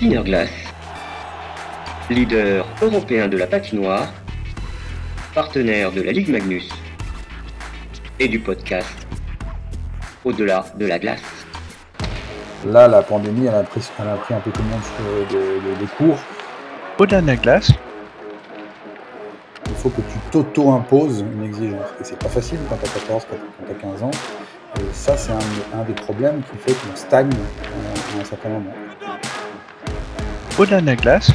Glass, 0.00 0.50
leader 2.10 2.66
européen 2.82 3.28
de 3.28 3.36
la 3.38 3.46
patinoire, 3.46 4.08
partenaire 5.34 5.90
de 5.90 6.02
la 6.02 6.12
Ligue 6.12 6.28
Magnus 6.28 6.68
et 8.20 8.28
du 8.28 8.38
podcast 8.38 8.88
Au-delà 10.24 10.66
de 10.78 10.86
la 10.86 10.98
glace. 10.98 11.22
Là, 12.66 12.88
la 12.88 13.02
pandémie, 13.02 13.46
elle 13.46 13.54
a 13.54 13.62
pris, 13.62 13.80
elle 14.00 14.08
a 14.08 14.16
pris 14.16 14.34
un 14.34 14.40
peu 14.40 14.50
tout 14.50 14.62
le 14.62 14.68
monde 14.68 14.82
sur 14.82 15.36
de, 15.36 15.44
de- 15.76 15.80
de 15.80 15.86
court. 15.96 16.18
Au-delà 16.98 17.20
de 17.22 17.26
la 17.28 17.36
glace, 17.36 17.72
Il 19.68 19.74
faut 19.76 19.88
que 19.90 20.00
tu 20.02 20.18
t'auto-imposes 20.30 21.20
une 21.20 21.44
exigence. 21.44 21.86
Et 22.00 22.04
c'est 22.04 22.18
pas 22.18 22.28
facile 22.28 22.58
quand 22.68 22.76
t'as 22.76 22.88
14, 23.00 23.26
quand 23.30 23.36
t'as 23.66 23.74
15 23.74 24.02
ans. 24.02 24.10
Et 24.78 24.92
ça, 24.92 25.16
c'est 25.16 25.32
un, 25.32 25.80
un 25.80 25.84
des 25.84 25.92
problèmes 25.94 26.42
qui 26.50 26.56
fait 26.58 26.72
qu'on 26.78 26.94
stagne 26.96 27.30
euh, 27.32 28.18
à 28.18 28.20
un 28.20 28.24
certain 28.24 28.48
moment. 28.50 28.72
Au-delà 30.58 30.80
de 30.80 30.86
la 30.86 30.96
glace, 30.96 31.32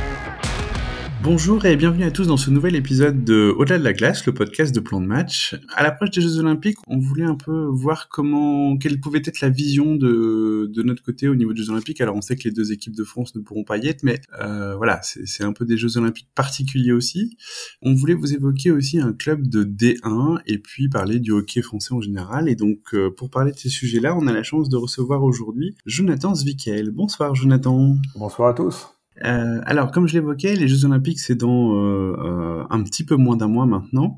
Bonjour 1.23 1.63
et 1.65 1.75
bienvenue 1.75 2.05
à 2.05 2.09
tous 2.09 2.25
dans 2.25 2.37
ce 2.37 2.49
nouvel 2.49 2.75
épisode 2.75 3.23
de 3.23 3.53
Au-delà 3.55 3.77
de 3.77 3.83
la 3.83 3.93
glace, 3.93 4.25
le 4.25 4.33
podcast 4.33 4.73
de 4.73 4.79
plan 4.79 4.99
de 4.99 5.05
match. 5.05 5.55
À 5.75 5.83
l'approche 5.83 6.09
des 6.09 6.21
Jeux 6.21 6.39
Olympiques, 6.39 6.77
on 6.87 6.97
voulait 6.97 7.25
un 7.25 7.35
peu 7.35 7.67
voir 7.67 8.09
comment, 8.09 8.75
quelle 8.77 8.99
pouvait 8.99 9.21
être 9.23 9.39
la 9.39 9.49
vision 9.49 9.95
de, 9.95 10.67
de 10.73 10.81
notre 10.81 11.03
côté 11.03 11.27
au 11.27 11.35
niveau 11.35 11.53
des 11.53 11.61
Jeux 11.61 11.69
Olympiques. 11.69 12.01
Alors 12.01 12.15
on 12.15 12.21
sait 12.21 12.35
que 12.35 12.45
les 12.45 12.51
deux 12.51 12.71
équipes 12.71 12.95
de 12.95 13.03
France 13.03 13.35
ne 13.35 13.41
pourront 13.41 13.63
pas 13.63 13.77
y 13.77 13.87
être, 13.87 14.01
mais 14.01 14.19
euh, 14.41 14.75
voilà, 14.75 14.99
c'est 15.03 15.43
un 15.43 15.53
peu 15.53 15.63
des 15.63 15.77
Jeux 15.77 15.97
Olympiques 15.97 16.29
particuliers 16.33 16.93
aussi. 16.93 17.37
On 17.83 17.93
voulait 17.93 18.15
vous 18.15 18.33
évoquer 18.33 18.71
aussi 18.71 18.99
un 18.99 19.13
club 19.13 19.47
de 19.47 19.63
D1 19.63 20.39
et 20.47 20.57
puis 20.57 20.89
parler 20.89 21.19
du 21.19 21.31
hockey 21.33 21.61
français 21.61 21.93
en 21.93 22.01
général. 22.01 22.49
Et 22.49 22.55
donc 22.55 22.95
euh, 22.95 23.11
pour 23.11 23.29
parler 23.29 23.51
de 23.51 23.57
ces 23.57 23.69
sujets-là, 23.69 24.17
on 24.17 24.25
a 24.25 24.33
la 24.33 24.41
chance 24.41 24.69
de 24.69 24.77
recevoir 24.77 25.23
aujourd'hui 25.23 25.75
Jonathan 25.85 26.33
Zwikel. 26.33 26.89
Bonsoir 26.89 27.35
Jonathan. 27.35 27.95
Bonsoir 28.15 28.49
à 28.49 28.53
tous. 28.55 28.87
Euh, 29.23 29.61
alors, 29.65 29.91
comme 29.91 30.07
je 30.07 30.13
l'évoquais, 30.13 30.55
les 30.55 30.67
Jeux 30.67 30.85
Olympiques, 30.85 31.19
c'est 31.19 31.35
dans 31.35 31.75
euh, 31.75 32.15
euh, 32.17 32.63
un 32.69 32.83
petit 32.83 33.05
peu 33.05 33.15
moins 33.15 33.35
d'un 33.35 33.47
mois 33.47 33.65
maintenant. 33.65 34.17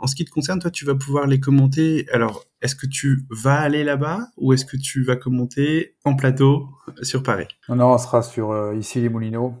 En 0.00 0.06
ce 0.06 0.14
qui 0.14 0.24
te 0.24 0.30
concerne, 0.30 0.60
toi, 0.60 0.70
tu 0.70 0.84
vas 0.84 0.94
pouvoir 0.94 1.26
les 1.26 1.40
commenter. 1.40 2.06
Alors, 2.12 2.44
est-ce 2.62 2.76
que 2.76 2.86
tu 2.86 3.26
vas 3.30 3.58
aller 3.58 3.82
là-bas 3.84 4.28
ou 4.36 4.52
est-ce 4.52 4.64
que 4.64 4.76
tu 4.76 5.02
vas 5.02 5.16
commenter 5.16 5.96
en 6.04 6.14
plateau 6.14 6.68
sur 7.02 7.22
Paris? 7.22 7.48
Non, 7.68 7.76
non, 7.76 7.92
on 7.92 7.98
sera 7.98 8.22
sur 8.22 8.52
euh, 8.52 8.76
ici 8.76 9.00
les 9.00 9.08
Moulineaux, 9.08 9.54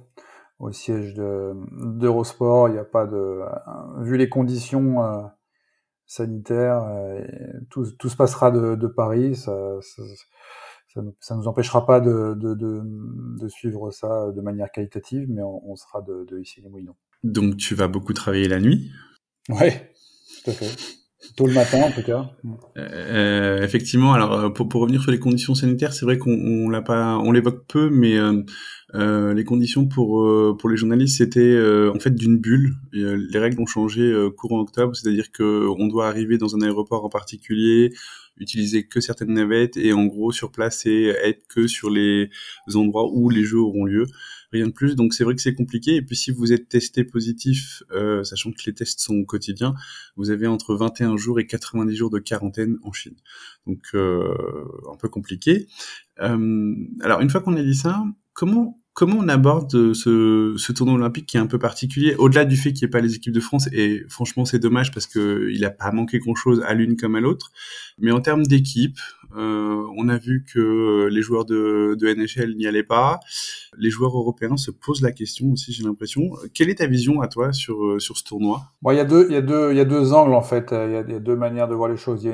au 0.60 0.70
siège 0.70 1.14
de- 1.14 1.54
d'Eurosport. 1.98 2.68
Il 2.68 2.72
n'y 2.72 2.78
a 2.78 2.84
pas 2.84 3.06
de. 3.06 3.16
euh, 3.16 4.02
vu 4.02 4.16
les 4.16 4.28
conditions 4.28 5.02
euh, 5.02 5.22
sanitaires, 6.06 6.84
tout, 7.70 7.84
tout 7.98 8.08
se 8.08 8.16
passera 8.16 8.50
de, 8.50 8.76
de 8.76 8.86
Paris. 8.86 9.34
Ça, 9.36 9.52
ça, 9.80 10.02
ça 10.92 11.02
nous, 11.02 11.14
ça 11.20 11.36
nous 11.36 11.48
empêchera 11.48 11.86
pas 11.86 12.00
de, 12.00 12.34
de, 12.34 12.54
de, 12.54 12.82
de 12.84 13.48
suivre 13.48 13.90
ça 13.90 14.32
de 14.32 14.40
manière 14.40 14.70
qualitative, 14.70 15.26
mais 15.28 15.42
on, 15.42 15.70
on 15.70 15.76
sera 15.76 16.02
de, 16.02 16.24
de 16.24 16.40
ici 16.40 16.60
les 16.60 16.68
Moulineaux. 16.68 16.96
Donc, 17.22 17.56
tu 17.56 17.74
vas 17.74 17.88
beaucoup 17.88 18.12
travailler 18.12 18.48
la 18.48 18.60
nuit? 18.60 18.90
Ouais, 19.48 19.92
tout 20.44 20.50
à 20.50 20.54
fait. 20.54 20.70
Tôt 21.36 21.46
le 21.46 21.52
matin, 21.52 21.82
en 21.82 21.90
tout 21.90 22.02
cas. 22.02 22.30
Euh, 22.76 23.62
effectivement, 23.62 24.12
alors 24.12 24.32
euh, 24.32 24.50
pour, 24.50 24.68
pour 24.68 24.80
revenir 24.80 25.02
sur 25.02 25.10
les 25.10 25.18
conditions 25.18 25.54
sanitaires, 25.54 25.92
c'est 25.92 26.04
vrai 26.04 26.16
qu'on 26.16 26.30
on 26.32 26.70
l'a 26.70 26.80
pas, 26.80 27.18
on 27.18 27.32
l'évoque 27.32 27.66
peu, 27.66 27.90
mais 27.90 28.16
euh, 28.16 28.42
euh, 28.94 29.34
les 29.34 29.44
conditions 29.44 29.86
pour 29.86 30.22
euh, 30.22 30.56
pour 30.58 30.68
les 30.68 30.76
journalistes, 30.76 31.18
c'était 31.18 31.40
euh, 31.40 31.92
en 31.94 31.98
fait 31.98 32.14
d'une 32.14 32.38
bulle. 32.38 32.74
Et, 32.92 33.00
euh, 33.00 33.14
les 33.30 33.38
règles 33.38 33.60
ont 33.60 33.66
changé 33.66 34.02
euh, 34.02 34.30
courant 34.30 34.60
octobre, 34.60 34.94
c'est-à-dire 34.94 35.30
que 35.32 35.66
on 35.68 35.88
doit 35.88 36.06
arriver 36.06 36.38
dans 36.38 36.54
un 36.54 36.62
aéroport 36.62 37.04
en 37.04 37.10
particulier, 37.10 37.92
utiliser 38.40 38.86
que 38.86 39.00
certaines 39.00 39.32
navettes 39.32 39.76
et 39.76 39.92
en 39.92 40.06
gros 40.06 40.32
sur 40.32 40.50
place 40.50 40.86
et 40.86 41.14
être 41.22 41.46
que 41.48 41.66
sur 41.66 41.90
les 41.90 42.30
endroits 42.74 43.10
où 43.12 43.30
les 43.30 43.44
jeux 43.44 43.60
auront 43.60 43.84
lieu. 43.84 44.06
Rien 44.50 44.66
de 44.66 44.72
plus, 44.72 44.96
donc 44.96 45.12
c'est 45.12 45.24
vrai 45.24 45.34
que 45.34 45.42
c'est 45.42 45.54
compliqué. 45.54 45.96
Et 45.96 46.02
puis 46.02 46.16
si 46.16 46.30
vous 46.30 46.52
êtes 46.52 46.68
testé 46.68 47.04
positif, 47.04 47.82
euh, 47.92 48.24
sachant 48.24 48.50
que 48.50 48.58
les 48.66 48.72
tests 48.72 49.00
sont 49.00 49.24
quotidiens, 49.24 49.74
vous 50.16 50.30
avez 50.30 50.46
entre 50.46 50.74
21 50.74 51.16
jours 51.18 51.38
et 51.38 51.46
90 51.46 51.94
jours 51.94 52.10
de 52.10 52.18
quarantaine 52.18 52.78
en 52.82 52.92
Chine. 52.92 53.16
Donc 53.66 53.82
euh, 53.94 54.64
un 54.90 54.96
peu 54.96 55.08
compliqué. 55.08 55.66
Euh, 56.20 56.74
alors 57.02 57.20
une 57.20 57.28
fois 57.28 57.42
qu'on 57.42 57.56
a 57.56 57.62
dit 57.62 57.74
ça, 57.74 58.02
comment 58.32 58.77
comment 58.98 59.18
on 59.20 59.28
aborde 59.28 59.94
ce, 59.94 60.54
ce 60.56 60.72
tournoi 60.72 60.96
olympique 60.96 61.26
qui 61.26 61.36
est 61.36 61.40
un 61.40 61.46
peu 61.46 61.60
particulier, 61.60 62.16
au-delà 62.16 62.44
du 62.44 62.56
fait 62.56 62.72
qu'il 62.72 62.84
n'y 62.84 62.88
ait 62.88 62.90
pas 62.90 63.00
les 63.00 63.14
équipes 63.14 63.32
de 63.32 63.38
France, 63.38 63.68
et 63.72 64.02
franchement 64.08 64.44
c'est 64.44 64.58
dommage 64.58 64.90
parce 64.90 65.06
que 65.06 65.48
il 65.52 65.64
a 65.64 65.70
pas 65.70 65.92
manqué 65.92 66.18
grand-chose 66.18 66.64
à 66.66 66.74
l'une 66.74 66.96
comme 66.96 67.14
à 67.14 67.20
l'autre, 67.20 67.52
mais 68.00 68.10
en 68.10 68.20
termes 68.20 68.44
d'équipe, 68.44 68.98
euh, 69.36 69.86
on 69.96 70.08
a 70.08 70.18
vu 70.18 70.44
que 70.52 71.06
les 71.12 71.22
joueurs 71.22 71.44
de, 71.44 71.96
NHL 72.02 72.56
n'y 72.56 72.66
allaient 72.66 72.82
pas, 72.82 73.20
les 73.76 73.88
joueurs 73.88 74.16
européens 74.16 74.56
se 74.56 74.72
posent 74.72 75.02
la 75.02 75.12
question 75.12 75.52
aussi, 75.52 75.72
j'ai 75.72 75.84
l'impression. 75.84 76.22
Quelle 76.52 76.68
est 76.68 76.78
ta 76.78 76.88
vision 76.88 77.20
à 77.20 77.28
toi 77.28 77.52
sur, 77.52 78.02
sur 78.02 78.18
ce 78.18 78.24
tournoi? 78.24 78.62
Il 78.84 78.96
y 78.96 78.98
a 78.98 79.04
deux, 79.04 80.12
angles 80.12 80.34
en 80.34 80.42
fait. 80.42 80.70
Il 80.72 80.90
y 80.90 80.96
a, 80.96 81.00
il 81.02 81.12
y 81.12 81.16
a 81.16 81.20
deux 81.20 81.36
manières 81.36 81.68
de 81.68 81.74
voir 81.76 81.88
les 81.88 81.96
choses. 81.96 82.28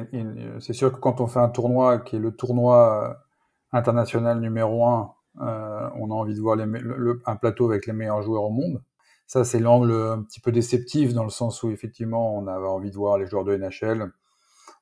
C'est 0.60 0.72
sûr 0.72 0.90
que 0.92 0.98
quand 0.98 1.20
on 1.20 1.26
fait 1.26 1.40
un 1.40 1.50
tournoi 1.50 1.98
qui 1.98 2.16
est 2.16 2.20
le 2.20 2.30
tournoi 2.30 3.04
euh, 3.04 3.78
international 3.78 4.40
numéro 4.40 4.86
un, 4.86 5.10
euh, 5.40 5.88
on 5.96 6.10
a 6.10 6.14
envie 6.14 6.34
de 6.34 6.40
voir 6.40 6.58
un 6.58 7.36
plateau 7.36 7.70
avec 7.70 7.86
les 7.86 7.92
meilleurs 7.92 8.22
joueurs 8.22 8.44
au 8.44 8.50
monde. 8.50 8.82
Ça, 9.26 9.44
c'est 9.44 9.58
l'angle 9.58 9.92
un 9.92 10.22
petit 10.22 10.40
peu 10.40 10.52
déceptif 10.52 11.14
dans 11.14 11.24
le 11.24 11.30
sens 11.30 11.62
où 11.62 11.70
effectivement, 11.70 12.36
on 12.36 12.46
avait 12.46 12.66
envie 12.66 12.90
de 12.90 12.96
voir 12.96 13.18
les 13.18 13.26
joueurs 13.26 13.44
de 13.44 13.56
NHL 13.56 14.12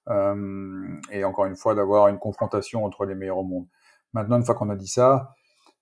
euh, 0.09 0.89
et 1.11 1.25
encore 1.25 1.47
une 1.47 1.57
fois 1.57 1.75
d'avoir 1.75 2.09
une 2.09 2.19
confrontation 2.19 2.85
entre 2.85 3.05
les 3.05 3.15
meilleurs 3.15 3.39
au 3.39 3.45
monde. 3.45 3.67
Maintenant, 4.13 4.37
une 4.37 4.45
fois 4.45 4.55
qu'on 4.55 4.69
a 4.71 4.77
dit 4.77 4.89
ça, 4.89 5.35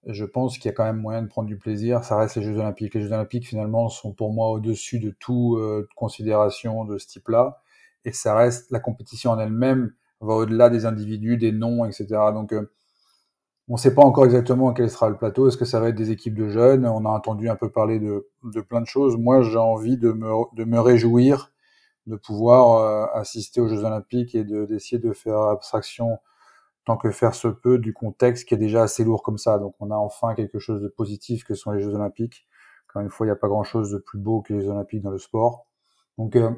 je 0.07 0.25
pense 0.25 0.57
qu'il 0.59 0.67
y 0.67 0.69
a 0.69 0.73
quand 0.73 0.85
même 0.85 1.01
moyen 1.01 1.23
de 1.23 1.29
prendre 1.29 1.49
du 1.49 1.59
plaisir. 1.59 2.05
Ça 2.05 2.17
reste 2.17 2.37
les 2.37 2.43
Jeux 2.43 2.59
Olympiques. 2.59 2.95
Les 2.95 3.03
Jeux 3.03 3.13
Olympiques, 3.13 3.47
finalement, 3.47 3.89
sont 3.89 4.13
pour 4.13 4.33
moi 4.33 4.51
au-dessus 4.51 4.99
de 4.99 5.11
toute 5.11 5.59
euh, 5.59 5.87
considération 5.97 6.85
de 6.85 6.99
ce 6.99 7.07
type-là. 7.07 7.61
Et 8.05 8.13
ça 8.13 8.35
reste, 8.35 8.71
la 8.71 8.81
compétition 8.81 9.31
en 9.31 9.39
elle-même 9.39 9.93
va 10.21 10.35
au-delà 10.35 10.71
des 10.71 10.87
individus, 10.87 11.37
des 11.37 11.53
noms, 11.53 11.85
etc. 11.85 12.07
Donc, 12.33 12.55
on 13.71 13.75
ne 13.75 13.79
sait 13.79 13.95
pas 13.95 14.03
encore 14.03 14.27
exactement 14.27 14.75
quel 14.75 14.91
sera 14.91 15.09
le 15.09 15.17
plateau. 15.17 15.49
Est-ce 15.49 15.57
que 15.57 15.65
ça 15.65 15.81
va 15.81 15.89
être 15.91 15.97
des 15.97 16.11
équipes 16.11 16.35
de 16.35 16.49
jeunes? 16.51 16.87
On 16.87 17.07
a 17.07 17.09
entendu 17.09 17.49
un 17.49 17.57
peu 17.57 17.71
parler 17.71 18.01
de, 18.01 18.29
de 18.45 18.61
plein 18.61 18.83
de 18.83 18.87
choses. 18.87 19.17
Moi, 19.17 19.43
j'ai 19.43 19.59
envie 19.59 19.97
de 19.97 20.13
me, 20.13 20.29
de 20.55 20.65
me 20.65 20.81
réjouir 20.81 21.53
de 22.07 22.17
pouvoir 22.17 22.81
euh, 22.81 23.07
assister 23.21 23.61
aux 23.61 23.69
Jeux 23.69 23.85
Olympiques 23.85 24.35
et 24.35 24.45
de- 24.45 24.67
d'essayer 24.67 25.01
de 25.01 25.13
faire 25.13 25.39
abstraction 25.39 26.19
tant 26.85 26.97
que 26.97 27.11
faire 27.11 27.35
se 27.35 27.49
peut 27.49 27.79
du 27.79 27.93
contexte 27.95 28.49
qui 28.49 28.55
est 28.55 28.59
déjà 28.59 28.83
assez 28.83 29.05
lourd 29.05 29.23
comme 29.23 29.39
ça. 29.39 29.59
Donc 29.59 29.75
on 29.81 29.91
a 29.91 29.97
enfin 29.97 30.35
quelque 30.35 30.59
chose 30.59 30.83
de 30.83 30.89
positif 30.89 31.45
que 31.45 31.55
sont 31.55 31.73
les 31.73 31.81
Jeux 31.83 31.95
Olympiques. 31.95 32.47
Encore 32.89 33.03
une 33.03 33.11
fois, 33.11 33.27
il 33.27 33.31
n'y 33.31 33.33
a 33.35 33.37
pas 33.37 33.49
grand-chose 33.49 33.93
de 33.93 33.99
plus 33.99 34.19
beau 34.19 34.43
que 34.43 34.55
les 34.55 34.69
Olympiques 34.69 35.03
dans 35.03 35.11
le 35.11 35.19
sport. 35.19 35.67
Donc 36.19 36.37
euh, 36.37 36.51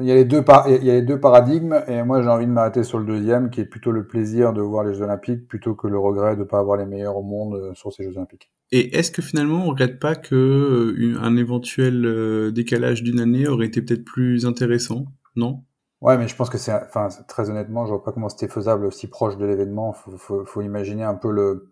il 0.00 0.06
y 0.06 0.10
a 0.10 0.14
les 0.14 0.24
deux 0.24 0.42
par- 0.42 0.68
il 0.68 0.84
y 0.84 0.90
a 0.90 0.94
les 0.94 1.02
deux 1.02 1.20
paradigmes 1.20 1.82
et 1.86 2.02
moi 2.02 2.22
j'ai 2.22 2.28
envie 2.28 2.46
de 2.46 2.50
m'arrêter 2.50 2.82
sur 2.82 2.98
le 2.98 3.04
deuxième 3.04 3.50
qui 3.50 3.60
est 3.60 3.66
plutôt 3.66 3.92
le 3.92 4.06
plaisir 4.06 4.52
de 4.52 4.60
voir 4.60 4.84
les 4.84 4.94
Jeux 4.94 5.02
Olympiques 5.02 5.46
plutôt 5.48 5.74
que 5.74 5.86
le 5.86 5.98
regret 5.98 6.34
de 6.34 6.40
ne 6.40 6.44
pas 6.44 6.58
avoir 6.58 6.76
les 6.76 6.86
meilleurs 6.86 7.16
au 7.16 7.22
monde 7.22 7.54
euh, 7.54 7.74
sur 7.74 7.92
ces 7.92 8.04
Jeux 8.04 8.16
Olympiques. 8.16 8.50
Et 8.72 8.96
est-ce 8.96 9.10
que 9.10 9.22
finalement 9.22 9.64
on 9.64 9.70
regrette 9.70 10.00
pas 10.00 10.14
que 10.14 10.34
euh, 10.34 11.18
un 11.20 11.36
éventuel 11.36 12.04
euh, 12.06 12.50
décalage 12.50 13.02
d'une 13.02 13.20
année 13.20 13.46
aurait 13.46 13.66
été 13.66 13.82
peut-être 13.82 14.04
plus 14.04 14.46
intéressant? 14.46 15.06
Non? 15.36 15.64
Ouais, 16.00 16.18
mais 16.18 16.28
je 16.28 16.36
pense 16.36 16.50
que 16.50 16.58
c'est, 16.58 16.72
enfin, 16.72 17.08
très 17.28 17.48
honnêtement, 17.48 17.86
je 17.86 17.90
vois 17.90 18.02
pas 18.04 18.12
comment 18.12 18.28
c'était 18.28 18.48
faisable 18.48 18.84
aussi 18.84 19.06
proche 19.06 19.38
de 19.38 19.46
l'événement. 19.46 19.94
Faut, 19.94 20.18
faut, 20.18 20.44
faut 20.44 20.60
imaginer 20.60 21.02
un 21.02 21.14
peu 21.14 21.30
le, 21.30 21.70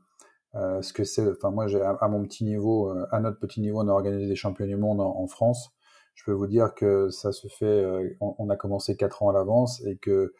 euh, 0.55 0.81
ce 0.81 0.94
que 0.94 1.05
c'est. 1.05 1.28
Enfin, 1.32 1.50
moi, 1.50 1.66
j'ai, 1.66 1.82
à, 1.82 1.99
à 2.00 2.09
mon 2.09 2.22
petit 2.22 2.44
niveau, 2.44 2.88
euh, 2.91 3.05
à 3.11 3.21
notre 3.21 3.38
petit 3.38 3.61
niveau, 3.61 3.81
on 3.82 3.88
a 3.88 3.93
organisé 3.93 4.27
des 4.27 4.34
championnats 4.34 4.71
du 4.72 4.78
monde 4.78 5.03
en, 5.03 5.19
en 5.19 5.27
France. 5.27 5.72
Je 6.15 6.25
peux 6.25 6.33
vous 6.33 6.47
dire 6.47 6.75
que 6.75 7.11
ça 7.11 7.33
se 7.33 7.49
fait, 7.49 7.65
euh, 7.67 8.17
on, 8.21 8.34
on 8.39 8.50
a 8.50 8.56
commencé 8.56 8.97
quatre 8.97 9.23
ans 9.23 9.31
à 9.31 9.33
l'avance 9.33 9.83
et 9.87 9.97
que 9.97 10.34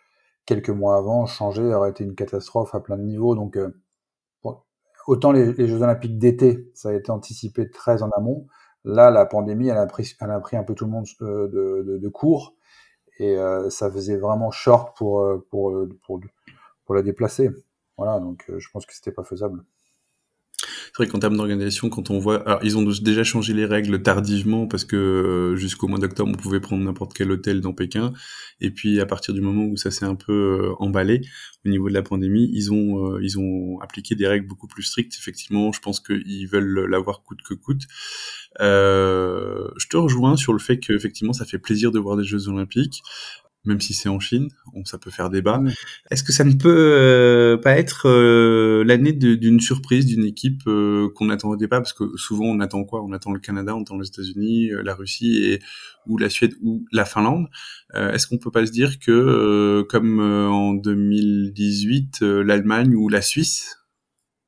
quelques 0.47 0.71
mois 0.71 0.97
avant, 0.97 1.27
changer 1.27 1.63
aurait 1.75 1.91
été 1.91 2.05
une 2.05 2.15
catastrophe 2.15 2.75
à 2.75 2.81
plein 2.81 2.97
de 2.97 3.03
niveaux. 3.03 3.35
Donc, 3.35 3.57
euh, 3.57 3.71
bon, 4.43 4.59
autant 5.07 5.33
les, 5.33 5.67
Jeux 5.67 5.83
Olympiques 5.83 6.19
d'été, 6.19 6.71
ça 6.75 6.91
a 6.91 6.93
été 6.95 7.11
anticipé 7.11 7.71
très 7.71 8.03
en 8.03 8.11
amont. 8.11 8.47
Là, 8.85 9.11
la 9.11 9.27
pandémie, 9.27 9.69
elle 9.69 9.79
a 9.79 9.87
pris, 9.87 10.15
elle 10.21 10.31
a 10.31 10.41
pris 10.41 10.57
un 10.57 10.65
peu 10.65 10.75
tout 10.75 10.85
le 10.85 10.91
monde 10.91 11.07
euh, 11.23 11.49
de, 11.49 11.83
de, 11.83 11.99
de 11.99 12.09
court 12.09 12.55
et 13.19 13.37
euh, 13.37 13.71
ça 13.71 13.91
faisait 13.91 14.17
vraiment 14.17 14.51
short 14.51 14.97
pour, 14.97 15.21
euh, 15.21 15.47
pour, 15.51 15.71
euh, 15.71 15.89
pour, 16.05 16.21
pour 16.85 16.95
la 16.95 17.03
déplacer. 17.03 17.51
Voilà, 17.97 18.19
donc 18.19 18.45
euh, 18.51 18.59
je 18.59 18.69
pense 18.71 18.87
que 18.87 18.95
c'était 18.95 19.13
pas 19.13 19.25
faisable. 19.25 19.65
C'est 20.95 21.05
vrai 21.05 21.11
qu'en 21.11 21.21
termes 21.21 21.39
d'organisation, 21.39 21.89
quand 21.89 22.11
on 22.11 22.19
voit, 22.19 22.59
ils 22.63 22.77
ont 22.77 22.83
déjà 22.83 23.25
changé 23.25 23.55
les 23.55 23.65
règles 23.65 24.03
tardivement 24.03 24.67
parce 24.67 24.85
que 24.85 24.97
euh, 24.97 25.57
jusqu'au 25.57 25.89
mois 25.89 25.99
d'octobre 25.99 26.31
on 26.31 26.37
pouvait 26.37 26.61
prendre 26.61 26.85
n'importe 26.85 27.15
quel 27.15 27.31
hôtel 27.31 27.63
dans 27.63 27.73
Pékin, 27.73 28.13
et 28.61 28.71
puis 28.71 29.01
à 29.01 29.07
partir 29.07 29.33
du 29.33 29.41
moment 29.41 29.65
où 29.65 29.79
ça 29.79 29.91
s'est 29.91 30.05
un 30.05 30.17
peu 30.17 30.33
euh, 30.33 30.75
emballé 30.81 31.23
au 31.65 31.71
niveau 31.71 31.89
de 31.89 31.95
la 31.95 32.03
pandémie, 32.03 32.51
ils 32.53 32.75
ont 32.75 33.15
euh, 33.15 33.21
ils 33.23 33.39
ont 33.39 33.81
appliqué 33.81 34.17
des 34.17 34.27
règles 34.29 34.47
beaucoup 34.47 34.67
plus 34.67 34.83
strictes. 34.83 35.15
Effectivement, 35.19 35.73
je 35.73 35.81
pense 35.81 35.99
qu'ils 35.99 36.47
veulent 36.47 36.87
l'avoir 36.91 37.23
coûte 37.23 37.41
que 37.43 37.55
coûte. 37.55 37.85
Je 38.61 39.89
te 39.89 39.97
rejoins 39.97 40.37
sur 40.37 40.53
le 40.53 40.59
fait 40.59 40.79
qu'effectivement 40.79 41.33
ça 41.33 41.47
fait 41.47 41.59
plaisir 41.59 41.91
de 41.91 41.99
voir 41.99 42.19
des 42.19 42.25
Jeux 42.25 42.49
Olympiques. 42.49 43.03
Même 43.65 43.81
si 43.81 43.95
c'est 43.95 44.09
en 44.09 44.19
Chine, 44.19 44.49
ça 44.85 44.99
peut 44.99 45.11
faire 45.11 45.31
débat. 45.31 45.61
Est-ce 46.11 46.25
que 46.25 46.33
ça 46.33 46.45
ne 46.45 46.55
peut 46.55 46.95
euh, 46.99 47.57
pas 47.57 47.79
être 47.79 48.09
euh, 48.09 48.83
l'année 48.85 49.13
d'une 49.13 49.61
surprise 49.61 50.07
d'une 50.07 50.25
équipe 50.25 50.63
euh, 50.67 51.09
qu'on 51.15 51.27
n'attendait 51.27 51.69
pas? 51.69 51.81
Parce 51.81 51.93
que 51.93 52.17
souvent 52.17 52.47
on 52.47 52.61
attend 52.61 52.85
quoi? 52.85 53.03
On 53.03 53.13
attend 53.13 53.33
le 53.33 53.39
Canada, 53.39 53.75
on 53.77 53.83
attend 53.83 53.99
les 53.99 54.09
États-Unis, 54.09 54.71
la 54.83 54.95
Russie 54.95 55.45
et 55.45 55.61
ou 56.07 56.19
la 56.19 56.29
Suède 56.29 56.55
ou 56.63 56.85
la 56.93 57.05
Finlande. 57.05 57.47
Est-ce 57.95 58.27
qu'on 58.27 58.39
peut 58.39 58.51
pas 58.51 58.67
se 58.67 58.73
dire 58.73 58.99
que 58.99 59.87
comme 59.89 60.21
en 60.21 60.75
2018, 60.75 62.21
l'Allemagne 62.21 62.95
ou 62.97 63.09
la 63.09 63.23
Suisse, 63.23 63.77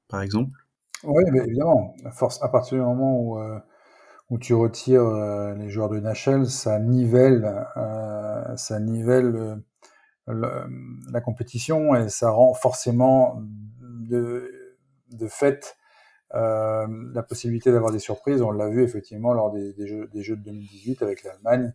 par 0.09 0.23
exemple? 0.23 0.59
Oui, 1.05 1.23
mais 1.33 1.41
évidemment. 1.41 1.95
À, 2.05 2.11
force, 2.11 2.43
à 2.43 2.49
partir 2.49 2.79
du 2.79 2.85
moment 2.85 3.21
où 3.21 3.39
où 4.35 4.39
tu 4.39 4.53
retires 4.53 5.09
les 5.57 5.71
joueurs 5.71 5.89
de 5.89 6.01
NHL, 6.01 6.47
ça 6.47 6.81
nivelle 6.81 7.65
ça 8.57 8.81
nivelle 8.81 9.63
la 10.27 11.21
compétition 11.21 11.95
et 11.95 12.09
ça 12.09 12.31
rend 12.31 12.53
forcément 12.55 13.41
de, 13.81 14.51
de 15.13 15.29
fait 15.29 15.77
euh, 16.35 16.87
la 17.13 17.23
possibilité 17.23 17.71
d'avoir 17.71 17.93
des 17.93 18.01
surprises. 18.01 18.43
On 18.43 18.51
l'a 18.51 18.69
vu 18.69 18.83
effectivement 18.83 19.33
lors 19.33 19.53
des, 19.53 19.73
des, 19.73 19.87
jeux, 19.87 20.09
de 20.09 20.43
2018 20.43 21.03
avec 21.03 21.23
l'Allemagne 21.23 21.73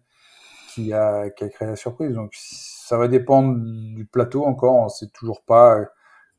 qui 0.73 0.91
a, 0.91 1.29
qui 1.29 1.45
a 1.45 1.49
créé 1.49 1.67
la 1.67 1.77
surprise. 1.77 2.13
Donc 2.13 2.33
ça 2.35 2.97
va 2.97 3.07
dépendre 3.07 3.55
du 3.57 4.05
plateau 4.05 4.45
encore. 4.45 4.75
On 4.75 4.85
ne 4.85 4.89
sait 4.89 5.09
toujours 5.13 5.43
pas 5.43 5.79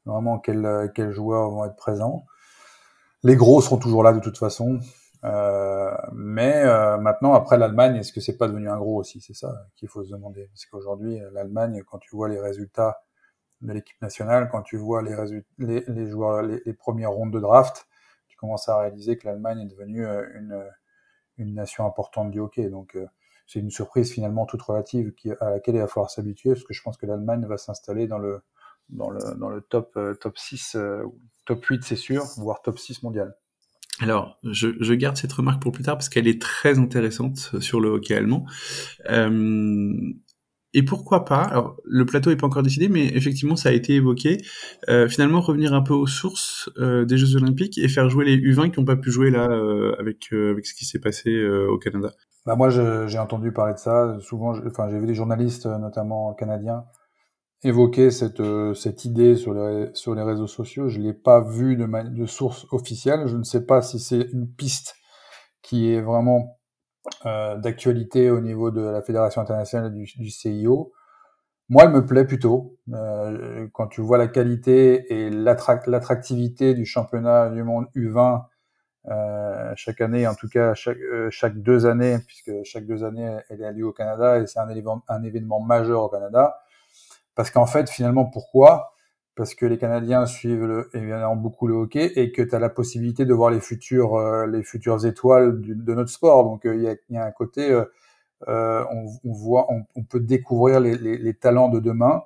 vraiment 0.05 0.39
quels 0.39 0.91
quels 0.95 1.13
joueurs 1.13 1.51
vont 1.51 1.65
être 1.65 1.77
présents. 1.77 2.25
Les 3.23 3.37
gros 3.37 3.61
seront 3.61 3.79
toujours 3.79 4.03
là 4.03 4.13
de 4.13 4.21
toute 4.21 4.39
façon. 4.39 4.81
Euh, 5.25 5.95
mais 6.13 6.63
euh, 6.65 6.97
maintenant, 6.99 7.35
après 7.35 7.59
l'Allemagne, 7.59 7.97
est-ce 7.97 8.13
que 8.13 8.21
c'est 8.21 8.37
pas 8.39 8.49
devenu 8.49 8.69
un 8.69 8.79
gros 8.79 8.99
aussi? 8.99 9.21
C'est 9.21 9.35
ça 9.35 9.67
qu'il 9.77 9.89
faut 9.89 10.05
se 10.05 10.11
demander. 10.11 10.47
Parce 10.49 10.67
qu'aujourd'hui, 10.67 11.21
l'Allemagne, 11.33 11.83
quand 11.87 11.99
tu 11.99 12.15
vois 12.17 12.29
les 12.29 12.41
résultats 12.41 13.03
de 13.61 13.73
l'équipe 13.73 14.01
nationale, 14.01 14.49
quand 14.51 14.63
tu 14.63 14.77
vois 14.79 15.03
les, 15.03 15.15
les, 15.59 15.85
les 15.87 16.07
joueurs, 16.09 16.43
les, 16.43 16.73
premières 16.73 17.11
rondes 17.11 17.33
de 17.33 17.41
draft, 17.41 17.87
tu 18.29 18.37
commences 18.39 18.69
à 18.69 18.79
réaliser 18.79 19.19
que 19.19 19.27
l'Allemagne 19.27 19.61
est 19.61 19.67
devenue 19.67 20.07
euh, 20.07 20.27
une, 20.35 20.65
une 21.37 21.55
nation 21.55 21.87
importante 21.87 22.31
du 22.31 22.41
hockey. 22.41 22.71
Donc, 22.71 22.97
c'est 23.47 23.61
une 23.61 23.71
surprise 23.71 24.13
finalement 24.13 24.47
toute 24.47 24.63
relative 24.63 25.13
qui, 25.13 25.33
à 25.41 25.51
laquelle 25.51 25.75
il 25.75 25.81
va 25.81 25.89
falloir 25.89 26.11
s'habituer, 26.11 26.51
parce 26.53 26.65
que 26.65 26.73
je 26.73 26.83
pense 26.83 26.97
que 26.97 27.07
l'Allemagne 27.07 27.45
va 27.47 27.59
s'installer 27.59 28.07
dans 28.07 28.19
le, 28.19 28.43
dans 28.89 29.11
le, 29.11 29.21
dans 29.37 29.51
le 29.51 29.61
top, 29.61 29.99
top 30.21 30.39
6, 30.39 30.77
top 31.45 31.65
8, 31.65 31.85
c'est 31.85 31.97
sûr, 31.97 32.25
voire 32.39 32.63
top 32.63 32.79
6 32.79 33.03
mondial. 33.03 33.37
Alors, 34.01 34.39
je, 34.45 34.95
garde 34.95 35.17
cette 35.17 35.33
remarque 35.33 35.63
pour 35.63 35.73
plus 35.73 35.85
tard 35.85 35.97
parce 35.97 36.09
qu'elle 36.09 36.27
est 36.27 36.41
très 36.41 36.79
intéressante 36.79 37.61
sur 37.61 37.81
le 37.81 37.91
hockey 37.91 38.15
allemand. 38.15 38.47
Euh, 39.11 39.93
et 40.73 40.85
pourquoi 40.85 41.25
pas 41.25 41.43
Alors, 41.43 41.77
le 41.85 42.07
plateau 42.07 42.31
n'est 42.31 42.37
pas 42.37 42.47
encore 42.47 42.63
décidé, 42.63 42.89
mais 42.89 43.07
effectivement, 43.07 43.57
ça 43.57 43.71
a 43.71 43.73
été 43.73 43.95
évoqué. 43.95 44.39
Euh, 44.89 45.09
finalement, 45.09 45.41
revenir 45.41 45.75
un 45.75 45.83
peu 45.83 45.95
aux 45.95 46.07
sources 46.07 46.71
euh, 46.79 47.05
des 47.05 47.19
Jeux 47.19 47.37
Olympiques 47.37 47.77
et 47.79 47.89
faire 47.89 48.09
jouer 48.09 48.25
les 48.25 48.37
U20 48.37 48.71
qui 48.71 48.79
n'ont 48.79 48.87
pas 48.87 48.97
pu 48.97 49.11
jouer 49.11 49.31
là 49.31 49.51
euh, 49.51 49.97
avec 49.99 50.29
euh, 50.33 50.53
avec 50.53 50.67
ce 50.67 50.75
qui 50.75 50.85
s'est 50.85 51.01
passé 51.01 51.31
euh, 51.31 51.69
au 51.69 51.79
Canada. 51.79 52.13
Bah 52.47 52.55
moi, 52.55 52.71
j'ai 52.71 53.19
entendu 53.19 53.53
parler 53.53 53.75
de 53.75 53.79
ça. 53.79 54.17
Souvent, 54.21 54.55
enfin, 54.67 54.89
j'ai 54.91 54.99
vu 54.99 55.07
des 55.07 55.15
journalistes, 55.15 55.67
notamment 55.67 56.33
canadiens, 56.35 56.85
évoquer 57.63 58.11
cette, 58.11 58.41
euh, 58.41 58.75
cette 58.75 59.05
idée 59.05 59.37
sur 59.37 59.55
les, 59.55 59.91
sur 59.95 60.15
les 60.15 60.23
réseaux 60.23 60.47
sociaux. 60.47 60.89
Je 60.89 60.99
l'ai 60.99 61.13
pas 61.13 61.41
vu 61.41 61.77
de, 61.77 61.87
de 61.87 62.27
source 62.27 62.67
officielle. 62.73 63.27
Je 63.27 63.37
ne 63.37 63.43
sais 63.45 63.67
pas 63.67 63.83
si 63.83 63.99
c'est 63.99 64.29
une 64.33 64.49
piste 64.49 64.97
qui 65.63 65.93
est 65.93 66.01
vraiment 66.01 66.59
euh, 67.27 67.57
d'actualité 67.57 68.31
au 68.31 68.41
niveau 68.41 68.71
de 68.71 68.81
la 68.83 69.03
Fédération 69.03 69.41
internationale 69.41 69.93
du, 69.93 70.05
du 70.17 70.31
CIO. 70.31 70.93
Moi, 71.69 71.85
elle 71.85 71.91
me 71.91 72.05
plaît 72.05 72.25
plutôt. 72.25 72.77
Euh, 72.93 73.69
quand 73.73 73.89
tu 73.89 74.01
vois 74.01 74.19
la 74.19 74.29
qualité 74.29 75.13
et 75.13 75.31
l'attractivité 75.31 76.75
du 76.75 76.85
championnat 76.85 77.51
du 77.51 77.63
monde 77.63 77.87
U20 77.95 78.45
euh, 79.09 79.73
chaque 79.77 80.01
année, 80.01 80.27
en 80.27 80.35
tout 80.35 80.49
cas 80.49 80.75
chaque, 80.75 80.99
chaque 81.31 81.59
deux 81.63 81.87
années, 81.87 82.19
puisque 82.27 82.53
chaque 82.65 82.87
deux 82.87 83.05
années 83.05 83.39
elle 83.49 83.65
a 83.65 83.73
lieu 83.73 83.87
au 83.87 83.93
Canada 83.93 84.39
et 84.39 84.47
c'est 84.47 84.59
un 84.59 84.69
un 85.09 85.23
événement 85.23 85.61
majeur 85.61 86.03
au 86.03 86.09
Canada. 86.09 86.61
Parce 87.41 87.51
qu'en 87.51 87.65
fait, 87.65 87.89
finalement, 87.89 88.27
pourquoi? 88.27 88.93
Parce 89.35 89.55
que 89.55 89.65
les 89.65 89.79
Canadiens 89.79 90.27
suivent 90.27 90.67
le, 90.67 90.91
évidemment 90.93 91.37
beaucoup 91.37 91.67
le 91.67 91.73
hockey 91.73 92.13
et 92.17 92.33
que 92.33 92.43
tu 92.43 92.55
as 92.55 92.59
la 92.59 92.69
possibilité 92.69 93.25
de 93.25 93.33
voir 93.33 93.51
les 93.51 93.61
futures, 93.61 94.17
euh, 94.17 94.47
les 94.47 94.63
futures 94.63 95.07
étoiles 95.07 95.59
de 95.59 95.95
notre 95.95 96.11
sport. 96.11 96.45
Donc, 96.45 96.67
euh, 96.67 96.77
il 96.77 97.15
y, 97.15 97.17
a, 97.17 97.25
un 97.25 97.31
côté, 97.31 97.71
euh, 98.47 98.85
on, 99.25 99.33
voit, 99.33 99.69
on, 99.71 100.03
peut 100.03 100.21
découvrir 100.21 100.81
les, 100.81 101.33
talents 101.33 101.71
de 101.71 101.81
demain. 101.81 102.25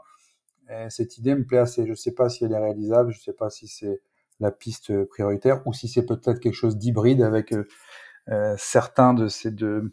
Et 0.69 0.91
cette 0.91 1.17
idée 1.17 1.37
me 1.37 1.45
plaît 1.45 1.59
assez. 1.59 1.85
Je 1.85 1.91
ne 1.91 1.95
sais 1.95 2.11
pas 2.11 2.29
si 2.29 2.45
elle 2.45 2.51
est 2.51 2.59
réalisable, 2.59 3.13
je 3.13 3.19
ne 3.21 3.23
sais 3.23 3.35
pas 3.35 3.51
si 3.51 3.69
c'est 3.69 4.01
la 4.41 4.51
piste 4.51 5.05
prioritaire 5.05 5.65
ou 5.65 5.73
si 5.73 5.87
c'est 5.87 6.07
peut-être 6.07 6.41
quelque 6.41 6.55
chose 6.57 6.77
d'hybride 6.77 7.23
avec 7.23 7.55
certains 8.57 9.15
de 9.15 9.29
ces, 9.29 9.53
de 9.53 9.93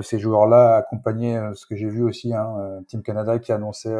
ces 0.00 0.18
joueurs-là 0.18 0.76
accompagnés, 0.76 1.38
ce 1.52 1.66
que 1.66 1.76
j'ai 1.76 1.90
vu 1.90 2.02
aussi, 2.02 2.32
hein, 2.32 2.80
Team 2.88 3.02
Canada 3.02 3.38
qui 3.38 3.52
annonçait 3.52 3.94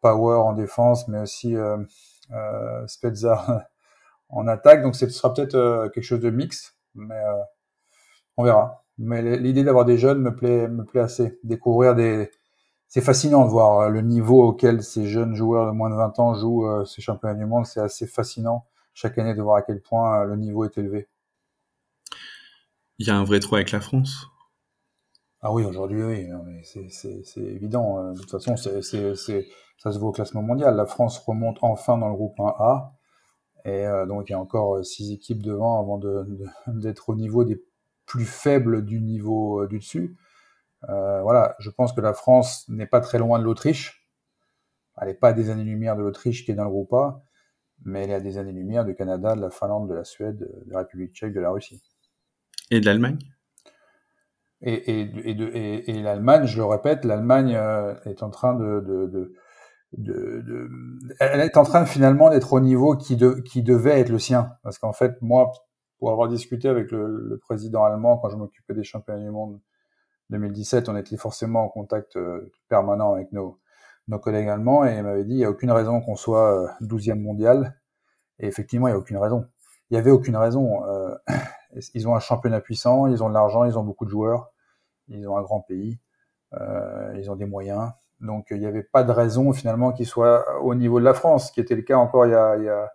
Power 0.00 0.36
en 0.36 0.52
défense, 0.52 1.08
mais 1.08 1.20
aussi 1.20 1.56
euh, 1.56 1.78
euh, 2.32 2.86
Spezza 2.86 3.68
en 4.28 4.46
attaque. 4.48 4.82
Donc 4.82 4.96
ce 4.96 5.08
sera 5.08 5.32
peut-être 5.32 5.54
euh, 5.54 5.88
quelque 5.88 6.04
chose 6.04 6.20
de 6.20 6.30
mix, 6.30 6.76
mais 6.94 7.20
on 8.36 8.44
verra. 8.44 8.84
Mais 8.98 9.38
l'idée 9.38 9.64
d'avoir 9.64 9.84
des 9.84 9.96
jeunes 9.96 10.20
me 10.20 10.34
plaît 10.34 11.00
assez. 11.00 11.38
Découvrir 11.42 11.94
des, 11.94 12.30
c'est 12.86 13.00
fascinant 13.00 13.44
de 13.46 13.50
voir 13.50 13.88
le 13.88 14.02
niveau 14.02 14.42
auquel 14.42 14.82
ces 14.82 15.06
jeunes 15.06 15.34
joueurs 15.34 15.66
de 15.66 15.72
moins 15.72 15.88
de 15.88 15.94
20 15.94 16.18
ans 16.18 16.34
jouent 16.34 16.84
ces 16.84 17.00
championnats 17.00 17.34
du 17.34 17.46
monde. 17.46 17.64
C'est 17.64 17.80
assez 17.80 18.06
fascinant 18.06 18.66
chaque 18.92 19.16
année 19.16 19.34
de 19.34 19.40
voir 19.40 19.56
à 19.56 19.62
quel 19.62 19.80
point 19.80 20.24
le 20.24 20.36
niveau 20.36 20.64
est 20.64 20.76
élevé. 20.76 21.08
Il 22.98 23.06
y 23.06 23.10
a 23.10 23.16
un 23.16 23.24
vrai 23.24 23.40
trou 23.40 23.56
avec 23.56 23.70
la 23.70 23.80
France. 23.80 24.26
Ah 25.42 25.52
oui, 25.52 25.64
aujourd'hui, 25.64 26.02
oui. 26.02 26.28
C'est 26.64 27.40
évident. 27.40 28.12
De 28.12 28.20
toute 28.20 28.30
façon, 28.30 28.56
ça 28.56 28.82
se 28.82 29.98
voit 29.98 30.08
au 30.10 30.12
classement 30.12 30.42
mondial. 30.42 30.76
La 30.76 30.86
France 30.86 31.18
remonte 31.18 31.58
enfin 31.62 31.96
dans 31.96 32.08
le 32.08 32.14
groupe 32.14 32.36
1A. 32.38 32.90
Et 33.64 33.86
euh, 33.86 34.06
donc, 34.06 34.28
il 34.28 34.32
y 34.32 34.34
a 34.34 34.40
encore 34.40 34.76
euh, 34.76 34.82
six 34.82 35.12
équipes 35.12 35.42
devant 35.42 35.80
avant 35.80 35.98
d'être 36.66 37.10
au 37.10 37.14
niveau 37.14 37.44
des 37.44 37.62
plus 38.06 38.24
faibles 38.24 38.84
du 38.84 39.00
niveau 39.00 39.62
euh, 39.62 39.68
du 39.68 39.78
dessus. 39.78 40.16
Euh, 40.88 41.22
voilà, 41.22 41.54
je 41.58 41.70
pense 41.70 41.92
que 41.92 42.00
la 42.00 42.14
France 42.14 42.68
n'est 42.68 42.86
pas 42.86 43.00
très 43.00 43.18
loin 43.18 43.38
de 43.38 43.44
l'Autriche. 43.44 44.08
Elle 45.00 45.08
n'est 45.08 45.14
pas 45.14 45.28
à 45.28 45.32
des 45.32 45.50
années-lumière 45.50 45.96
de 45.96 46.02
l'Autriche 46.02 46.44
qui 46.44 46.50
est 46.50 46.54
dans 46.54 46.64
le 46.64 46.70
groupe 46.70 46.92
A, 46.92 47.22
mais 47.84 48.04
elle 48.04 48.10
est 48.10 48.14
à 48.14 48.20
des 48.20 48.38
années-lumière 48.38 48.84
du 48.84 48.94
Canada, 48.94 49.34
de 49.34 49.40
la 49.40 49.50
Finlande, 49.50 49.88
de 49.88 49.94
la 49.94 50.04
Suède, 50.04 50.38
de 50.38 50.72
la 50.72 50.80
République 50.80 51.14
tchèque, 51.14 51.32
de 51.32 51.40
la 51.40 51.50
Russie. 51.50 51.82
Et 52.70 52.80
de 52.80 52.86
l'Allemagne? 52.86 53.18
Et, 54.62 54.74
et, 54.74 55.00
et, 55.00 55.30
et, 55.30 55.90
et 55.90 56.02
l'Allemagne, 56.02 56.46
je 56.46 56.56
le 56.58 56.64
répète, 56.64 57.04
l'Allemagne 57.04 57.58
est 58.04 58.22
en 58.22 58.30
train 58.30 58.54
de, 58.54 58.80
de, 58.80 59.06
de 59.06 59.34
de, 59.92 60.42
de, 60.46 60.70
elle 61.18 61.40
est 61.40 61.56
en 61.56 61.64
train 61.64 61.84
finalement 61.84 62.30
d'être 62.30 62.52
au 62.52 62.60
niveau 62.60 62.96
qui, 62.96 63.16
de, 63.16 63.34
qui 63.40 63.62
devait 63.62 64.00
être 64.00 64.08
le 64.10 64.18
sien. 64.18 64.56
Parce 64.62 64.78
qu'en 64.78 64.92
fait, 64.92 65.20
moi, 65.20 65.52
pour 65.98 66.10
avoir 66.10 66.28
discuté 66.28 66.68
avec 66.68 66.90
le, 66.90 67.06
le 67.06 67.38
président 67.38 67.84
allemand 67.84 68.18
quand 68.18 68.30
je 68.30 68.36
m'occupais 68.36 68.74
des 68.74 68.84
championnats 68.84 69.20
du 69.20 69.30
monde 69.30 69.60
2017, 70.30 70.88
on 70.88 70.96
était 70.96 71.16
forcément 71.16 71.64
en 71.64 71.68
contact 71.68 72.16
euh, 72.16 72.52
permanent 72.68 73.14
avec 73.14 73.32
nos, 73.32 73.58
nos 74.08 74.18
collègues 74.18 74.48
allemands 74.48 74.84
et 74.84 74.96
il 74.96 75.02
m'avait 75.02 75.24
dit 75.24 75.34
il 75.34 75.38
n'y 75.38 75.44
a 75.44 75.50
aucune 75.50 75.72
raison 75.72 76.00
qu'on 76.00 76.16
soit 76.16 76.76
12e 76.80 77.12
euh, 77.12 77.14
mondial. 77.16 77.80
Et 78.38 78.46
effectivement, 78.46 78.88
il 78.88 78.92
n'y 78.92 78.96
a 78.96 78.98
aucune 78.98 79.18
raison. 79.18 79.46
Il 79.90 79.94
n'y 79.94 79.98
avait 79.98 80.10
aucune 80.12 80.36
raison. 80.36 80.84
Euh, 80.86 81.14
ils 81.94 82.08
ont 82.08 82.14
un 82.14 82.20
championnat 82.20 82.60
puissant, 82.60 83.06
ils 83.06 83.22
ont 83.22 83.28
de 83.28 83.34
l'argent, 83.34 83.64
ils 83.64 83.78
ont 83.78 83.84
beaucoup 83.84 84.04
de 84.04 84.10
joueurs, 84.10 84.52
ils 85.08 85.28
ont 85.28 85.36
un 85.36 85.42
grand 85.42 85.60
pays, 85.60 85.98
euh, 86.54 87.14
ils 87.16 87.30
ont 87.30 87.36
des 87.36 87.46
moyens. 87.46 87.90
Donc 88.20 88.48
il 88.50 88.58
n'y 88.58 88.66
avait 88.66 88.82
pas 88.82 89.02
de 89.02 89.12
raison 89.12 89.52
finalement 89.52 89.92
qu'ils 89.92 90.06
soient 90.06 90.60
au 90.60 90.74
niveau 90.74 91.00
de 91.00 91.04
la 91.04 91.14
France, 91.14 91.50
qui 91.50 91.60
était 91.60 91.76
le 91.76 91.82
cas 91.82 91.96
encore 91.96 92.26
il 92.26 92.32
y 92.32 92.34
a, 92.34 92.56
il 92.56 92.64
y 92.64 92.68
a, 92.68 92.92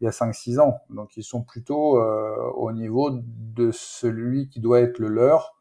il 0.00 0.04
y 0.04 0.08
a 0.08 0.10
5-6 0.10 0.60
ans. 0.60 0.80
Donc 0.90 1.16
ils 1.16 1.22
sont 1.22 1.42
plutôt 1.42 1.98
euh, 1.98 2.36
au 2.56 2.72
niveau 2.72 3.10
de 3.12 3.70
celui 3.72 4.48
qui 4.48 4.60
doit 4.60 4.80
être 4.80 4.98
le 4.98 5.08
leur. 5.08 5.54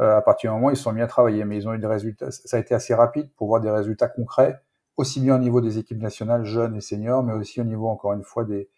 Euh, 0.00 0.16
à 0.16 0.22
partir 0.22 0.50
du 0.50 0.54
moment 0.54 0.68
où 0.68 0.70
ils 0.70 0.76
sont 0.76 0.92
mis 0.92 1.02
à 1.02 1.06
travailler, 1.06 1.44
mais 1.44 1.56
ils 1.58 1.68
ont 1.68 1.74
eu 1.74 1.78
des 1.78 1.86
résultats. 1.86 2.30
Ça 2.30 2.56
a 2.56 2.60
été 2.60 2.74
assez 2.74 2.94
rapide 2.94 3.30
pour 3.36 3.48
voir 3.48 3.60
des 3.60 3.70
résultats 3.70 4.08
concrets, 4.08 4.62
aussi 4.96 5.20
bien 5.20 5.34
au 5.36 5.38
niveau 5.38 5.60
des 5.60 5.78
équipes 5.78 6.00
nationales 6.00 6.44
jeunes 6.44 6.76
et 6.76 6.80
seniors, 6.80 7.22
mais 7.22 7.34
aussi 7.34 7.60
au 7.60 7.64
niveau 7.64 7.88
encore 7.88 8.14
une 8.14 8.22
fois 8.22 8.44
des, 8.44 8.70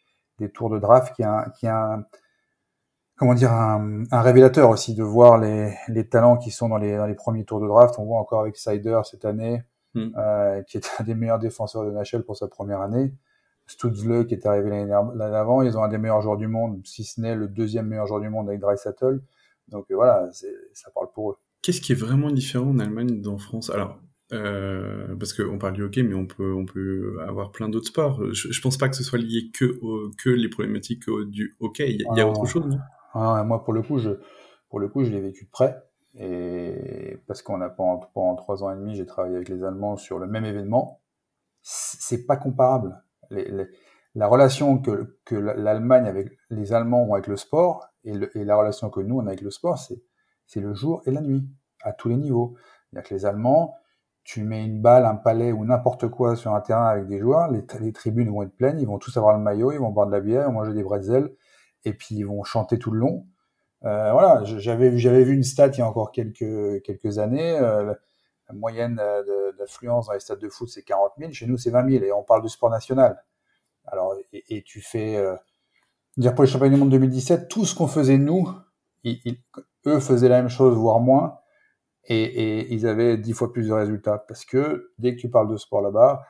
tours 0.52 0.71
de 0.71 0.78
draft, 0.80 1.14
qui 1.14 1.23
a 1.23 1.47
un, 1.68 2.04
comment 3.16 3.35
dire 3.35 3.52
un, 3.52 4.04
un, 4.11 4.21
révélateur 4.21 4.71
aussi 4.71 4.94
de 4.94 5.02
voir 5.02 5.38
les, 5.38 5.75
les 5.88 6.09
talents 6.09 6.37
qui 6.37 6.50
sont 6.50 6.68
dans 6.68 6.78
les, 6.78 6.97
dans 6.97 7.06
les 7.06 7.14
premiers 7.14 7.44
tours 7.44 7.61
de 7.61 7.66
draft. 7.66 7.94
On 7.99 8.04
voit 8.04 8.18
encore 8.18 8.40
avec 8.40 8.56
Sider 8.56 9.00
cette 9.04 9.25
année, 9.25 9.62
mm. 9.94 10.09
euh, 10.16 10.62
qui 10.62 10.78
est 10.78 10.90
un 10.99 11.04
des 11.04 11.14
meilleurs 11.14 11.38
défenseurs 11.38 11.85
de 11.85 11.90
NHL 11.90 12.25
pour 12.25 12.37
sa 12.37 12.49
première 12.49 12.80
année. 12.80 13.12
Stutzle 13.66 14.26
qui 14.26 14.35
est 14.35 14.44
arrivé 14.44 14.68
l'année 14.68 14.90
d'avant. 15.16 15.62
Ils 15.62 15.78
ont 15.78 15.83
un 15.83 15.88
des 15.88 15.97
meilleurs 15.97 16.21
joueurs 16.21 16.37
du 16.37 16.49
monde, 16.49 16.83
si 16.85 17.02
ce 17.02 17.21
n'est 17.21 17.35
le 17.35 17.49
deuxième 17.49 17.87
meilleur 17.87 18.06
joueur 18.06 18.21
du 18.21 18.28
monde 18.28 18.49
avec 18.49 18.61
Dreisaitl. 18.61 19.23
Donc 19.68 19.87
euh, 19.90 19.94
voilà, 19.94 20.28
ça 20.33 20.90
parle 20.94 21.09
pour 21.14 21.30
eux. 21.30 21.37
Qu'est-ce 21.62 21.80
qui 21.80 21.92
est 21.92 21.97
vraiment 21.99 22.30
différent 22.30 22.68
en 22.68 22.78
Allemagne 22.78 23.23
d'en 23.23 23.38
France? 23.38 23.71
Alors, 23.71 23.99
euh, 24.35 25.14
parce 25.18 25.33
qu'on 25.33 25.56
parle 25.56 25.73
du 25.73 25.83
hockey, 25.83 26.02
mais 26.02 26.14
on 26.14 26.26
peut, 26.26 26.52
on 26.52 26.66
peut 26.66 27.16
avoir 27.26 27.52
plein 27.52 27.71
d'autres 27.71 27.87
sports. 27.87 28.23
Je, 28.35 28.52
je 28.52 28.61
pense 28.61 28.76
pas 28.76 28.90
que 28.90 28.97
ce 28.97 29.02
soit 29.02 29.18
lié 29.18 29.50
que, 29.59 29.78
au, 29.80 30.11
que 30.23 30.28
les 30.28 30.50
problématiques 30.50 31.04
du 31.28 31.56
hockey. 31.61 31.90
Il 31.90 32.02
y, 32.02 32.06
a, 32.06 32.14
y 32.18 32.21
a 32.21 32.28
autre 32.28 32.44
chose, 32.44 32.66
non? 32.66 32.78
Ah, 33.14 33.42
Moi, 33.44 33.64
pour 33.64 33.73
le 33.73 33.83
coup, 33.83 33.99
je, 33.99 34.11
pour 34.68 34.80
le 34.80 34.88
coup, 34.88 35.04
je 35.04 35.11
l'ai 35.11 35.21
vécu 35.21 35.44
de 35.44 35.50
près. 35.50 35.83
Et 36.16 37.18
parce 37.26 37.42
qu'on 37.42 37.61
a 37.61 37.68
pendant, 37.68 38.06
pendant 38.14 38.37
trois 38.37 38.62
ans 38.62 38.71
et 38.71 38.76
demi, 38.76 38.94
j'ai 38.94 39.06
travaillé 39.06 39.35
avec 39.37 39.49
les 39.49 39.64
Allemands 39.64 39.97
sur 39.97 40.18
le 40.18 40.26
même 40.26 40.44
événement. 40.44 41.00
C'est 41.62 42.26
pas 42.26 42.37
comparable. 42.37 43.02
La 44.14 44.28
relation 44.28 44.78
que, 44.78 45.18
que 45.25 45.35
l'Allemagne 45.35 46.06
avec 46.06 46.38
les 46.50 46.73
Allemands 46.73 47.02
ont 47.02 47.14
avec 47.14 47.26
le 47.26 47.37
sport 47.37 47.88
et, 48.04 48.12
la 48.35 48.56
relation 48.56 48.90
que 48.90 49.00
nous 49.00 49.16
on 49.16 49.26
a 49.26 49.28
avec 49.28 49.40
le 49.40 49.50
sport, 49.50 49.78
c'est 49.78 50.61
le 50.61 50.75
jour 50.75 51.02
et 51.06 51.11
la 51.11 51.21
nuit 51.21 51.49
à 51.83 51.92
tous 51.92 52.09
les 52.09 52.16
niveaux. 52.16 52.54
C'est-à-dire 52.90 53.09
que 53.09 53.14
les 53.14 53.26
Allemands, 53.26 53.75
tu 54.23 54.44
mets 54.44 54.64
une 54.64 54.80
balle, 54.80 55.04
un 55.04 55.16
palais 55.16 55.52
ou 55.52 55.64
n'importe 55.64 56.09
quoi 56.09 56.37
sur 56.37 56.54
un 56.54 56.61
terrain 56.61 56.87
avec 56.87 57.06
des 57.09 57.18
joueurs, 57.18 57.50
les, 57.50 57.64
les, 57.80 57.92
tribunes 57.92 58.30
vont 58.30 58.42
être 58.42 58.56
pleines, 58.56 58.78
ils 58.78 58.87
vont 58.87 58.99
tous 58.99 59.16
avoir 59.16 59.37
le 59.37 59.42
maillot, 59.42 59.73
ils 59.73 59.78
vont 59.78 59.90
boire 59.90 60.06
de 60.06 60.12
la 60.12 60.21
bière, 60.21 60.42
ils 60.42 60.47
vont 60.47 60.61
manger 60.61 60.75
des 60.75 60.83
bretzels, 60.83 61.35
et 61.85 61.93
puis 61.95 62.17
ils 62.17 62.25
vont 62.25 62.43
chanter 62.45 62.79
tout 62.79 62.91
le 62.91 62.99
long. 62.99 63.26
Euh, 63.85 64.12
voilà, 64.12 64.43
j'avais 64.45 64.97
j'avais 64.99 65.25
vu 65.25 65.35
une 65.35 65.43
stat 65.43 65.69
il 65.69 65.79
y 65.79 65.83
a 65.83 65.88
encore 65.88 66.11
quelques 66.12 66.83
quelques 66.83 67.19
années. 67.19 67.59
Euh, 67.59 67.95
la 68.49 68.55
moyenne 68.55 69.00
d'affluence 69.59 70.07
dans 70.07 70.12
les 70.12 70.21
stades 70.21 70.38
de 70.38 70.49
foot 70.49 70.69
c'est 70.69 70.83
40 70.83 71.12
000, 71.19 71.33
chez 71.33 71.47
nous 71.47 71.57
c'est 71.59 71.71
20 71.71 71.91
000, 71.91 72.05
et 72.05 72.12
on 72.12 72.23
parle 72.23 72.43
de 72.43 72.49
sport 72.49 72.71
national. 72.71 73.23
Alors 73.87 74.14
et, 74.33 74.62
tu 74.62 74.81
fais 74.81 75.17
euh, 75.17 75.37
dire 76.17 76.35
pour 76.35 76.45
les 76.45 76.50
championnats 76.50 76.75
du 76.75 76.81
monde 76.81 76.91
2017, 76.91 77.49
tout 77.49 77.64
ce 77.64 77.75
qu'on 77.75 77.87
faisait 77.87 78.19
nous, 78.19 78.49
eux 79.87 80.00
faisaient 80.00 80.29
la 80.29 80.41
même 80.41 80.49
chose 80.49 80.75
voire 80.75 81.00
moins 81.00 81.38
et, 82.07 82.73
ils 82.73 82.87
avaient 82.87 83.17
dix 83.17 83.33
fois 83.33 83.53
plus 83.53 83.69
de 83.69 83.73
résultats 83.73 84.19
parce 84.19 84.45
que 84.45 84.93
dès 84.99 85.14
que 85.14 85.21
tu 85.21 85.31
parles 85.31 85.50
de 85.50 85.57
sport 85.57 85.83
là-bas, 85.83 86.23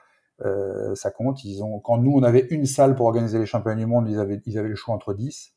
euh, 0.43 0.95
ça 0.95 1.11
compte. 1.11 1.45
Ils 1.45 1.63
ont, 1.63 1.79
quand 1.81 1.99
nous 1.99 2.13
on 2.13 2.23
avait 2.23 2.47
une 2.51 2.67
salle 2.67 2.95
pour 2.95 3.07
organiser 3.07 3.39
les 3.39 3.47
championnats 3.47 3.79
du 3.79 3.87
monde, 3.87 4.09
ils 4.09 4.19
avaient, 4.19 4.41
ils 4.47 4.59
avaient 4.59 4.69
le 4.69 4.75
choix 4.75 4.95
entre 4.95 5.15
10. 5.15 5.53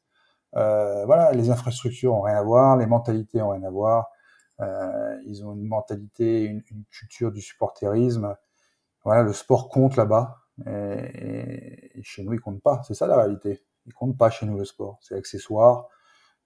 Euh, 0.55 1.05
voilà, 1.05 1.31
les 1.33 1.49
infrastructures 1.49 2.13
ont 2.13 2.21
rien 2.21 2.37
à 2.37 2.43
voir, 2.43 2.77
les 2.77 2.85
mentalités 2.85 3.41
ont 3.41 3.49
rien 3.49 3.63
à 3.63 3.69
voir. 3.71 4.07
Euh, 4.61 5.17
ils 5.25 5.45
ont 5.45 5.53
une 5.53 5.67
mentalité, 5.67 6.43
une, 6.45 6.63
culture 6.91 7.31
du 7.31 7.41
supporterisme. 7.41 8.35
Voilà, 9.03 9.23
le 9.23 9.33
sport 9.33 9.69
compte 9.69 9.95
là-bas 9.95 10.37
et, 10.65 12.01
chez 12.03 12.23
nous 12.23 12.33
il 12.33 12.39
compte 12.39 12.61
pas. 12.61 12.81
C'est 12.87 12.93
ça 12.93 13.07
la 13.07 13.17
réalité. 13.17 13.63
Il 13.85 13.93
compte 13.93 14.17
pas 14.17 14.29
chez 14.29 14.45
nous 14.45 14.57
le 14.57 14.65
sport. 14.65 14.99
C'est 15.01 15.15
accessoire. 15.15 15.87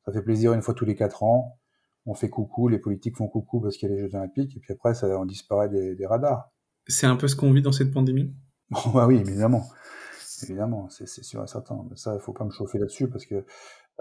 Ça 0.06 0.12
fait 0.12 0.22
plaisir 0.22 0.54
une 0.54 0.62
fois 0.62 0.74
tous 0.74 0.86
les 0.86 0.96
quatre 0.96 1.24
ans 1.24 1.58
on 2.06 2.14
fait 2.14 2.30
coucou, 2.30 2.68
les 2.68 2.80
politiques 2.80 3.18
font 3.18 3.28
coucou 3.28 3.62
parce 3.62 3.78
qu'il 3.78 3.90
y 3.90 3.92
a 3.92 3.96
les 3.96 4.02
Jeux 4.02 4.16
Olympiques, 4.16 4.58
et 4.58 4.60
puis 4.60 4.74
après, 4.74 4.94
ça, 4.94 5.08
on 5.20 5.26
disparaît 5.26 5.70
des 5.70 6.06
radars. 6.06 6.51
C'est 6.88 7.08
un 7.08 7.16
peu 7.16 7.28
ce 7.28 7.36
qu'on 7.36 7.52
vit 7.52 7.62
dans 7.62 7.72
cette 7.72 7.92
pandémie? 7.92 8.34
Bah 8.70 9.06
Oui, 9.08 9.18
évidemment. 9.18 9.68
Évidemment, 10.44 10.90
c'est 10.90 11.08
sûr 11.08 11.44
et 11.44 11.48
certain. 11.48 11.86
Mais 11.90 11.96
ça, 11.96 12.16
il 12.16 12.20
faut 12.20 12.34
pas 12.34 12.46
me 12.46 12.52
chauffer 12.52 12.80
là-dessus 12.80 13.08
parce 13.08 13.26
que 13.26 13.46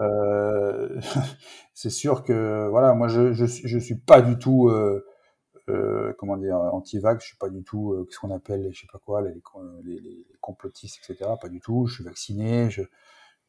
euh, 0.00 1.00
c'est 1.74 1.90
sûr 1.90 2.24
que, 2.24 2.68
voilà, 2.68 2.94
moi, 2.94 3.08
je, 3.08 3.32
je, 3.32 3.78
suis 3.78 3.96
pas 3.96 4.22
du 4.22 4.38
tout, 4.38 4.68
euh, 4.68 5.04
euh, 5.68 6.14
comment 6.18 6.36
dire, 6.36 6.56
anti-vax, 6.56 7.22
je 7.22 7.28
suis 7.28 7.36
pas 7.36 7.50
du 7.50 7.62
tout, 7.62 8.06
ce 8.10 8.18
qu'on 8.18 8.30
appelle, 8.30 8.62
les, 8.62 8.72
je 8.72 8.80
sais 8.80 8.86
pas 8.90 8.98
quoi, 8.98 9.22
les, 9.22 9.42
complotistes, 10.40 10.98
etc. 11.04 11.30
Pas 11.40 11.48
du 11.48 11.60
tout. 11.60 11.86
Je 11.86 11.94
suis 11.94 12.04
vacciné, 12.04 12.70
je, 12.70 12.82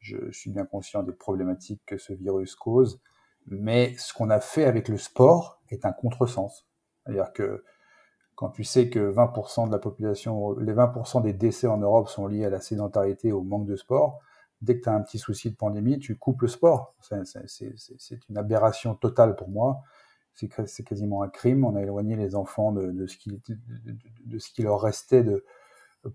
je 0.00 0.30
suis 0.30 0.50
bien 0.50 0.66
conscient 0.66 1.02
des 1.02 1.12
problématiques 1.12 1.82
que 1.86 1.96
ce 1.96 2.12
virus 2.12 2.54
cause. 2.54 3.00
Mais 3.46 3.94
ce 3.98 4.12
qu'on 4.12 4.30
a 4.30 4.40
fait 4.40 4.64
avec 4.64 4.88
le 4.88 4.98
sport 4.98 5.62
est 5.70 5.84
un 5.84 5.92
contresens. 5.92 6.66
C'est-à-dire 7.04 7.32
que 7.32 7.64
quand 8.34 8.50
tu 8.50 8.64
sais 8.64 8.88
que 8.88 9.12
20% 9.12 9.66
de 9.66 9.72
la 9.72 9.78
population, 9.78 10.58
les 10.58 10.72
20% 10.72 11.22
des 11.22 11.32
décès 11.32 11.66
en 11.66 11.78
Europe 11.78 12.08
sont 12.08 12.26
liés 12.26 12.44
à 12.44 12.50
la 12.50 12.60
sédentarité, 12.60 13.32
au 13.32 13.42
manque 13.42 13.66
de 13.66 13.76
sport, 13.76 14.20
dès 14.62 14.78
que 14.78 14.84
tu 14.84 14.88
as 14.88 14.94
un 14.94 15.02
petit 15.02 15.18
souci 15.18 15.50
de 15.50 15.56
pandémie, 15.56 15.98
tu 15.98 16.16
coupes 16.16 16.42
le 16.42 16.48
sport. 16.48 16.94
C'est 17.00 18.28
une 18.28 18.38
aberration 18.38 18.94
totale 18.94 19.36
pour 19.36 19.48
moi. 19.48 19.82
C'est 20.34 20.84
quasiment 20.84 21.22
un 21.22 21.28
crime. 21.28 21.64
On 21.64 21.76
a 21.76 21.82
éloigné 21.82 22.16
les 22.16 22.34
enfants 22.34 22.72
de, 22.72 23.06
ce, 23.06 23.16
qui, 23.16 24.62
leur 24.62 24.80
restait 24.80 25.24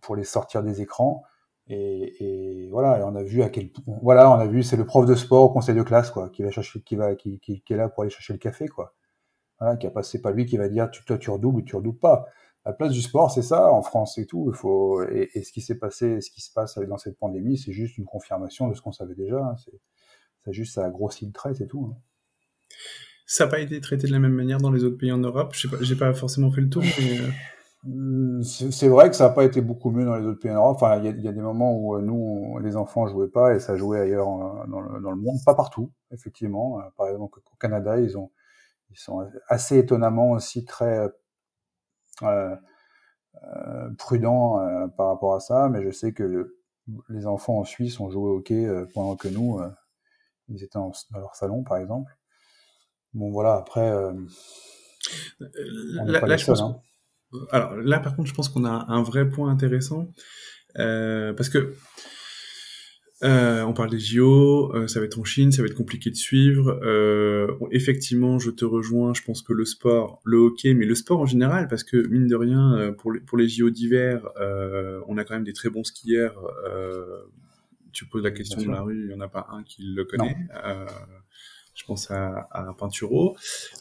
pour 0.01 0.15
les 0.15 0.24
sortir 0.24 0.63
des 0.63 0.81
écrans. 0.81 1.24
Et, 1.69 2.69
voilà, 2.71 3.00
et 3.00 3.03
on 3.03 3.15
a 3.15 3.24
vu 3.24 3.43
à 3.43 3.50
quel 3.50 3.69
point, 3.69 4.00
voilà, 4.01 4.31
on 4.31 4.36
a 4.36 4.47
vu, 4.47 4.63
c'est 4.63 4.77
le 4.77 4.86
prof 4.86 5.05
de 5.05 5.15
sport 5.15 5.43
au 5.43 5.50
conseil 5.50 5.75
de 5.75 5.83
classe, 5.83 6.12
quoi, 6.12 6.29
qui 6.29 6.41
va 6.41 6.50
chercher, 6.50 6.81
qui 6.81 6.95
va, 6.95 7.13
qui 7.15 7.41
est 7.69 7.75
là 7.75 7.89
pour 7.89 8.03
aller 8.03 8.09
chercher 8.09 8.31
le 8.31 8.39
café, 8.39 8.69
quoi. 8.69 8.93
Voilà, 9.59 9.77
qui 9.77 9.87
a 9.87 9.91
passé, 9.91 10.21
pas 10.21 10.31
lui 10.31 10.45
qui 10.45 10.57
va 10.57 10.69
dire, 10.69 10.89
tu, 10.91 11.03
toi, 11.03 11.17
tu 11.17 11.29
redoubles 11.29 11.59
ou 11.59 11.61
tu 11.63 11.75
redoubles 11.75 11.99
pas. 11.99 12.27
La 12.65 12.73
place 12.73 12.91
du 12.91 13.01
sport, 13.01 13.31
c'est 13.31 13.41
ça, 13.41 13.71
en 13.71 13.81
France 13.81 14.17
et 14.17 14.25
tout. 14.25 14.49
Il 14.53 14.55
faut, 14.55 15.01
et, 15.03 15.29
et 15.33 15.43
ce 15.43 15.51
qui 15.51 15.61
s'est 15.61 15.77
passé, 15.77 16.21
ce 16.21 16.29
qui 16.29 16.41
se 16.41 16.51
passe 16.51 16.77
dans 16.77 16.97
cette 16.97 17.17
pandémie, 17.17 17.57
c'est 17.57 17.71
juste 17.71 17.97
une 17.97 18.05
confirmation 18.05 18.67
de 18.67 18.73
ce 18.73 18.81
qu'on 18.81 18.91
savait 18.91 19.15
déjà. 19.15 19.37
Hein. 19.37 19.55
C'est 20.45 20.53
juste, 20.53 20.75
ça 20.75 20.85
a 20.85 20.89
grossi 20.89 21.25
le 21.25 21.31
trait, 21.31 21.53
c'est 21.55 21.67
tout. 21.67 21.91
Hein. 21.91 21.97
Ça 23.25 23.45
n'a 23.45 23.51
pas 23.51 23.59
été 23.59 23.79
traité 23.81 24.07
de 24.07 24.11
la 24.11 24.19
même 24.19 24.33
manière 24.33 24.59
dans 24.59 24.71
les 24.71 24.83
autres 24.83 24.97
pays 24.97 25.11
en 25.11 25.17
Europe? 25.17 25.53
Je 25.53 25.85
sais 25.85 25.95
pas, 25.97 26.13
forcément 26.13 26.51
fait 26.51 26.61
le 26.61 26.69
tour, 26.69 26.83
mais. 26.83 27.19
Euh, 27.19 27.29
Mmh, 27.83 28.41
c'est 28.43 28.87
vrai 28.89 29.09
que 29.09 29.15
ça 29.15 29.29
n'a 29.29 29.33
pas 29.33 29.45
été 29.45 29.61
beaucoup 29.61 29.91
mieux 29.91 30.03
dans 30.03 30.15
les 30.15 30.25
autres 30.25 30.39
pays 30.39 30.51
en 30.51 30.55
Europe. 30.55 30.75
Enfin, 30.75 30.97
il 30.97 31.05
y 31.05 31.07
a, 31.07 31.11
y 31.11 31.27
a, 31.27 31.31
des 31.31 31.41
moments 31.41 31.73
où 31.73 31.95
euh, 31.95 32.01
nous, 32.01 32.15
on, 32.15 32.57
les 32.57 32.75
enfants 32.75 33.07
jouaient 33.07 33.29
pas 33.29 33.55
et 33.55 33.59
ça 33.59 33.77
jouait 33.77 33.99
ailleurs 33.99 34.27
euh, 34.27 34.67
dans 34.67 34.81
le, 34.81 34.99
dans 34.99 35.11
le 35.11 35.17
monde, 35.17 35.37
pas 35.45 35.55
partout, 35.55 35.91
effectivement. 36.11 36.81
Par 36.97 37.07
exemple, 37.07 37.39
au 37.39 37.55
Canada, 37.57 37.99
ils 37.99 38.17
ont, 38.17 38.31
ils 38.89 38.98
sont 38.98 39.29
assez 39.48 39.77
étonnamment 39.77 40.32
aussi 40.32 40.65
très 40.65 41.10
euh, 42.24 42.56
euh, 43.44 43.89
prudents 43.98 44.60
euh, 44.60 44.88
par 44.88 45.08
rapport 45.08 45.36
à 45.36 45.39
ça. 45.39 45.70
Mais 45.70 45.84
je 45.84 45.91
sais 45.91 46.13
que 46.13 46.24
le, 46.24 46.60
les 47.10 47.27
enfants 47.27 47.60
en 47.60 47.63
Suisse 47.63 48.00
ont 48.00 48.10
joué 48.10 48.29
au 48.29 48.38
hockey 48.38 48.67
pendant 48.94 49.15
que 49.15 49.27
nous, 49.27 49.60
ils 50.48 50.63
étaient 50.63 50.77
en, 50.77 50.91
dans 51.12 51.20
leur 51.20 51.36
salon, 51.36 51.63
par 51.63 51.77
exemple. 51.77 52.12
Bon, 53.13 53.32
voilà. 53.32 53.56
Après, 53.56 53.91
on 53.91 54.27
là, 56.06 56.22
là 56.22 56.38
je 56.38 56.46
pense. 56.46 56.62
Hein 56.62 56.82
alors 57.51 57.75
là, 57.75 58.00
par 58.00 58.15
contre, 58.15 58.29
je 58.29 58.34
pense 58.34 58.50
qu'on 58.50 58.65
a 58.65 58.86
un 58.88 59.03
vrai 59.03 59.29
point 59.29 59.51
intéressant 59.51 60.08
euh, 60.79 61.34
parce 61.34 61.50
que 61.50 61.75
euh, 63.24 63.63
on 63.63 63.74
parle 63.74 63.89
des 63.89 64.00
JO, 64.00 64.74
euh, 64.75 64.88
ça 64.88 65.00
va 65.00 65.05
être 65.05 65.19
en 65.19 65.24
Chine, 65.24 65.51
ça 65.51 65.62
va 65.62 65.67
être 65.67 65.75
compliqué 65.75 66.09
de 66.09 66.15
suivre. 66.15 66.79
Euh, 66.83 67.47
effectivement, 67.71 68.39
je 68.39 68.51
te 68.51 68.65
rejoins. 68.65 69.13
Je 69.13 69.24
pense 69.24 69.41
que 69.41 69.53
le 69.53 69.65
sport, 69.65 70.21
le 70.24 70.38
hockey, 70.38 70.74
mais 70.74 70.86
le 70.86 70.95
sport 70.95 71.19
en 71.19 71.25
général, 71.25 71.67
parce 71.67 71.83
que 71.83 71.97
mine 72.07 72.27
de 72.27 72.36
rien, 72.36 72.74
euh, 72.77 72.91
pour 72.91 73.12
les, 73.12 73.19
pour 73.19 73.38
les 73.38 73.47
JO 73.47 73.69
d'hiver, 73.69 74.27
euh, 74.39 75.01
on 75.07 75.17
a 75.17 75.24
quand 75.24 75.33
même 75.33 75.43
des 75.43 75.53
très 75.53 75.69
bons 75.69 75.83
skieurs. 75.83 76.36
tu 77.91 78.05
poses 78.05 78.24
la 78.24 78.31
question 78.31 78.62
dans 78.62 78.71
la 78.71 78.81
rue, 78.81 79.05
il 79.05 79.12
y 79.12 79.15
en 79.15 79.21
a 79.21 79.27
pas 79.27 79.47
un 79.51 79.63
qui 79.63 79.81
le 79.83 80.05
connaît 80.05 80.36
je 81.77 81.86
pense 81.86 82.09
à, 82.12 82.47
à 82.51 82.74
Pinturo. 82.74 83.38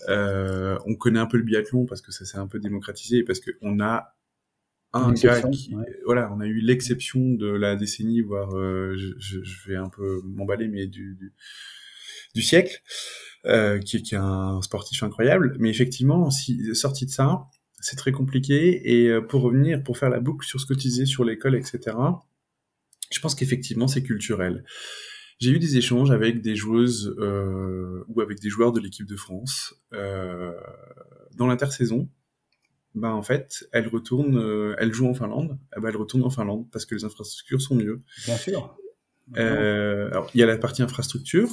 Euh, 0.08 0.78
on 0.84 0.94
connaît 0.94 1.18
un 1.18 1.26
peu 1.26 1.38
le 1.38 1.42
biathlon 1.42 1.86
parce 1.86 2.02
que 2.02 2.12
ça 2.12 2.26
s'est 2.26 2.38
un 2.38 2.46
peu 2.46 2.60
démocratisé, 2.60 3.22
parce 3.24 3.40
qu'on 3.40 3.80
a 3.80 4.14
un 4.96 5.12
gars 5.12 5.42
qui, 5.42 5.74
ouais. 5.74 5.84
voilà, 6.04 6.32
on 6.32 6.40
a 6.40 6.46
eu 6.46 6.60
l'exception 6.60 7.32
de 7.34 7.48
la 7.48 7.76
décennie, 7.76 8.20
voire 8.20 8.56
euh, 8.56 8.96
je, 8.96 9.42
je, 9.42 9.68
vais 9.68 9.76
un 9.76 9.88
peu 9.88 10.20
m'emballer, 10.24 10.68
mais 10.68 10.86
du, 10.86 11.14
du, 11.14 11.32
du 12.34 12.42
siècle, 12.42 12.82
euh, 13.46 13.78
qui, 13.78 14.02
qui, 14.02 14.14
est 14.14 14.18
un 14.18 14.60
sportif 14.62 15.02
incroyable. 15.02 15.56
Mais 15.58 15.70
effectivement, 15.70 16.30
si, 16.30 16.74
sorti 16.74 17.06
de 17.06 17.10
ça, 17.10 17.46
c'est 17.80 17.96
très 17.96 18.12
compliqué. 18.12 18.80
Et 18.84 19.08
euh, 19.08 19.20
pour 19.20 19.42
revenir, 19.42 19.82
pour 19.82 19.98
faire 19.98 20.10
la 20.10 20.20
boucle 20.20 20.46
sur 20.46 20.60
ce 20.60 20.66
que 20.66 20.74
tu 20.74 20.88
disais 20.88 21.06
sur 21.06 21.24
l'école, 21.24 21.54
etc., 21.56 21.96
je 23.10 23.20
pense 23.20 23.34
qu'effectivement, 23.34 23.86
c'est 23.88 24.02
culturel. 24.02 24.64
J'ai 25.38 25.50
eu 25.50 25.58
des 25.58 25.76
échanges 25.76 26.10
avec 26.10 26.40
des 26.40 26.56
joueuses 26.56 27.14
euh, 27.18 28.04
ou 28.08 28.20
avec 28.20 28.40
des 28.40 28.48
joueurs 28.48 28.72
de 28.72 28.80
l'équipe 28.80 29.06
de 29.06 29.16
France 29.16 29.74
dans 29.92 31.46
l'intersaison. 31.46 32.08
Ben 32.96 33.12
en 33.12 33.22
fait, 33.22 33.68
elles 33.72 33.88
retournent, 33.88 34.38
euh, 34.38 34.74
elles 34.78 34.92
jouent 34.92 35.08
en 35.08 35.14
Finlande. 35.14 35.58
Eh 35.76 35.80
ben, 35.80 35.90
elles 35.90 35.96
retournent 35.96 36.24
en 36.24 36.30
Finlande 36.30 36.66
parce 36.72 36.86
que 36.86 36.94
les 36.94 37.04
infrastructures 37.04 37.60
sont 37.60 37.76
mieux. 37.76 38.02
Bien 38.24 38.36
sûr. 38.36 38.76
Euh, 39.36 40.08
alors, 40.10 40.30
il 40.34 40.40
y 40.40 40.42
a 40.42 40.46
la 40.46 40.56
partie 40.56 40.82
infrastructure 40.82 41.50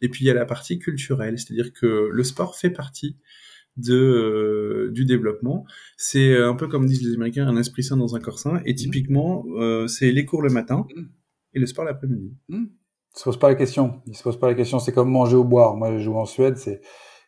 et 0.00 0.08
puis 0.08 0.24
il 0.24 0.28
y 0.28 0.30
a 0.30 0.34
la 0.34 0.44
partie 0.44 0.78
culturelle, 0.78 1.38
c'est-à-dire 1.38 1.72
que 1.72 2.08
le 2.12 2.24
sport 2.24 2.56
fait 2.56 2.70
partie 2.70 3.16
de 3.76 3.94
euh, 3.94 4.90
du 4.92 5.06
développement. 5.06 5.64
C'est 5.96 6.36
un 6.36 6.54
peu 6.54 6.68
comme 6.68 6.84
disent 6.84 7.02
les 7.02 7.14
Américains, 7.14 7.46
un 7.46 7.56
esprit 7.56 7.82
sain 7.82 7.96
dans 7.96 8.14
un 8.14 8.20
corps 8.20 8.38
sain. 8.38 8.60
Et 8.66 8.74
typiquement, 8.74 9.46
euh, 9.56 9.86
c'est 9.86 10.12
les 10.12 10.26
cours 10.26 10.42
le 10.42 10.50
matin 10.50 10.86
et 11.54 11.58
le 11.58 11.66
sport 11.66 11.84
l'après-midi. 11.84 12.36
Mmh. 12.48 12.64
Il 13.14 13.18
se 13.18 13.24
pose 13.24 13.38
pas 13.38 13.48
la 13.48 13.54
question. 13.54 14.02
Il 14.06 14.16
se 14.16 14.22
pose 14.22 14.38
pas 14.38 14.48
la 14.48 14.54
question. 14.54 14.78
C'est 14.78 14.92
comme 14.92 15.10
manger 15.10 15.36
ou 15.36 15.44
boire. 15.44 15.76
Moi, 15.76 15.96
j'ai 15.96 16.02
joué 16.02 16.16
en 16.16 16.24
Suède. 16.24 16.56
C'est, 16.56 16.80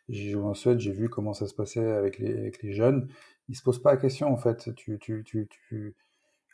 j'ai 0.09 0.30
joué 0.30 0.42
en 0.42 0.54
Suède. 0.54 0.80
J'ai 0.80 0.92
vu 0.92 1.09
comment 1.09 1.35
ça 1.35 1.47
se 1.47 1.54
passait 1.54 1.85
avec 1.85 2.18
les, 2.18 2.33
avec 2.33 2.62
les 2.62 2.73
jeunes. 2.73 3.09
Il 3.48 3.56
se 3.56 3.62
pose 3.62 3.80
pas 3.82 3.92
la 3.92 3.96
question 3.98 4.32
en 4.32 4.36
fait. 4.36 4.74
Tu, 4.74 4.98
tu, 4.98 5.24
tu, 5.24 5.94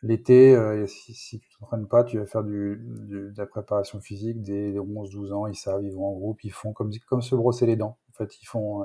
l'été, 0.02 0.54
euh, 0.54 0.86
si, 0.86 1.14
si 1.14 1.40
tu 1.40 1.48
t'entraînes 1.58 1.86
pas, 1.86 2.04
tu 2.04 2.18
vas 2.18 2.26
faire 2.26 2.44
de 2.44 3.32
la 3.36 3.46
préparation 3.46 4.00
physique. 4.00 4.42
Des 4.42 4.72
11-12 4.72 5.32
ans, 5.32 5.46
ils 5.46 5.54
savent, 5.54 5.84
ils 5.84 5.92
vont 5.92 6.06
en 6.06 6.14
groupe, 6.14 6.42
ils 6.44 6.52
font 6.52 6.72
comme 6.72 6.90
comme 7.08 7.22
se 7.22 7.34
brosser 7.34 7.66
les 7.66 7.76
dents. 7.76 7.98
En 8.10 8.12
fait, 8.12 8.40
ils 8.42 8.46
font, 8.46 8.84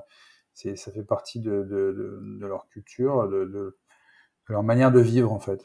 c'est, 0.55 0.75
ça 0.77 0.91
fait 0.91 1.03
partie 1.03 1.41
de, 1.41 1.67
leur 2.39 2.67
culture, 2.69 3.27
de, 3.29 3.77
leur 4.47 4.63
manière 4.63 4.91
de 4.91 5.01
vivre 5.01 5.31
en 5.31 5.39
fait. 5.39 5.61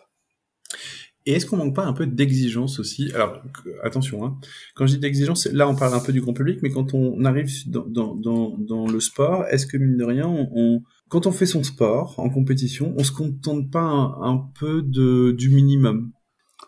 Et 1.27 1.35
est-ce 1.35 1.47
qu'on 1.47 1.59
manque 1.59 1.77
pas 1.77 1.85
un 1.85 1.93
peu 1.93 2.07
d'exigence 2.07 2.81
aussi? 2.81 3.13
Alors 3.13 3.43
attention, 3.83 4.25
hein. 4.25 4.39
quand 4.75 4.87
je 4.87 4.95
dis 4.95 4.99
d'exigence, 4.99 5.47
là 5.47 5.69
on 5.69 5.77
parle 5.77 5.95
un 5.95 6.01
peu 6.01 6.13
du 6.13 6.21
grand 6.21 6.33
public, 6.33 6.61
mais 6.63 6.71
quand 6.71 6.95
on 6.95 7.25
arrive 7.25 7.51
dans, 7.69 8.15
dans, 8.15 8.57
dans 8.59 8.87
le 8.87 9.01
sport, 9.01 9.45
est-ce 9.49 9.67
que 9.67 9.77
mine 9.77 9.97
de 9.97 10.05
rien, 10.05 10.27
on, 10.27 10.83
quand 11.11 11.27
on 11.27 11.33
fait 11.33 11.47
son 11.47 11.63
sport 11.63 12.19
en 12.19 12.31
compétition, 12.31 12.95
on 12.97 13.05
se 13.05 13.13
contente 13.13 13.71
pas 13.71 13.83
un, 13.83 14.39
peu 14.59 14.83
de, 14.83 15.33
du 15.33 15.51
minimum 15.51 16.13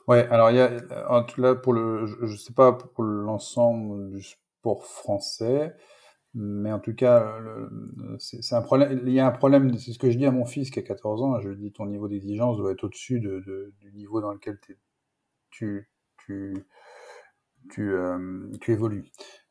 Ouais, 0.09 0.27
alors 0.29 0.51
il 0.51 0.57
y 0.57 0.61
a 0.61 0.81
tout 1.23 1.41
cas 1.41 1.55
pour 1.55 1.73
le, 1.73 2.07
je, 2.07 2.27
je 2.27 2.37
sais 2.37 2.53
pas 2.53 2.73
pour 2.73 3.05
l'ensemble 3.05 4.11
du 4.11 4.23
sport 4.23 4.85
français, 4.85 5.75
mais 6.35 6.73
en 6.73 6.81
tout 6.81 6.95
cas, 6.95 7.39
c'est 8.19 8.55
un 8.55 8.63
problème. 8.63 9.03
Il 9.07 9.13
y 9.13 9.21
a 9.21 9.27
un 9.27 9.33
problème. 9.33 9.77
C'est 9.79 9.93
ce 9.93 9.99
que 9.99 10.11
je 10.11 10.17
dis 10.17 10.27
à 10.27 10.31
mon 10.31 10.47
fils 10.47 10.71
qui 10.71 10.79
a 10.79 10.83
14 10.83 11.23
ans. 11.23 11.41
Je 11.41 11.51
lui 11.51 11.59
dis 11.59 11.73
ton 11.73 11.87
niveau 11.87 12.09
d'exigence 12.09 12.57
doit 12.57 12.73
être 12.73 12.85
au-dessus 12.85 13.21
de, 13.21 13.41
de, 13.47 13.73
du 13.81 13.93
niveau 13.93 14.21
dans 14.21 14.33
lequel 14.33 14.59
tu 14.61 14.79
tu 15.51 15.89
tu, 17.71 17.93
euh, 17.93 18.51
tu 18.61 18.73
évolues. 18.73 19.05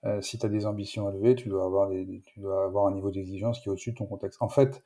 Euh, 0.05 0.21
si 0.21 0.39
tu 0.39 0.45
as 0.45 0.49
des 0.49 0.65
ambitions 0.65 1.09
élevées, 1.11 1.35
tu 1.35 1.49
dois 1.49 1.65
avoir 1.65 1.89
tu 1.89 2.39
dois 2.39 2.63
avoir 2.65 2.87
un 2.87 2.93
niveau 2.93 3.11
d'exigence 3.11 3.59
qui 3.59 3.69
est 3.69 3.71
au-dessus 3.71 3.91
de 3.91 3.97
ton 3.97 4.07
contexte. 4.07 4.41
En 4.41 4.49
fait, 4.49 4.83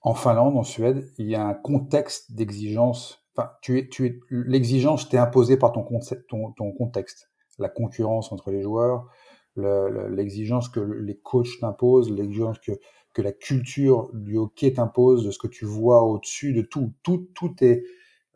en 0.00 0.14
Finlande, 0.14 0.56
en 0.56 0.64
Suède, 0.64 1.08
il 1.18 1.28
y 1.28 1.34
a 1.34 1.44
un 1.44 1.54
contexte 1.54 2.32
d'exigence. 2.32 3.24
Enfin, 3.36 3.50
tu 3.62 3.78
es, 3.78 3.88
tu 3.88 4.06
es, 4.06 4.20
l'exigence 4.30 5.08
t'est 5.08 5.18
imposée 5.18 5.56
par 5.56 5.72
ton, 5.72 5.86
ton, 6.28 6.52
ton 6.52 6.72
contexte. 6.72 7.30
La 7.58 7.68
concurrence 7.68 8.32
entre 8.32 8.50
les 8.50 8.62
joueurs, 8.62 9.08
l'exigence 9.56 10.68
que 10.68 10.80
les 10.80 11.18
coachs 11.18 11.58
t'imposent, 11.60 12.10
l'exigence 12.10 12.58
que, 12.60 12.72
que 13.12 13.22
la 13.22 13.32
culture 13.32 14.10
du 14.14 14.36
hockey 14.36 14.72
t'impose, 14.72 15.24
de 15.24 15.30
ce 15.30 15.38
que 15.38 15.48
tu 15.48 15.64
vois 15.64 16.02
au-dessus 16.04 16.52
de 16.52 16.62
tout. 16.62 16.92
Tout, 17.02 17.28
tout 17.34 17.54
est, 17.60 17.84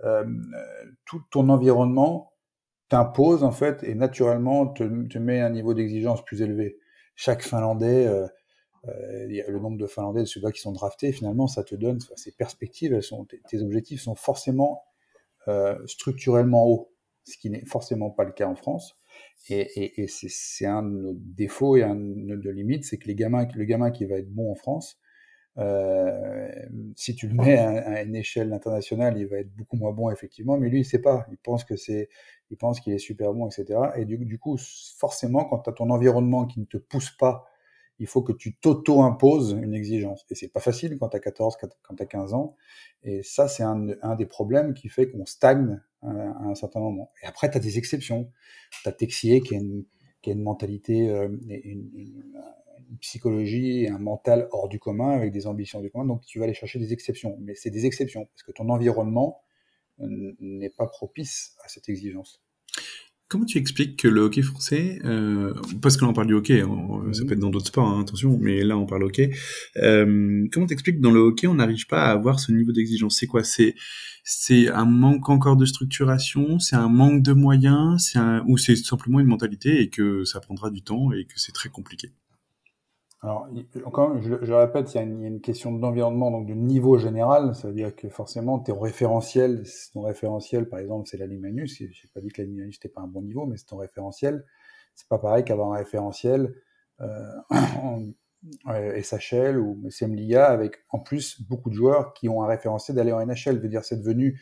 euh, 0.04 0.24
tout 1.04 1.22
ton 1.30 1.48
environnement 1.48 2.31
t'impose 2.92 3.42
en 3.42 3.52
fait 3.52 3.82
et 3.84 3.94
naturellement 3.94 4.66
te, 4.66 4.84
te 5.08 5.16
met 5.16 5.40
un 5.40 5.48
niveau 5.48 5.72
d'exigence 5.72 6.22
plus 6.22 6.42
élevé. 6.42 6.78
Chaque 7.16 7.42
Finlandais, 7.42 8.06
euh, 8.06 8.26
euh, 8.86 9.42
le 9.48 9.58
nombre 9.58 9.78
de 9.78 9.86
Finlandais, 9.86 10.20
de 10.20 10.24
ceux-là 10.26 10.52
qui 10.52 10.60
sont 10.60 10.72
draftés, 10.72 11.10
finalement, 11.10 11.46
ça 11.46 11.64
te 11.64 11.74
donne 11.74 12.00
ces 12.16 12.32
perspectives. 12.32 12.92
Elles 12.92 13.02
sont, 13.02 13.26
tes, 13.48 13.62
objectifs 13.62 14.02
sont 14.02 14.14
forcément 14.14 14.84
euh, 15.48 15.78
structurellement 15.86 16.66
hauts, 16.66 16.92
ce 17.24 17.38
qui 17.38 17.48
n'est 17.48 17.64
forcément 17.64 18.10
pas 18.10 18.24
le 18.24 18.32
cas 18.32 18.46
en 18.46 18.56
France. 18.56 18.94
Et, 19.48 20.06
c'est 20.06 20.66
un 20.66 20.82
de 20.82 20.90
nos 20.90 21.14
défauts 21.14 21.78
et 21.78 21.82
un 21.82 21.94
de 21.94 22.36
nos 22.36 22.52
limites, 22.52 22.84
c'est 22.84 22.98
que 22.98 23.06
les 23.06 23.14
gamins, 23.14 23.48
le 23.54 23.64
gamin 23.64 23.90
qui 23.90 24.04
va 24.04 24.18
être 24.18 24.30
bon 24.30 24.52
en 24.52 24.54
France, 24.54 25.00
euh, 25.58 26.48
si 26.96 27.14
tu 27.14 27.28
le 27.28 27.34
mets 27.34 27.58
à, 27.58 28.02
une 28.02 28.16
échelle 28.16 28.52
internationale, 28.52 29.18
il 29.18 29.26
va 29.26 29.38
être 29.38 29.54
beaucoup 29.54 29.76
moins 29.76 29.92
bon 29.92 30.10
effectivement, 30.10 30.56
mais 30.56 30.68
lui 30.68 30.80
il 30.80 30.84
sait 30.84 31.00
pas, 31.00 31.26
il 31.30 31.38
pense 31.38 31.64
que 31.64 31.76
c'est, 31.76 32.08
il 32.50 32.56
pense 32.56 32.80
qu'il 32.80 32.92
est 32.92 32.98
super 32.98 33.32
bon, 33.32 33.48
etc. 33.48 33.80
Et 33.96 34.04
du, 34.04 34.38
coup, 34.38 34.58
forcément, 34.98 35.44
quand 35.44 35.60
tu 35.60 35.70
as 35.70 35.72
ton 35.72 35.90
environnement 35.90 36.46
qui 36.46 36.60
ne 36.60 36.66
te 36.66 36.76
pousse 36.76 37.10
pas, 37.10 37.46
il 37.98 38.06
faut 38.06 38.22
que 38.22 38.32
tu 38.32 38.56
t'auto-imposes 38.56 39.52
une 39.52 39.74
exigence. 39.74 40.26
Et 40.30 40.34
c'est 40.34 40.48
pas 40.48 40.60
facile 40.60 40.98
quand 40.98 41.08
tu 41.08 41.16
as 41.16 41.20
14, 41.20 41.56
quand 41.82 41.94
tu 41.94 42.02
as 42.02 42.06
15 42.06 42.34
ans. 42.34 42.56
Et 43.04 43.22
ça, 43.22 43.48
c'est 43.48 43.62
un, 43.62 44.16
des 44.16 44.26
problèmes 44.26 44.74
qui 44.74 44.88
fait 44.88 45.10
qu'on 45.10 45.24
stagne 45.24 45.80
à, 46.02 46.08
un 46.08 46.54
certain 46.54 46.80
moment. 46.80 47.10
Et 47.22 47.26
après, 47.26 47.50
tu 47.50 47.56
as 47.56 47.60
des 47.60 47.78
exceptions. 47.78 48.30
Tu 48.82 48.88
as 48.88 48.92
Texier 48.92 49.40
qui 49.40 49.54
a 49.54 49.58
une, 49.58 49.84
qui 50.20 50.30
a 50.30 50.32
une 50.32 50.42
mentalité, 50.42 51.10
euh, 51.10 51.28
psychologie 53.00 53.84
et 53.84 53.88
un 53.88 53.98
mental 53.98 54.48
hors 54.50 54.68
du 54.68 54.78
commun 54.78 55.10
avec 55.10 55.32
des 55.32 55.46
ambitions 55.46 55.80
du 55.80 55.90
commun. 55.90 56.06
Donc, 56.06 56.24
tu 56.24 56.38
vas 56.38 56.44
aller 56.44 56.54
chercher 56.54 56.78
des 56.78 56.92
exceptions. 56.92 57.36
Mais 57.40 57.54
c'est 57.54 57.70
des 57.70 57.86
exceptions 57.86 58.26
parce 58.26 58.42
que 58.42 58.52
ton 58.52 58.68
environnement 58.68 59.42
euh, 60.00 60.32
n'est 60.40 60.70
pas 60.70 60.86
propice 60.86 61.56
à 61.64 61.68
cette 61.68 61.88
exigence. 61.88 62.42
Comment 63.32 63.46
tu 63.46 63.56
expliques 63.56 63.98
que 63.98 64.08
le 64.08 64.20
hockey 64.20 64.42
français, 64.42 64.98
euh, 65.06 65.54
parce 65.80 65.96
que 65.96 66.04
là 66.04 66.10
on 66.10 66.12
parle 66.12 66.26
du 66.26 66.34
hockey, 66.34 66.60
hein, 66.60 66.68
ça 67.12 67.22
mhm. 67.22 67.26
peut 67.26 67.32
être 67.32 67.40
dans 67.40 67.48
d'autres 67.48 67.68
sports, 67.68 67.88
hein, 67.88 68.02
attention, 68.02 68.36
mais 68.38 68.62
là 68.62 68.76
on 68.76 68.84
parle 68.84 69.04
hockey. 69.04 69.30
Euh, 69.78 70.46
comment 70.52 70.66
t'expliques 70.66 70.96
que 70.96 71.00
dans 71.00 71.12
le 71.12 71.20
hockey 71.20 71.46
on 71.46 71.54
n'arrive 71.54 71.86
pas 71.86 72.02
à 72.02 72.10
avoir 72.10 72.40
ce 72.40 72.52
niveau 72.52 72.72
d'exigence? 72.72 73.16
C'est 73.16 73.26
quoi? 73.26 73.42
C'est 73.42 73.74
c'est 74.22 74.68
un 74.68 74.84
manque 74.84 75.30
encore 75.30 75.56
de 75.56 75.64
structuration, 75.64 76.58
c'est 76.58 76.76
un 76.76 76.90
manque 76.90 77.22
de 77.22 77.32
moyens, 77.32 78.06
c'est 78.06 78.18
un 78.18 78.44
ou 78.46 78.58
c'est 78.58 78.76
simplement 78.76 79.18
une 79.18 79.28
mentalité 79.28 79.80
et 79.80 79.88
que 79.88 80.24
ça 80.24 80.40
prendra 80.40 80.70
du 80.70 80.82
temps 80.82 81.10
et 81.12 81.24
que 81.24 81.40
c'est 81.40 81.52
très 81.52 81.70
compliqué? 81.70 82.10
Alors, 83.24 83.48
encore, 83.84 84.20
je, 84.20 84.34
je 84.42 84.52
répète, 84.52 84.92
il 84.94 84.96
y, 84.96 84.98
a 84.98 85.02
une, 85.02 85.40
question 85.40 85.70
d'environnement, 85.70 86.32
donc 86.32 86.48
de 86.48 86.54
niveau 86.54 86.98
général. 86.98 87.54
Ça 87.54 87.68
veut 87.68 87.74
dire 87.74 87.94
que 87.94 88.08
forcément, 88.08 88.58
ton 88.58 88.80
référentiel, 88.80 89.62
ton 89.92 90.02
référentiel, 90.02 90.68
par 90.68 90.80
exemple, 90.80 91.08
c'est 91.08 91.18
la 91.18 91.26
ligne 91.26 91.40
Magnus. 91.40 91.78
Je 91.78 91.84
n'ai 91.84 91.92
pas 92.12 92.20
dit 92.20 92.30
que 92.30 92.42
la 92.42 92.48
ligne 92.48 92.58
Magnus 92.58 92.78
n'était 92.78 92.92
pas 92.92 93.00
un 93.00 93.06
bon 93.06 93.22
niveau, 93.22 93.46
mais 93.46 93.56
c'est 93.56 93.66
ton 93.66 93.76
référentiel. 93.76 94.44
C'est 94.96 95.08
pas 95.08 95.18
pareil 95.18 95.44
qu'avoir 95.44 95.72
un 95.72 95.76
référentiel 95.76 96.52
euh, 97.00 97.30
SHL 99.02 99.56
ou 99.56 99.88
CM 99.88 100.16
Liga 100.16 100.46
avec 100.46 100.78
en 100.90 100.98
plus 100.98 101.40
beaucoup 101.42 101.70
de 101.70 101.76
joueurs 101.76 102.14
qui 102.14 102.28
ont 102.28 102.42
un 102.42 102.48
référentiel 102.48 102.96
d'aller 102.96 103.12
en 103.12 103.24
NHL. 103.24 103.60
Veut 103.60 103.68
dire, 103.68 103.84
c'est 103.84 103.98
devenu, 103.98 104.40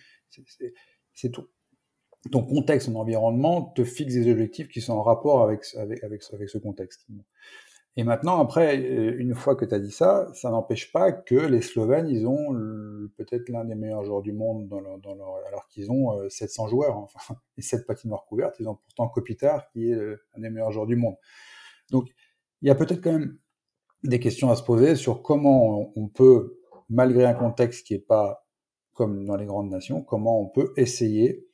c'est 1.13 1.31
tout. 1.31 1.49
Ton 2.33 2.43
contexte, 2.45 2.89
ton 2.89 2.97
environnement 2.97 3.63
te 3.63 3.85
fixe 3.85 4.15
des 4.15 4.31
objectifs 4.31 4.69
qui 4.69 4.81
sont 4.81 4.95
en 4.95 5.03
rapport 5.03 5.43
avec, 5.43 5.65
avec, 5.77 6.03
avec 6.03 6.49
ce 6.49 6.59
contexte. 6.59 7.07
Et 8.01 8.03
maintenant, 8.03 8.41
après, 8.41 8.79
euh, 8.79 9.15
une 9.19 9.35
fois 9.35 9.57
que 9.57 9.67
tu 9.67 9.75
as 9.75 9.79
dit 9.79 9.91
ça, 9.91 10.27
ça 10.33 10.49
n'empêche 10.49 10.91
pas 10.91 11.13
que 11.13 11.35
les 11.35 11.61
Slovènes, 11.61 12.09
ils 12.09 12.27
ont 12.27 12.57
peut-être 13.19 13.51
l'un 13.51 13.67
des 13.67 13.75
meilleurs 13.75 14.05
joueurs 14.05 14.23
du 14.23 14.33
monde, 14.33 14.73
alors 15.47 15.69
qu'ils 15.69 15.93
ont 15.93 16.17
700 16.31 16.65
euh, 16.65 16.69
joueurs, 16.71 16.97
hein. 16.97 17.07
enfin, 17.15 17.35
et 17.59 17.61
7 17.61 17.87
patinoires 17.87 18.25
couvertes. 18.25 18.57
Ils 18.59 18.67
ont 18.71 18.77
pourtant 18.77 19.07
Kopitar, 19.11 19.69
qui 19.69 19.91
est 19.91 19.95
euh, 19.95 20.17
un 20.35 20.41
des 20.41 20.49
meilleurs 20.49 20.73
joueurs 20.73 20.87
du 20.87 20.97
monde. 20.97 21.17
Donc, 21.91 22.09
il 22.63 22.69
y 22.69 22.71
a 22.71 22.75
peut-être 22.75 23.03
quand 23.03 23.13
même 23.13 23.37
des 24.03 24.19
questions 24.19 24.49
à 24.49 24.57
se 24.57 24.63
poser 24.63 24.97
sur 24.97 25.21
comment 25.21 25.93
on 25.95 26.09
peut, 26.09 26.59
malgré 26.89 27.27
un 27.27 27.35
contexte 27.35 27.87
qui 27.87 27.93
n'est 27.93 28.01
pas 28.01 28.47
comme 28.95 29.27
dans 29.27 29.37
les 29.37 29.45
grandes 29.45 29.69
nations, 29.69 30.03
comment 30.03 30.41
on 30.41 30.49
peut 30.49 30.73
essayer 30.79 31.47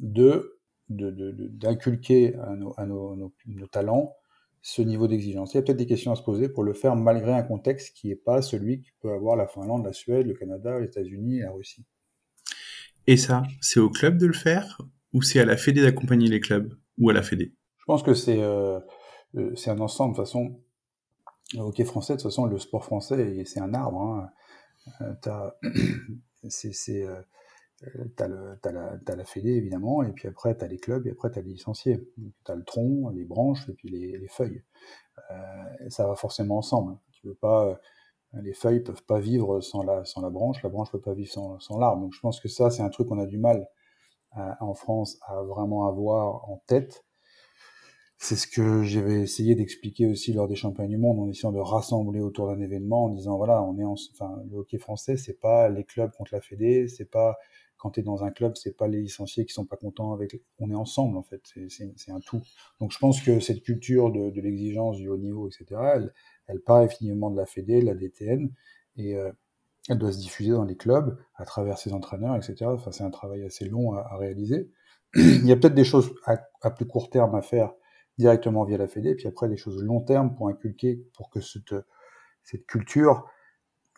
de 0.00 0.60
d'inculquer 0.90 2.34
à, 2.36 2.84
nos 2.84 3.32
talents 3.72 4.14
ce 4.66 4.80
niveau 4.80 5.06
d'exigence. 5.06 5.52
Il 5.52 5.58
y 5.58 5.58
a 5.58 5.62
peut-être 5.62 5.76
des 5.76 5.84
questions 5.84 6.10
à 6.10 6.14
se 6.14 6.22
poser 6.22 6.48
pour 6.48 6.64
le 6.64 6.72
faire 6.72 6.96
malgré 6.96 7.34
un 7.34 7.42
contexte 7.42 7.94
qui 7.94 8.08
n'est 8.08 8.16
pas 8.16 8.40
celui 8.40 8.80
qui 8.80 8.92
peut 8.98 9.12
avoir 9.12 9.36
la 9.36 9.46
Finlande, 9.46 9.84
la 9.84 9.92
Suède, 9.92 10.26
le 10.26 10.32
Canada, 10.32 10.80
les 10.80 10.86
États-Unis 10.86 11.40
et 11.40 11.42
la 11.42 11.52
Russie. 11.52 11.84
Et 13.06 13.18
ça, 13.18 13.42
c'est 13.60 13.78
au 13.78 13.90
club 13.90 14.16
de 14.16 14.26
le 14.26 14.32
faire 14.32 14.80
ou 15.12 15.20
c'est 15.20 15.38
à 15.38 15.44
la 15.44 15.58
Fédé 15.58 15.82
d'accompagner 15.82 16.28
les 16.28 16.40
clubs 16.40 16.72
ou 16.96 17.10
à 17.10 17.12
la 17.12 17.22
Fédé? 17.22 17.52
Je 17.76 17.84
pense 17.84 18.02
que 18.02 18.14
c'est 18.14 18.40
euh, 18.40 18.80
euh 19.36 19.54
c'est 19.54 19.68
un 19.68 19.80
ensemble. 19.80 20.14
De 20.14 20.16
toute 20.16 20.24
façon, 20.24 20.58
le 21.52 21.60
hockey 21.60 21.84
français, 21.84 22.14
de 22.14 22.22
toute 22.22 22.30
façon, 22.30 22.46
le 22.46 22.58
sport 22.58 22.86
français, 22.86 23.44
c'est 23.44 23.60
un 23.60 23.74
arbre. 23.74 24.00
Hein. 24.00 24.30
Euh, 25.26 25.50
c'est 26.48 27.04
euh, 27.86 28.04
euh, 28.20 28.56
t'as 28.62 28.70
as, 28.70 28.72
la, 28.72 29.16
la 29.16 29.24
fédé, 29.24 29.50
évidemment, 29.50 30.02
et 30.02 30.12
puis 30.12 30.28
après, 30.28 30.56
tu 30.56 30.64
as 30.64 30.68
les 30.68 30.78
clubs, 30.78 31.06
et 31.06 31.10
après, 31.10 31.30
tu 31.30 31.38
as 31.38 31.42
les 31.42 31.52
licenciés. 31.52 32.08
Tu 32.44 32.52
as 32.52 32.54
le 32.54 32.64
tronc, 32.64 33.10
les 33.10 33.24
branches, 33.24 33.68
et 33.68 33.72
puis 33.72 33.88
les, 33.88 34.18
les 34.18 34.28
feuilles. 34.28 34.62
Euh, 35.30 35.88
ça 35.90 36.06
va 36.06 36.16
forcément 36.16 36.58
ensemble. 36.58 36.98
Tu 37.12 37.26
veux 37.26 37.34
pas, 37.34 37.66
euh, 37.66 37.74
les 38.42 38.52
feuilles 38.52 38.80
peuvent 38.80 39.04
pas 39.04 39.20
vivre 39.20 39.60
sans 39.60 39.82
la, 39.82 40.04
sans 40.04 40.20
la 40.22 40.30
branche, 40.30 40.62
la 40.62 40.68
branche 40.68 40.90
peut 40.90 41.00
pas 41.00 41.14
vivre 41.14 41.30
sans, 41.30 41.58
sans 41.60 41.78
l'arbre. 41.78 42.02
Donc 42.02 42.12
je 42.14 42.20
pense 42.20 42.40
que 42.40 42.48
ça, 42.48 42.70
c'est 42.70 42.82
un 42.82 42.90
truc 42.90 43.08
qu'on 43.08 43.18
a 43.20 43.26
du 43.26 43.38
mal 43.38 43.68
à, 44.32 44.62
en 44.64 44.74
France 44.74 45.18
à 45.26 45.42
vraiment 45.42 45.88
avoir 45.88 46.48
en 46.50 46.62
tête. 46.66 47.04
C'est 48.18 48.36
ce 48.36 48.46
que 48.46 48.82
j'avais 48.84 49.20
essayé 49.20 49.54
d'expliquer 49.54 50.06
aussi 50.06 50.32
lors 50.32 50.48
des 50.48 50.54
championnats 50.56 50.88
du 50.88 50.96
monde 50.96 51.18
en 51.20 51.28
essayant 51.28 51.52
de 51.52 51.58
rassembler 51.58 52.20
autour 52.20 52.46
d'un 52.48 52.60
événement 52.60 53.04
en 53.04 53.08
disant 53.10 53.36
voilà, 53.36 53.62
on 53.62 53.78
est 53.78 53.84
en, 53.84 53.94
enfin, 54.12 54.40
le 54.50 54.58
hockey 54.58 54.78
français, 54.78 55.16
c'est 55.16 55.38
pas 55.40 55.68
les 55.68 55.84
clubs 55.84 56.10
contre 56.12 56.34
la 56.34 56.40
Fédé, 56.40 56.88
c'est 56.88 57.10
pas 57.10 57.36
quand 57.76 57.90
tu 57.90 58.00
es 58.00 58.02
dans 58.02 58.24
un 58.24 58.30
club, 58.30 58.56
c'est 58.56 58.76
pas 58.76 58.88
les 58.88 59.00
licenciés 59.00 59.44
qui 59.44 59.52
sont 59.52 59.66
pas 59.66 59.76
contents 59.76 60.12
avec. 60.12 60.40
On 60.58 60.70
est 60.70 60.74
ensemble 60.74 61.16
en 61.16 61.22
fait, 61.22 61.42
c'est 61.68 62.10
un 62.10 62.20
tout. 62.20 62.40
Donc 62.80 62.92
je 62.92 62.98
pense 62.98 63.20
que 63.20 63.40
cette 63.40 63.62
culture 63.62 64.10
de, 64.10 64.40
l'exigence 64.40 64.96
du 64.96 65.08
haut 65.08 65.18
niveau, 65.18 65.48
etc. 65.48 66.10
Elle, 66.48 66.60
part 66.60 66.82
effectivement 66.82 67.30
de 67.30 67.36
la 67.36 67.46
Fédé, 67.46 67.80
de 67.80 67.86
la 67.86 67.94
DTN, 67.94 68.50
et 68.96 69.16
euh, 69.16 69.32
elle 69.88 69.98
doit 69.98 70.12
se 70.12 70.18
diffuser 70.18 70.52
dans 70.52 70.64
les 70.64 70.76
clubs 70.76 71.18
à 71.36 71.44
travers 71.44 71.78
ses 71.78 71.92
entraîneurs, 71.92 72.36
etc. 72.36 72.66
Enfin, 72.66 72.90
c'est 72.90 73.04
un 73.04 73.10
travail 73.10 73.44
assez 73.44 73.66
long 73.66 73.92
à, 73.92 74.16
réaliser. 74.16 74.70
Il 75.14 75.46
y 75.46 75.52
a 75.52 75.56
peut-être 75.56 75.74
des 75.74 75.84
choses 75.84 76.14
à, 76.24 76.70
plus 76.70 76.86
court 76.86 77.10
terme 77.10 77.34
à 77.34 77.42
faire 77.42 77.72
directement 78.16 78.64
via 78.64 78.78
la 78.78 78.88
Fédé, 78.88 79.14
puis 79.14 79.26
après 79.26 79.48
des 79.48 79.56
choses 79.56 79.82
long 79.82 80.00
terme 80.00 80.34
pour 80.34 80.48
inculquer, 80.48 81.04
pour 81.16 81.28
que 81.28 81.40
cette 81.40 82.66
culture 82.66 83.26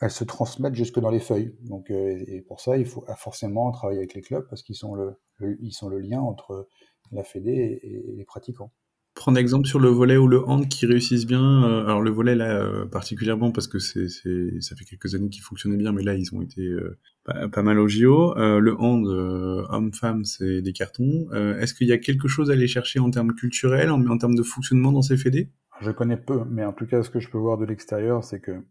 elles 0.01 0.11
se 0.11 0.25
transmettent 0.25 0.75
jusque 0.75 0.99
dans 0.99 1.11
les 1.11 1.21
feuilles. 1.21 1.55
Donc, 1.63 1.91
euh, 1.91 2.23
et 2.27 2.43
pour 2.43 2.61
ça, 2.61 2.77
il 2.77 2.87
faut 2.87 3.05
forcément 3.17 3.71
travailler 3.73 4.01
avec 4.01 4.15
les 4.15 4.23
clubs 4.23 4.47
parce 4.49 4.63
qu'ils 4.63 4.77
sont 4.77 4.95
le, 4.95 5.19
ils 5.61 5.73
sont 5.73 5.89
le 5.89 5.99
lien 5.99 6.21
entre 6.21 6.69
la 7.13 7.23
Fédé 7.23 7.81
et, 7.83 8.15
les 8.17 8.25
pratiquants. 8.25 8.73
prendre 9.15 9.39
exemple 9.39 9.67
sur 9.67 9.79
le 9.79 9.89
volet 9.89 10.17
ou 10.17 10.27
le 10.27 10.47
hand 10.47 10.69
qui 10.69 10.85
réussissent 10.85 11.25
bien. 11.25 11.65
Euh, 11.65 11.85
alors 11.85 12.03
le 12.03 12.11
volet 12.11 12.35
là 12.35 12.61
euh, 12.61 12.85
particulièrement 12.85 13.53
parce 13.53 13.69
que 13.69 13.79
c'est, 13.79 14.09
c'est, 14.09 14.61
ça 14.61 14.75
fait 14.77 14.85
quelques 14.85 15.15
années 15.15 15.31
qu'ils 15.31 15.45
fonctionnaient 15.45 15.77
bien, 15.77 15.93
mais 15.93 16.03
là 16.03 16.15
ils 16.15 16.35
ont 16.35 16.43
été 16.43 16.63
euh, 16.63 16.99
pas, 17.25 17.63
mal 17.63 17.79
au 17.79 17.89
JO. 17.89 18.35
le 18.35 18.75
hand 18.79 19.07
homme-femme 19.07 20.25
c'est 20.25 20.61
des 20.61 20.73
cartons. 20.73 21.31
est-ce 21.59 21.73
qu'il 21.73 21.87
y 21.87 21.93
a 21.93 21.99
quelque 21.99 22.29
chose 22.29 22.51
à 22.51 22.55
aller 22.55 22.69
chercher 22.69 22.99
en 22.99 23.11
termes 23.11 23.35
culturels, 23.35 23.91
en, 23.91 24.05
en 24.07 24.19
termes 24.19 24.35
de 24.35 24.43
fonctionnement 24.43 24.93
dans 24.93 25.03
ces 25.03 25.17
fédés? 25.17 25.53
Je 25.81 25.91
connais 25.91 26.17
peu, 26.17 26.43
mais 26.51 26.65
en 26.65 26.73
tout 26.73 26.87
cas 26.87 27.03
ce 27.03 27.09
que 27.09 27.21
je 27.21 27.31
peux 27.31 27.39
voir 27.39 27.57
de 27.57 27.65
l'extérieur, 27.65 28.25
c'est 28.25 28.41
que 28.41 28.63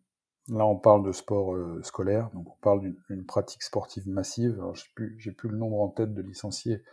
là 0.50 0.66
on 0.66 0.78
parle 0.78 1.06
de 1.06 1.12
sport 1.12 1.56
scolaire, 1.84 2.30
donc 2.34 2.48
on 2.50 2.60
parle 2.62 2.94
d'une 3.10 3.26
pratique 3.26 3.64
sportive 3.64 4.08
massive. 4.08 4.54
Alors 4.60 4.76
j'ai 4.76 5.32
plus, 5.32 5.50
le 5.50 5.58
nombre 5.58 5.82
en 5.82 5.90
tête 5.90 6.14
de 6.14 6.22
licenciés 6.22 6.84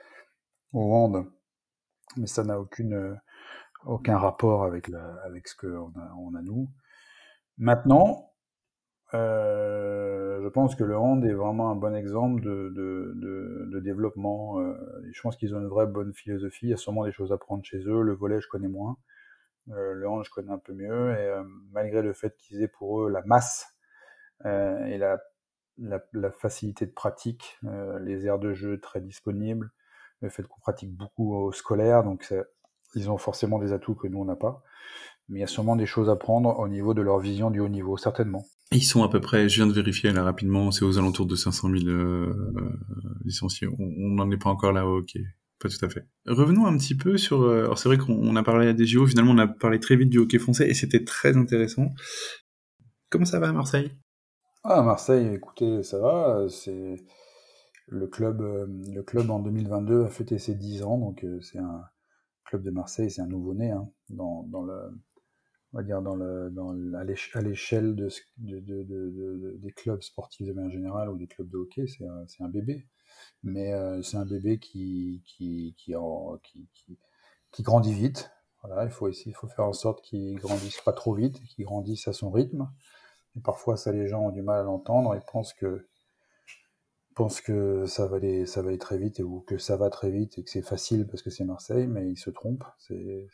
au 0.73 0.93
hand 0.95 1.27
mais 2.17 2.27
ça 2.27 2.45
n'a 2.45 2.61
aucune, 2.61 2.95
euh, 2.95 3.15
aucun 3.87 4.19
rapport 4.19 4.65
avec 4.65 4.89
ce 4.89 5.57
qu'on 5.57 5.93
a, 5.99 6.15
on 6.19 6.35
a 6.35 6.43
nous. 6.43 6.69
Maintenant, 7.59 8.33
euh, 9.15 10.43
je 10.43 10.49
pense 10.49 10.75
que 10.75 10.85
le 10.85 10.97
hand 10.97 11.25
est 11.25 11.35
vraiment 11.35 11.71
un 11.71 11.77
bon 11.77 11.95
exemple 11.95 12.41
de, 12.43 12.73
de, 12.75 13.13
de, 13.17 13.69
de 13.73 13.81
développement. 13.81 14.61
Euh, 14.61 14.75
je 15.13 15.21
pense 15.21 15.37
qu'ils 15.37 15.55
ont 15.55 15.61
une 15.61 15.69
vraie 15.69 15.87
bonne 15.87 16.15
philosophie. 16.15 16.67
Il 16.67 16.71
y 16.71 16.75
a 16.75 16.79
sûrement 16.79 17.05
des 17.05 17.13
choses 17.13 17.33
à 17.33 17.39
prendre 17.39 17.65
chez 17.65 17.79
eux. 17.87 18.03
Le 18.03 18.15
volet, 18.15 18.41
je 18.41 18.49
connais 18.49 18.69
moins. 18.69 18.97
Euh, 19.71 19.95
le 19.95 20.07
je 20.25 20.31
connais 20.31 20.53
un 20.53 20.59
peu 20.59 20.73
mieux. 20.73 21.11
Et 21.13 21.27
euh, 21.27 21.43
malgré 21.73 22.03
le 22.03 22.13
fait 22.13 22.37
qu'ils 22.37 22.63
aient 22.63 22.69
pour 22.69 23.03
eux 23.03 23.11
la 23.11 23.23
masse 23.23 23.67
euh, 24.45 24.85
et 24.87 24.99
la, 24.99 25.19
facilité 26.39 26.87
de 26.87 26.93
pratique, 26.93 27.59
les 28.03 28.27
aires 28.27 28.39
de 28.39 28.53
jeu 28.53 28.79
très 28.79 29.01
disponibles, 29.01 29.71
le 30.21 30.29
fait 30.29 30.43
qu'on 30.43 30.61
pratique 30.61 30.95
beaucoup 30.95 31.35
au 31.35 31.51
scolaire, 31.51 32.05
donc 32.05 32.33
ils 32.95 33.11
ont 33.11 33.17
forcément 33.17 33.59
des 33.59 33.73
atouts 33.73 33.95
que 33.95 34.07
nous 34.07 34.21
on 34.21 34.25
n'a 34.25 34.37
pas. 34.37 34.63
Mais 35.29 35.39
il 35.39 35.41
y 35.41 35.45
a 35.45 35.49
sûrement 35.49 35.77
des 35.77 35.87
choses 35.87 36.11
à 36.11 36.17
prendre 36.17 36.59
au 36.59 36.69
niveau 36.69 36.95
de 36.95 37.01
leur 37.01 37.19
vision 37.19 37.51
du 37.51 37.61
haut 37.61 37.69
niveau, 37.69 37.97
certainement. 37.97 38.45
Ils 38.71 38.85
sont 38.85 39.03
à 39.03 39.09
peu 39.09 39.21
près, 39.21 39.49
je 39.49 39.57
viens 39.57 39.67
de 39.67 39.73
vérifier 39.73 40.13
là 40.13 40.23
rapidement, 40.23 40.71
c'est 40.71 40.85
aux 40.85 40.99
alentours 40.99 41.27
de 41.27 41.37
500 41.37 41.69
000 41.71 41.89
euh, 41.89 42.35
licenciés. 43.25 43.69
On 43.79 44.09
n'en 44.15 44.31
est 44.31 44.37
pas 44.37 44.51
encore 44.51 44.73
là, 44.73 44.87
ok. 44.87 45.19
Tout 45.69 45.85
à 45.85 45.89
fait. 45.89 46.07
Revenons 46.27 46.67
un 46.67 46.77
petit 46.77 46.97
peu 46.97 47.17
sur. 47.17 47.43
Euh, 47.43 47.65
alors 47.65 47.79
c'est 47.79 47.89
vrai 47.89 47.99
qu'on 47.99 48.35
a 48.37 48.43
parlé 48.43 48.75
des 48.75 48.87
JO, 48.87 49.07
finalement 49.07 49.33
on 49.33 49.39
a 49.39 49.47
parlé 49.47 49.79
très 49.79 49.97
vite 49.97 50.11
du 50.11 50.19
hockey 50.19 50.39
français 50.39 50.69
et 50.69 50.75
c'était 50.75 51.05
très 51.05 51.37
intéressant. 51.37 51.91
Comment 53.11 53.25
ça 53.25 53.39
va 53.39 53.49
à 53.49 53.53
Marseille? 53.53 53.93
Ah 54.65 54.83
Marseille, 54.83 55.35
écoutez, 55.35 55.83
ça 55.83 55.99
va. 55.99 56.47
C'est 56.49 56.97
le 57.89 58.07
club, 58.07 58.41
euh, 58.41 58.67
le 58.95 59.03
club 59.03 59.31
en 59.31 59.41
2022 59.41 60.05
a 60.05 60.09
fêté 60.09 60.39
ses 60.39 60.55
10 60.55 60.83
ans, 60.83 60.99
donc 60.99 61.25
euh, 61.25 61.41
c'est 61.41 61.59
un 61.59 61.85
club 62.45 62.63
de 62.63 62.71
Marseille, 62.71 63.11
c'est 63.11 63.23
un 63.23 63.27
nouveau-né 63.27 63.71
hein, 63.71 63.89
dans, 64.09 64.45
dans, 64.45 64.63
le, 64.63 64.75
on 65.73 65.79
va 65.79 65.83
dire 65.83 66.01
dans 66.01 66.17
le, 66.17 66.53
à 66.95 67.43
l'échelle 67.43 67.95
de, 67.95 68.09
de, 68.39 68.61
de, 68.61 69.59
des 69.59 69.73
clubs 69.73 70.03
sportifs 70.03 70.47
de 70.47 70.53
manière 70.53 70.71
générale 70.71 71.11
ou 71.11 71.17
des 71.17 71.27
clubs 71.27 71.49
de 71.49 71.57
hockey, 71.57 71.87
c'est 71.87 72.05
un, 72.43 72.49
bébé. 72.49 72.87
Mais 73.43 73.73
euh, 73.73 74.03
c'est 74.03 74.17
un 74.17 74.27
bébé 74.27 74.59
qui, 74.59 75.23
qui, 75.27 75.75
qui, 75.79 75.95
qui, 77.53 77.63
grandit 77.63 77.95
vite. 77.95 78.31
Voilà, 78.63 78.85
il 78.85 78.91
faut 78.91 79.09
essayer, 79.09 79.33
faut 79.33 79.49
faire 79.49 79.67
en 79.67 79.73
sorte 79.73 80.03
qu'il 80.03 80.37
grandisse 80.39 80.81
pas 80.81 80.93
trop 80.93 81.15
vite, 81.15 81.43
qu'il 81.45 81.65
grandisse 81.65 82.09
à 82.09 82.13
son 82.13 82.31
rythme. 82.31 82.71
Et 83.37 83.41
parfois, 83.41 83.77
ça, 83.77 83.93
les 83.93 84.07
gens 84.09 84.27
ont 84.27 84.31
du 84.31 84.43
mal 84.43 84.61
à 84.61 84.63
l'entendre 84.63 85.15
et 85.15 85.21
pensent 85.27 85.55
que 85.55 85.89
pense 87.15 87.41
que 87.41 87.87
ça 87.87 88.07
va 88.07 88.17
aller, 88.17 88.47
ça 88.47 88.63
va 88.63 88.69
aller 88.69 88.79
très 88.79 88.99
vite 88.99 89.21
et, 89.21 89.23
ou 89.23 89.41
que 89.41 89.59
ça 89.59 89.77
va 89.77 89.91
très 89.91 90.11
vite 90.11 90.39
et 90.39 90.45
que 90.45 90.51
c'est 90.51 90.63
facile 90.63 91.07
parce 91.07 91.23
que 91.23 91.31
c'est 91.31 91.45
Marseille, 91.45 91.87
mais 91.87 92.09
ils 92.09 92.19
se 92.19 92.31
trompent. 92.31 92.65
C'est, 92.79 93.29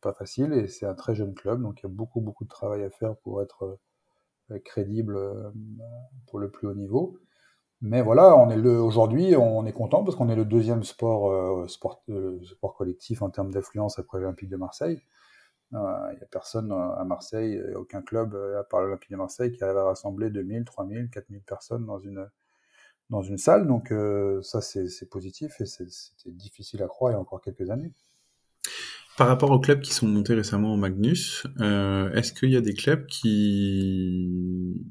pas 0.00 0.12
facile 0.12 0.52
et 0.52 0.66
c'est 0.68 0.86
un 0.86 0.94
très 0.94 1.14
jeune 1.14 1.34
club, 1.34 1.62
donc 1.62 1.80
il 1.80 1.82
y 1.84 1.86
a 1.86 1.88
beaucoup, 1.88 2.20
beaucoup 2.20 2.44
de 2.44 2.48
travail 2.48 2.82
à 2.82 2.90
faire 2.90 3.16
pour 3.18 3.42
être 3.42 3.78
euh, 4.50 4.58
crédible 4.64 5.16
euh, 5.16 5.50
pour 6.26 6.38
le 6.40 6.50
plus 6.50 6.66
haut 6.66 6.74
niveau. 6.74 7.18
Mais 7.82 8.00
voilà, 8.00 8.36
on 8.36 8.48
est 8.50 8.56
le, 8.56 8.80
aujourd'hui, 8.80 9.36
on 9.36 9.66
est 9.66 9.72
content 9.72 10.04
parce 10.04 10.16
qu'on 10.16 10.28
est 10.28 10.36
le 10.36 10.44
deuxième 10.44 10.84
sport, 10.84 11.30
euh, 11.30 11.66
sport, 11.68 12.02
sport 12.44 12.74
collectif 12.76 13.22
en 13.22 13.30
termes 13.30 13.50
d'affluence 13.50 13.98
après 13.98 14.20
l'Olympique 14.20 14.48
de 14.48 14.56
Marseille. 14.56 15.02
Il 15.72 15.78
n'y 15.78 16.22
a 16.22 16.26
personne 16.30 16.70
à 16.70 17.02
Marseille, 17.04 17.60
aucun 17.76 18.02
club 18.02 18.36
à 18.58 18.62
part 18.62 18.82
l'Olympique 18.82 19.10
de 19.10 19.16
Marseille 19.16 19.52
qui 19.52 19.64
arrive 19.64 19.78
à 19.78 19.84
rassembler 19.84 20.28
2000, 20.30 20.64
3000, 20.64 21.08
4000 21.10 21.42
personnes 21.42 21.86
dans 21.86 21.98
une, 21.98 22.28
dans 23.12 23.22
une 23.22 23.38
salle. 23.38 23.66
Donc 23.66 23.92
euh, 23.92 24.42
ça, 24.42 24.60
c'est 24.60 25.08
positif 25.08 25.60
et 25.60 25.66
c'était 25.66 26.30
difficile 26.30 26.82
à 26.82 26.88
croire 26.88 27.12
il 27.12 27.14
y 27.14 27.16
a 27.16 27.20
encore 27.20 27.40
quelques 27.40 27.70
années. 27.70 27.92
Par 29.16 29.28
rapport 29.28 29.50
aux 29.50 29.60
clubs 29.60 29.80
qui 29.80 29.92
sont 29.92 30.08
montés 30.08 30.34
récemment 30.34 30.72
au 30.72 30.76
Magnus, 30.76 31.46
euh, 31.60 32.10
est-ce 32.12 32.32
qu'il 32.32 32.50
y 32.50 32.56
a 32.56 32.60
des 32.60 32.74
clubs 32.74 33.06
qui, 33.06 34.88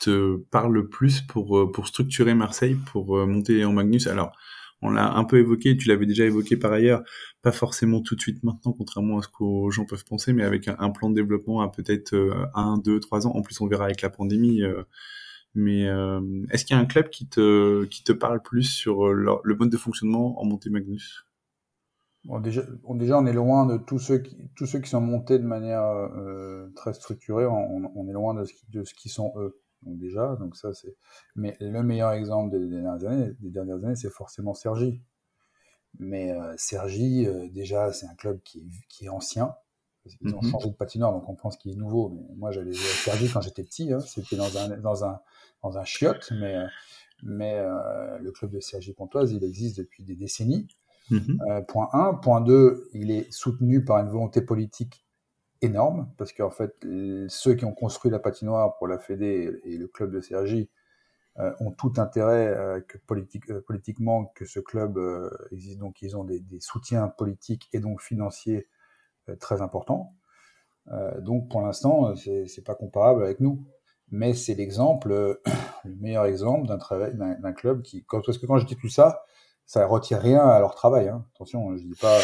te 0.00 0.36
parlent 0.50 0.88
plus 0.88 1.22
pour, 1.22 1.58
euh, 1.58 1.70
pour 1.70 1.88
structurer 1.88 2.34
Marseille, 2.34 2.76
pour 2.92 3.26
monter 3.26 3.64
en 3.64 3.72
Magnus? 3.72 4.06
Alors, 4.06 4.32
on 4.80 4.90
l'a 4.90 5.12
un 5.14 5.24
peu 5.24 5.38
évoqué, 5.38 5.76
tu 5.76 5.88
l'avais 5.88 6.06
déjà 6.06 6.24
évoqué 6.24 6.56
par 6.56 6.72
ailleurs, 6.72 7.02
pas 7.42 7.52
forcément 7.52 8.00
tout 8.00 8.16
de 8.16 8.20
suite 8.20 8.42
maintenant, 8.44 8.72
contrairement 8.72 9.18
à 9.18 9.22
ce 9.22 9.28
que 9.28 9.70
gens 9.70 9.86
peuvent 9.86 10.04
penser, 10.04 10.32
mais 10.32 10.44
avec 10.44 10.68
un, 10.68 10.90
plan 10.90 11.10
de 11.10 11.14
développement 11.14 11.60
à 11.62 11.68
peut-être 11.70 12.14
un, 12.54 12.78
deux, 12.78 13.00
trois 13.00 13.26
ans. 13.26 13.32
En 13.34 13.42
plus, 13.42 13.60
on 13.60 13.66
verra 13.66 13.86
avec 13.86 14.02
la 14.02 14.10
pandémie 14.10 14.62
mais 15.54 15.86
euh, 15.86 16.20
est-ce 16.50 16.64
qu'il 16.64 16.76
y 16.76 16.78
a 16.78 16.82
un 16.82 16.86
club 16.86 17.08
qui 17.10 17.28
te, 17.28 17.84
qui 17.84 18.02
te 18.02 18.12
parle 18.12 18.42
plus 18.42 18.64
sur 18.64 19.06
euh, 19.06 19.40
le, 19.42 19.56
mode 19.56 19.70
de 19.70 19.76
fonctionnement 19.76 20.40
en 20.40 20.44
montée 20.44 20.70
Magnus? 20.70 21.24
Bon, 22.24 22.40
déjà, 22.40 22.62
déjà, 22.90 23.18
on 23.18 23.26
est 23.26 23.32
loin 23.32 23.66
de 23.66 23.76
tous 23.76 23.98
ceux 23.98 24.18
qui, 24.18 24.36
tous 24.56 24.66
ceux 24.66 24.80
qui 24.80 24.90
sont 24.90 25.00
montés 25.00 25.38
de 25.38 25.44
manière 25.44 25.84
euh, 25.84 26.70
très 26.76 26.92
structurée. 26.92 27.46
On, 27.46 27.92
on, 27.94 28.08
est 28.08 28.12
loin 28.12 28.34
de 28.34 28.44
ce, 28.44 28.52
qui, 28.52 28.66
de 28.70 28.84
ce 28.84 28.94
qui 28.94 29.08
sont 29.08 29.32
eux. 29.36 29.60
Donc 29.82 29.98
déjà, 29.98 30.36
donc 30.36 30.56
ça 30.56 30.72
c'est. 30.72 30.96
Mais 31.36 31.56
le 31.60 31.82
meilleur 31.82 32.12
exemple 32.12 32.58
des, 32.58 32.66
dernières 32.68 33.04
années, 33.04 33.32
des 33.40 33.50
dernières 33.50 33.84
années, 33.84 33.96
c'est 33.96 34.10
forcément 34.10 34.54
Sergi. 34.54 35.02
Mais 35.98 36.32
euh, 36.32 36.54
Sergi, 36.56 37.26
euh, 37.26 37.48
déjà, 37.50 37.92
c'est 37.92 38.06
un 38.06 38.14
club 38.14 38.40
qui 38.42 38.60
est, 38.60 38.66
qui 38.88 39.04
est 39.04 39.08
ancien, 39.08 39.54
ils 40.20 40.34
ont 40.34 40.42
mhm. 40.42 40.50
changé 40.50 40.68
de 40.68 40.74
patinoire, 40.74 41.12
donc 41.12 41.28
on 41.28 41.34
pense 41.34 41.56
qu'il 41.56 41.72
est 41.72 41.76
nouveau. 41.76 42.10
Mais 42.10 42.34
moi, 42.36 42.50
j'allais 42.50 42.72
jouer 42.72 42.84
à 42.84 43.04
Sergi 43.04 43.30
quand 43.30 43.40
j'étais 43.40 43.62
petit. 43.62 43.92
Hein. 43.92 44.00
C'était 44.00 44.36
dans 44.36 44.56
un, 44.58 44.76
dans, 44.78 45.04
un, 45.04 45.20
dans 45.62 45.78
un 45.78 45.84
chiotte, 45.84 46.30
mais, 46.32 46.56
mais 47.22 47.54
euh, 47.58 48.18
le 48.18 48.30
club 48.32 48.50
de 48.50 48.60
Sergi 48.60 48.92
Pontoise, 48.92 49.32
il 49.32 49.42
existe 49.44 49.78
depuis 49.78 50.04
des 50.04 50.14
décennies. 50.14 50.68
Mhm. 51.10 51.40
Euh, 51.48 51.60
point 51.62 51.88
1. 51.92 52.14
Point 52.14 52.40
2, 52.40 52.88
il 52.94 53.10
est 53.10 53.30
soutenu 53.32 53.84
par 53.84 53.98
une 53.98 54.08
volonté 54.08 54.40
politique 54.42 55.06
énorme, 55.62 56.10
parce 56.18 56.32
qu'en 56.32 56.50
fait, 56.50 56.74
ceux 57.28 57.54
qui 57.54 57.64
ont 57.64 57.72
construit 57.72 58.10
la 58.10 58.18
patinoire 58.18 58.76
pour 58.76 58.86
la 58.86 58.98
Fédé 58.98 59.60
et 59.64 59.78
le 59.78 59.88
club 59.88 60.12
de 60.12 60.20
Sergi 60.20 60.68
euh, 61.38 61.52
ont 61.60 61.72
tout 61.72 61.92
intérêt 61.96 62.48
euh, 62.48 62.80
que 62.80 62.98
politique, 62.98 63.52
politiquement 63.66 64.26
que 64.34 64.44
ce 64.44 64.60
club 64.60 64.98
existe. 65.50 65.78
Donc, 65.78 66.02
ils 66.02 66.16
ont 66.16 66.24
des, 66.24 66.42
soutiens 66.60 67.08
politiques 67.08 67.68
et 67.72 67.80
donc 67.80 68.00
financiers 68.00 68.68
très 69.40 69.62
important. 69.62 70.14
Euh, 70.92 71.20
donc 71.20 71.48
pour 71.50 71.62
l'instant, 71.62 72.14
c'est 72.16 72.64
pas 72.64 72.74
comparable 72.74 73.22
avec 73.24 73.40
nous. 73.40 73.64
Mais 74.10 74.34
c'est 74.34 74.54
l'exemple, 74.54 75.40
le 75.84 75.96
meilleur 75.96 76.26
exemple 76.26 76.68
d'un 76.68 77.52
club 77.52 77.82
qui, 77.82 78.04
parce 78.08 78.38
que 78.38 78.46
quand 78.46 78.58
je 78.58 78.66
dis 78.66 78.76
tout 78.76 78.88
ça, 78.88 79.24
ça 79.66 79.86
retire 79.86 80.20
rien 80.20 80.46
à 80.46 80.58
leur 80.58 80.74
travail. 80.74 81.08
Hein. 81.08 81.24
Attention, 81.34 81.76
je 81.76 81.84
dis 81.84 81.98
pas 82.00 82.18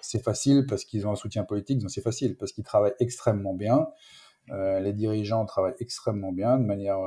c'est 0.00 0.22
facile 0.22 0.66
parce 0.66 0.84
qu'ils 0.84 1.06
ont 1.06 1.12
un 1.12 1.16
soutien 1.16 1.44
politique, 1.44 1.82
non 1.82 1.88
c'est 1.88 2.02
facile 2.02 2.36
parce 2.36 2.52
qu'ils 2.52 2.64
travaillent 2.64 2.94
extrêmement 3.00 3.54
bien. 3.54 3.88
Euh, 4.50 4.78
les 4.80 4.92
dirigeants 4.92 5.44
travaillent 5.44 5.74
extrêmement 5.80 6.32
bien, 6.32 6.58
de 6.58 6.64
manière 6.64 6.98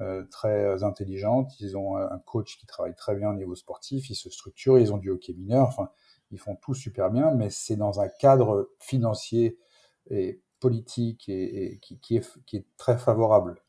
euh, 0.00 0.24
très 0.30 0.84
intelligente. 0.84 1.50
Ils 1.60 1.76
ont 1.76 1.96
un 1.96 2.18
coach 2.20 2.56
qui 2.58 2.66
travaille 2.66 2.94
très 2.94 3.16
bien 3.16 3.30
au 3.30 3.34
niveau 3.34 3.54
sportif, 3.54 4.10
ils 4.10 4.14
se 4.14 4.30
structurent, 4.30 4.78
ils 4.78 4.92
ont 4.92 4.98
du 4.98 5.10
hockey 5.10 5.32
mineur. 5.32 5.66
Enfin, 5.66 5.90
ils 6.30 6.38
font 6.38 6.56
tout 6.56 6.74
super 6.74 7.10
bien, 7.10 7.32
mais 7.32 7.50
c'est 7.50 7.76
dans 7.76 8.00
un 8.00 8.08
cadre 8.08 8.70
financier 8.80 9.58
et 10.10 10.42
politique 10.60 11.28
et, 11.28 11.78
qui, 11.80 12.16
est, 12.16 12.66
très 12.76 12.98
favorable. 12.98 13.62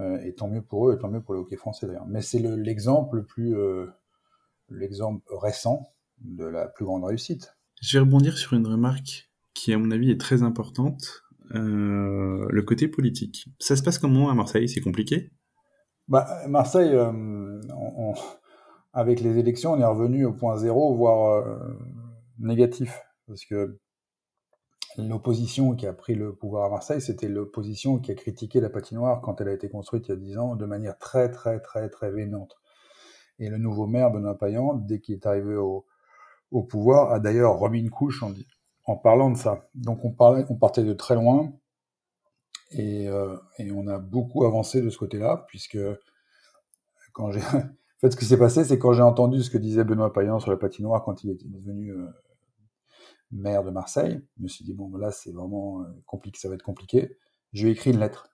Euh, 0.00 0.18
et 0.22 0.34
tant 0.34 0.48
mieux 0.48 0.62
pour 0.62 0.88
eux, 0.88 0.94
et 0.94 0.98
tant 0.98 1.08
mieux 1.08 1.22
pour 1.22 1.34
le 1.34 1.40
hockey 1.40 1.56
français 1.56 1.86
d'ailleurs. 1.86 2.06
Mais 2.06 2.20
c'est 2.20 2.40
l'exemple 2.40 3.16
le, 3.16 3.24
plus, 3.24 3.56
euh, 3.56 3.86
l'exemple 4.74 5.24
récent 5.30 5.82
de 6.20 6.44
la 6.44 6.66
plus 6.66 6.84
grande 6.84 7.04
réussite. 7.04 7.56
Je 7.80 7.98
vais 7.98 8.04
rebondir 8.04 8.38
sur 8.38 8.54
une 8.54 8.66
remarque 8.66 9.30
qui, 9.54 9.72
à 9.72 9.78
mon 9.78 9.90
avis, 9.90 10.10
est 10.10 10.20
très 10.20 10.42
importante. 10.42 11.22
Euh, 11.54 12.46
le 12.48 12.62
côté 12.62 12.88
politique. 12.88 13.46
Ça 13.58 13.76
se 13.76 13.82
passe 13.82 13.98
comment 13.98 14.30
à 14.30 14.34
Marseille? 14.34 14.68
C'est 14.68 14.80
compliqué? 14.80 15.30
Bah, 16.08 16.26
Marseille, 16.48 16.94
euh, 16.94 17.60
on, 17.76 18.14
avec 18.92 19.20
les 19.20 19.38
élections, 19.38 19.72
on 19.72 19.80
est 19.80 19.84
revenu 19.84 20.24
au 20.24 20.32
point 20.32 20.56
zéro, 20.56 20.94
voire 20.94 21.44
euh, 21.46 21.58
négatif. 22.38 23.00
Parce 23.26 23.44
que 23.44 23.78
l'opposition 24.96 25.74
qui 25.74 25.86
a 25.86 25.92
pris 25.92 26.14
le 26.14 26.34
pouvoir 26.34 26.64
à 26.64 26.70
Marseille, 26.70 27.00
c'était 27.00 27.28
l'opposition 27.28 27.98
qui 27.98 28.12
a 28.12 28.14
critiqué 28.14 28.60
la 28.60 28.70
patinoire 28.70 29.20
quand 29.20 29.40
elle 29.40 29.48
a 29.48 29.52
été 29.52 29.68
construite 29.68 30.08
il 30.08 30.10
y 30.10 30.14
a 30.14 30.16
dix 30.16 30.38
ans 30.38 30.56
de 30.56 30.66
manière 30.66 30.98
très, 30.98 31.30
très, 31.30 31.60
très, 31.60 31.88
très 31.88 32.10
véhémente. 32.10 32.56
Et 33.38 33.48
le 33.48 33.58
nouveau 33.58 33.86
maire, 33.86 34.10
Benoît 34.10 34.38
Payan, 34.38 34.74
dès 34.74 35.00
qu'il 35.00 35.14
est 35.14 35.26
arrivé 35.26 35.56
au, 35.56 35.84
pouvoir, 36.68 37.12
a 37.12 37.18
d'ailleurs 37.18 37.58
remis 37.58 37.80
une 37.80 37.90
couche 37.90 38.22
en, 38.22 38.32
en 38.84 38.96
parlant 38.96 39.30
de 39.30 39.36
ça, 39.36 39.68
donc 39.74 40.04
on, 40.04 40.12
parlait, 40.12 40.44
on 40.50 40.54
partait 40.54 40.84
de 40.84 40.92
très 40.92 41.16
loin 41.16 41.52
et, 42.70 43.08
euh, 43.08 43.36
et 43.58 43.72
on 43.72 43.88
a 43.88 43.98
beaucoup 43.98 44.44
avancé 44.44 44.80
de 44.80 44.88
ce 44.88 44.98
côté-là, 44.98 45.44
puisque 45.48 45.78
quand 47.12 47.30
j'ai. 47.30 47.40
En 47.96 48.08
fait, 48.08 48.10
ce 48.10 48.16
qui 48.18 48.26
s'est 48.26 48.36
passé, 48.36 48.64
c'est 48.64 48.78
quand 48.78 48.92
j'ai 48.92 49.02
entendu 49.02 49.42
ce 49.42 49.48
que 49.48 49.56
disait 49.56 49.82
Benoît 49.82 50.12
Payan 50.12 50.38
sur 50.38 50.50
la 50.50 50.58
patinoire 50.58 51.02
quand 51.04 51.24
il 51.24 51.30
était 51.30 51.48
devenu 51.48 51.90
euh, 51.90 52.06
maire 53.30 53.64
de 53.64 53.70
Marseille, 53.70 54.20
je 54.36 54.42
me 54.42 54.48
suis 54.48 54.62
dit, 54.62 54.74
bon, 54.74 54.94
là, 54.96 55.10
c'est 55.10 55.32
vraiment 55.32 55.80
euh, 55.80 55.84
compliqué, 56.04 56.38
ça 56.38 56.50
va 56.50 56.54
être 56.54 56.62
compliqué. 56.62 57.16
J'ai 57.54 57.70
écrit 57.70 57.92
une 57.92 58.00
lettre. 58.00 58.28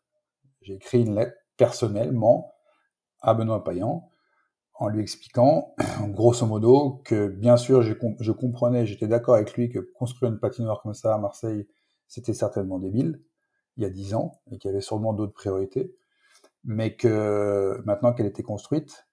J'ai 0.63 0.75
écrit 0.75 1.03
une 1.03 1.15
lettre 1.15 1.37
personnellement 1.57 2.53
à 3.21 3.35
Benoît 3.35 3.63
Payan 3.63 4.10
en 4.81 4.88
lui 4.88 5.03
expliquant, 5.03 5.75
grosso 6.09 6.47
modo, 6.47 7.03
que 7.05 7.29
bien 7.29 7.57
sûr, 7.59 7.83
je, 7.83 8.33
comprenais, 8.33 8.87
j'étais 8.87 9.07
d'accord 9.07 9.35
avec 9.35 9.55
lui 9.55 9.69
que 9.69 9.79
construire 9.79 10.33
une 10.33 10.40
patinoire 10.40 10.81
comme 10.83 10.95
ça 10.95 11.14
à 11.14 11.19
Marseille, 11.19 11.69
c'était 12.09 12.33
certainement 12.33 12.79
débile, 12.79 13.23
il 13.77 13.83
y 13.83 13.87
a 13.87 13.90
dix 13.90 14.14
ans, 14.14 14.40
et 14.51 14.59
qu'il 14.59 14.71
y 14.71 14.73
avait 14.73 14.81
sûrement 14.81 15.12
d'autres 15.12 15.35
priorités, 15.35 15.95
mais 16.64 16.97
que 16.97 17.81
maintenant 17.85 18.14
qu'elle 18.14 18.27
était 18.27 18.43
construite, 18.43 19.07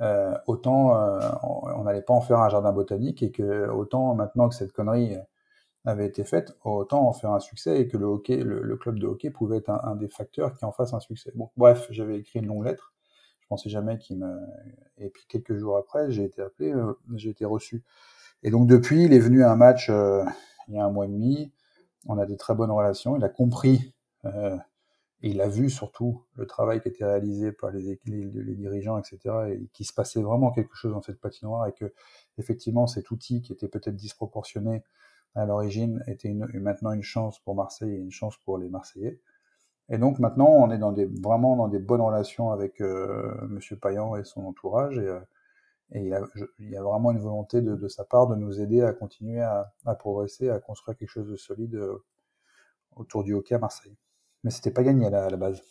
euh, 0.00 0.36
autant 0.46 0.96
euh, 0.96 1.18
on 1.42 1.82
n'allait 1.84 2.02
pas 2.02 2.14
en 2.14 2.20
faire 2.20 2.38
un 2.38 2.48
jardin 2.48 2.70
botanique 2.70 3.20
et 3.24 3.32
que 3.32 3.68
autant 3.68 4.14
maintenant 4.14 4.48
que 4.48 4.54
cette 4.54 4.72
connerie 4.72 5.16
avait 5.84 6.06
été 6.06 6.22
faite, 6.22 6.56
autant 6.64 7.08
en 7.08 7.12
faire 7.12 7.32
un 7.32 7.40
succès 7.40 7.80
et 7.80 7.88
que 7.88 7.96
le 7.96 8.04
hockey, 8.04 8.36
le, 8.36 8.76
club 8.76 8.98
de 8.98 9.06
hockey 9.06 9.30
pouvait 9.30 9.56
être 9.56 9.70
un, 9.70 9.96
des 9.96 10.08
facteurs 10.08 10.54
qui 10.54 10.64
en 10.64 10.72
fasse 10.72 10.92
un 10.92 11.00
succès. 11.00 11.32
Bref, 11.56 11.88
j'avais 11.90 12.18
écrit 12.18 12.40
une 12.40 12.46
longue 12.46 12.64
lettre. 12.64 12.92
Je 13.48 13.54
pensais 13.54 13.70
jamais 13.70 13.96
qu'il 13.96 14.18
me. 14.18 14.40
Et 14.98 15.08
puis 15.08 15.24
quelques 15.26 15.56
jours 15.56 15.78
après, 15.78 16.10
j'ai 16.10 16.24
été 16.24 16.42
appelé, 16.42 16.70
euh, 16.70 16.92
j'ai 17.14 17.30
été 17.30 17.46
reçu. 17.46 17.82
Et 18.42 18.50
donc 18.50 18.68
depuis, 18.68 19.04
il 19.04 19.14
est 19.14 19.18
venu 19.18 19.42
à 19.42 19.50
un 19.50 19.56
match 19.56 19.88
il 19.88 20.74
y 20.74 20.78
a 20.78 20.84
un 20.84 20.90
mois 20.90 21.06
et 21.06 21.08
demi. 21.08 21.50
On 22.06 22.18
a 22.18 22.26
des 22.26 22.36
très 22.36 22.54
bonnes 22.54 22.70
relations. 22.70 23.16
Il 23.16 23.24
a 23.24 23.28
compris 23.30 23.94
et 25.22 25.30
il 25.30 25.40
a 25.40 25.48
vu 25.48 25.68
surtout 25.68 26.22
le 26.34 26.46
travail 26.46 26.80
qui 26.80 26.88
était 26.88 27.04
réalisé 27.04 27.50
par 27.50 27.70
les, 27.72 27.98
dirigeants, 28.04 28.98
etc., 28.98 29.18
et 29.50 29.66
qu'il 29.72 29.84
se 29.84 29.92
passait 29.92 30.22
vraiment 30.22 30.52
quelque 30.52 30.76
chose 30.76 30.92
dans 30.92 31.02
cette 31.02 31.20
patinoire 31.20 31.66
et 31.66 31.72
que 31.72 31.92
effectivement 32.38 32.86
cet 32.86 33.10
outil 33.10 33.42
qui 33.42 33.52
était 33.52 33.68
peut-être 33.68 33.96
disproportionné 33.96 34.84
à 35.34 35.44
l'origine 35.44 36.02
était 36.06 36.32
maintenant 36.32 36.92
une 36.92 37.02
chance 37.02 37.40
pour 37.40 37.54
Marseille 37.56 37.94
et 37.94 37.98
une 37.98 38.12
chance 38.12 38.36
pour 38.38 38.58
les 38.58 38.68
Marseillais. 38.68 39.20
Et 39.90 39.98
donc 39.98 40.18
maintenant, 40.18 40.48
on 40.48 40.70
est 40.70 40.78
dans 40.78 40.92
des, 40.92 41.06
vraiment 41.06 41.56
dans 41.56 41.68
des 41.68 41.78
bonnes 41.78 42.00
relations 42.00 42.50
avec 42.50 42.80
euh, 42.80 43.34
Monsieur 43.48 43.76
Payan 43.76 44.16
et 44.16 44.24
son 44.24 44.44
entourage, 44.44 44.98
et, 44.98 45.06
euh, 45.06 45.20
et 45.92 46.02
il, 46.02 46.12
a, 46.12 46.20
il, 46.58 46.70
y 46.70 46.76
a, 46.76 46.82
vraiment 46.82 47.10
une 47.12 47.20
volonté 47.20 47.62
de, 47.62 47.74
de, 47.74 47.88
sa 47.88 48.04
part 48.04 48.26
de 48.26 48.34
nous 48.36 48.60
aider 48.60 48.82
à 48.82 48.92
continuer 48.92 49.40
à, 49.40 49.72
à 49.86 49.94
progresser, 49.94 50.50
à 50.50 50.58
construire 50.58 50.98
quelque 50.98 51.08
chose 51.08 51.30
de 51.30 51.36
solide 51.36 51.76
euh, 51.76 52.04
autour 52.96 53.24
du 53.24 53.32
hockey 53.32 53.54
à 53.54 53.58
Marseille 53.58 53.96
mais 54.44 54.50
c'était 54.50 54.70
pas 54.70 54.82
gagné 54.82 55.06
à 55.06 55.30
la, 55.30 55.36
base. 55.36 55.62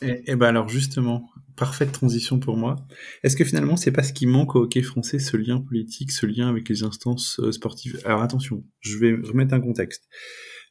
Et, 0.00 0.36
ben 0.36 0.46
alors 0.48 0.68
justement, 0.68 1.30
parfaite 1.56 1.92
transition 1.92 2.38
pour 2.38 2.56
moi. 2.56 2.76
Est-ce 3.22 3.36
que 3.36 3.44
finalement 3.44 3.76
c'est 3.76 3.92
pas 3.92 4.02
ce 4.02 4.12
qui 4.12 4.26
manque 4.26 4.56
au 4.56 4.62
hockey 4.62 4.82
français, 4.82 5.18
ce 5.18 5.36
lien 5.36 5.60
politique, 5.60 6.10
ce 6.10 6.26
lien 6.26 6.48
avec 6.48 6.68
les 6.68 6.82
instances 6.82 7.38
euh, 7.40 7.52
sportives? 7.52 8.00
Alors 8.04 8.22
attention, 8.22 8.64
je 8.80 8.98
vais 8.98 9.12
remettre 9.12 9.54
un 9.54 9.60
contexte 9.60 10.08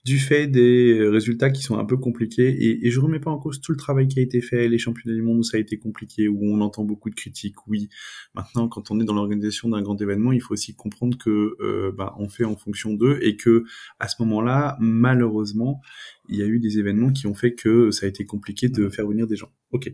du 0.05 0.19
fait 0.19 0.47
des 0.47 1.07
résultats 1.07 1.49
qui 1.49 1.63
sont 1.63 1.77
un 1.77 1.85
peu 1.85 1.97
compliqués. 1.97 2.49
Et, 2.49 2.85
et 2.85 2.91
je 2.91 2.99
remets 2.99 3.19
pas 3.19 3.31
en 3.31 3.37
cause 3.37 3.61
tout 3.61 3.71
le 3.71 3.77
travail 3.77 4.07
qui 4.07 4.19
a 4.19 4.21
été 4.21 4.41
fait, 4.41 4.67
les 4.67 4.77
championnats 4.77 5.15
du 5.15 5.21
monde 5.21 5.39
où 5.39 5.43
ça 5.43 5.57
a 5.57 5.59
été 5.59 5.77
compliqué, 5.77 6.27
où 6.27 6.39
on 6.43 6.59
entend 6.61 6.83
beaucoup 6.83 7.09
de 7.09 7.15
critiques. 7.15 7.55
Oui, 7.67 7.89
maintenant, 8.35 8.67
quand 8.67 8.91
on 8.91 8.99
est 8.99 9.05
dans 9.05 9.13
l'organisation 9.13 9.69
d'un 9.69 9.81
grand 9.81 9.99
événement, 10.01 10.33
il 10.33 10.41
faut 10.41 10.53
aussi 10.53 10.75
comprendre 10.75 11.17
que 11.17 11.55
euh, 11.61 11.91
bah, 11.97 12.15
on 12.19 12.27
fait 12.27 12.45
en 12.45 12.57
fonction 12.57 12.93
d'eux 12.93 13.19
et 13.21 13.37
que 13.37 13.63
à 13.99 14.07
ce 14.09 14.21
moment-là, 14.23 14.77
malheureusement, 14.79 15.81
il 16.27 16.37
y 16.37 16.43
a 16.43 16.45
eu 16.45 16.59
des 16.59 16.79
événements 16.79 17.11
qui 17.11 17.27
ont 17.27 17.35
fait 17.35 17.53
que 17.53 17.91
ça 17.91 18.05
a 18.05 18.09
été 18.09 18.25
compliqué 18.25 18.67
de 18.67 18.89
faire 18.89 19.07
venir 19.07 19.27
des 19.27 19.37
gens. 19.37 19.51
Ok. 19.71 19.91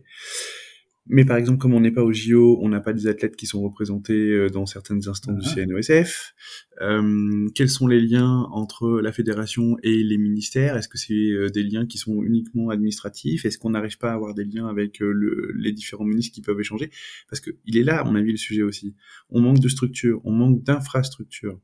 Mais 1.11 1.25
par 1.25 1.37
exemple, 1.37 1.57
comme 1.57 1.73
on 1.73 1.79
n'est 1.79 1.91
pas 1.91 2.03
au 2.03 2.13
JO, 2.13 2.59
on 2.61 2.69
n'a 2.69 2.79
pas 2.79 2.93
des 2.93 3.07
athlètes 3.07 3.35
qui 3.35 3.47
sont 3.47 3.61
représentés 3.63 4.13
euh, 4.13 4.47
dans 4.47 4.67
certaines 4.67 5.09
instances 5.09 5.39
du 5.39 5.49
CNOSF. 5.55 6.35
Euh, 6.81 7.49
quels 7.55 7.69
sont 7.69 7.87
les 7.87 7.99
liens 7.99 8.47
entre 8.51 9.01
la 9.01 9.11
fédération 9.11 9.77
et 9.81 10.03
les 10.03 10.19
ministères? 10.19 10.77
Est-ce 10.77 10.87
que 10.87 10.99
c'est 10.99 11.15
euh, 11.15 11.49
des 11.49 11.63
liens 11.63 11.87
qui 11.87 11.97
sont 11.97 12.21
uniquement 12.21 12.69
administratifs? 12.69 13.43
Est-ce 13.43 13.57
qu'on 13.57 13.71
n'arrive 13.71 13.97
pas 13.97 14.11
à 14.11 14.13
avoir 14.13 14.35
des 14.35 14.45
liens 14.45 14.67
avec 14.67 15.01
euh, 15.01 15.11
le, 15.11 15.51
les 15.55 15.71
différents 15.71 16.05
ministres 16.05 16.31
qui 16.31 16.41
peuvent 16.41 16.59
échanger? 16.59 16.91
Parce 17.27 17.39
que 17.39 17.49
il 17.65 17.75
est 17.75 17.83
là, 17.83 18.01
à 18.01 18.03
mon 18.03 18.13
avis, 18.13 18.31
le 18.31 18.37
sujet 18.37 18.61
aussi. 18.61 18.93
On 19.31 19.41
manque 19.41 19.59
de 19.59 19.67
structure, 19.67 20.21
on 20.25 20.31
manque 20.31 20.63
d'infrastructure. 20.63 21.59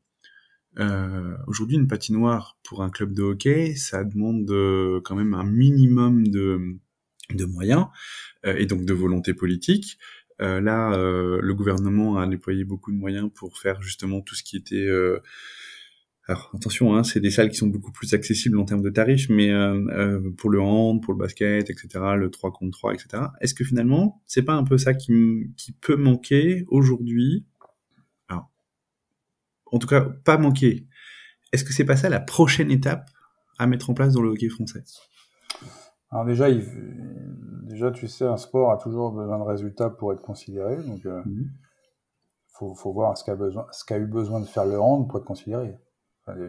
Euh, 0.79 1.35
Aujourd'hui, 1.45 1.77
une 1.77 1.87
patinoire 1.87 2.57
pour 2.63 2.81
un 2.81 2.89
club 2.89 3.13
de 3.13 3.21
hockey, 3.21 3.75
ça 3.75 4.03
demande 4.03 4.49
quand 5.03 5.15
même 5.15 5.35
un 5.35 5.45
minimum 5.45 6.27
de 6.27 6.79
de 7.33 7.45
moyens 7.45 7.87
euh, 8.45 8.55
et 8.57 8.65
donc 8.65 8.85
de 8.85 8.93
volonté 8.93 9.33
politique. 9.33 9.97
Euh, 10.41 10.59
là, 10.59 10.93
euh, 10.93 11.39
le 11.41 11.53
gouvernement 11.53 12.17
a 12.17 12.27
déployé 12.27 12.65
beaucoup 12.65 12.91
de 12.91 12.97
moyens 12.97 13.29
pour 13.33 13.57
faire 13.57 13.81
justement 13.81 14.21
tout 14.21 14.35
ce 14.35 14.43
qui 14.43 14.57
était 14.57 14.89
alors 16.27 16.51
attention, 16.55 16.95
hein, 16.95 17.03
c'est 17.03 17.19
des 17.19 17.29
salles 17.29 17.49
qui 17.49 17.57
sont 17.57 17.67
beaucoup 17.67 17.91
plus 17.91 18.13
accessibles 18.15 18.57
en 18.57 18.65
termes 18.65 18.81
de 18.81 18.89
tarifs, 18.89 19.29
mais 19.29 19.51
euh, 19.51 20.31
pour 20.37 20.49
le 20.49 20.59
hand, 20.59 21.01
pour 21.03 21.13
le 21.13 21.19
basket, 21.19 21.69
etc., 21.69 21.87
le 22.17 22.31
3 22.31 22.51
contre 22.51 22.77
3, 22.77 22.93
etc. 22.95 23.23
Est-ce 23.41 23.53
que 23.53 23.63
finalement, 23.63 24.23
c'est 24.25 24.41
pas 24.41 24.53
un 24.53 24.63
peu 24.63 24.79
ça 24.79 24.95
qui, 24.95 25.51
qui 25.55 25.71
peut 25.71 25.95
manquer 25.95 26.65
aujourd'hui? 26.67 27.45
Alors, 28.27 28.49
en 29.67 29.77
tout 29.77 29.87
cas, 29.87 30.01
pas 30.01 30.39
manquer. 30.39 30.87
Est-ce 31.51 31.63
que 31.63 31.73
c'est 31.73 31.85
pas 31.85 31.95
ça 31.95 32.09
la 32.09 32.19
prochaine 32.19 32.71
étape 32.71 33.07
à 33.59 33.67
mettre 33.67 33.91
en 33.91 33.93
place 33.93 34.13
dans 34.13 34.23
le 34.23 34.29
hockey 34.29 34.49
français? 34.49 34.83
Alors 36.11 36.25
déjà, 36.25 36.49
il, 36.49 36.63
déjà, 37.65 37.91
tu 37.91 38.07
sais, 38.07 38.25
un 38.25 38.37
sport 38.37 38.71
a 38.71 38.77
toujours 38.77 39.11
besoin 39.11 39.37
de 39.37 39.43
résultats 39.43 39.89
pour 39.89 40.13
être 40.13 40.21
considéré. 40.21 40.77
Donc, 40.77 41.01
il 41.03 41.07
euh, 41.07 41.21
mhm. 41.25 41.49
faut, 42.47 42.73
faut, 42.75 42.93
voir 42.93 43.17
ce 43.17 43.23
qu'a 43.23 43.35
besoin, 43.35 43.65
ce 43.71 43.83
qu'a 43.83 43.97
eu 43.97 44.05
besoin 44.05 44.39
de 44.39 44.45
faire 44.45 44.65
le 44.65 44.79
hand 44.79 45.09
pour 45.09 45.19
être 45.19 45.25
considéré. 45.25 45.77
Enfin, 46.27 46.39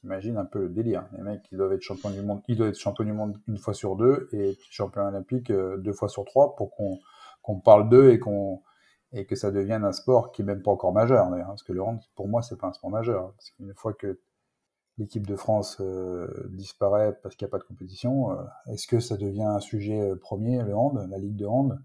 T'imagines 0.00 0.36
un 0.36 0.44
peu 0.44 0.60
le 0.60 0.68
délire. 0.68 1.06
Les 1.16 1.22
mecs, 1.22 1.42
ils 1.50 1.58
doivent 1.58 1.72
être 1.72 1.82
champions 1.82 2.10
du 2.10 2.22
monde, 2.22 2.42
ils 2.48 2.56
doivent 2.56 2.70
être 2.70 2.78
champions 2.78 3.04
du 3.04 3.12
monde 3.12 3.40
une 3.48 3.58
fois 3.58 3.74
sur 3.74 3.96
deux 3.96 4.28
et 4.32 4.56
champion 4.70 5.02
olympique 5.02 5.50
euh, 5.50 5.78
deux 5.78 5.92
fois 5.92 6.08
sur 6.08 6.24
trois 6.24 6.54
pour 6.56 6.70
qu'on 6.76 6.98
qu'on 7.42 7.58
parle 7.58 7.88
d'eux 7.88 8.10
et 8.10 8.18
qu'on 8.18 8.62
et 9.12 9.26
que 9.26 9.34
ça 9.34 9.50
devienne 9.50 9.84
un 9.84 9.92
sport 9.92 10.30
qui 10.30 10.42
est 10.42 10.44
même 10.44 10.62
pas 10.62 10.70
encore 10.70 10.92
majeur 10.92 11.28
d'ailleurs. 11.30 11.48
Parce 11.48 11.64
que 11.64 11.72
le 11.72 11.82
hand, 11.82 12.00
pour 12.14 12.28
moi, 12.28 12.42
c'est 12.42 12.56
pas 12.56 12.68
un 12.68 12.72
sport 12.72 12.90
majeur. 12.90 13.32
Parce 13.32 13.50
qu'une 13.50 13.74
fois 13.74 13.92
que 13.94 14.20
l'équipe 15.00 15.26
de 15.26 15.34
France 15.34 15.78
euh, 15.80 16.28
disparaît 16.50 17.18
parce 17.22 17.34
qu'il 17.34 17.46
n'y 17.46 17.50
a 17.50 17.52
pas 17.52 17.58
de 17.58 17.64
compétition, 17.64 18.32
euh, 18.32 18.44
est-ce 18.68 18.86
que 18.86 19.00
ça 19.00 19.16
devient 19.16 19.42
un 19.42 19.60
sujet 19.60 19.98
euh, 19.98 20.14
premier, 20.14 20.62
le 20.62 20.76
hand, 20.76 21.08
la 21.10 21.18
ligue 21.18 21.36
de 21.36 21.46
hand? 21.46 21.80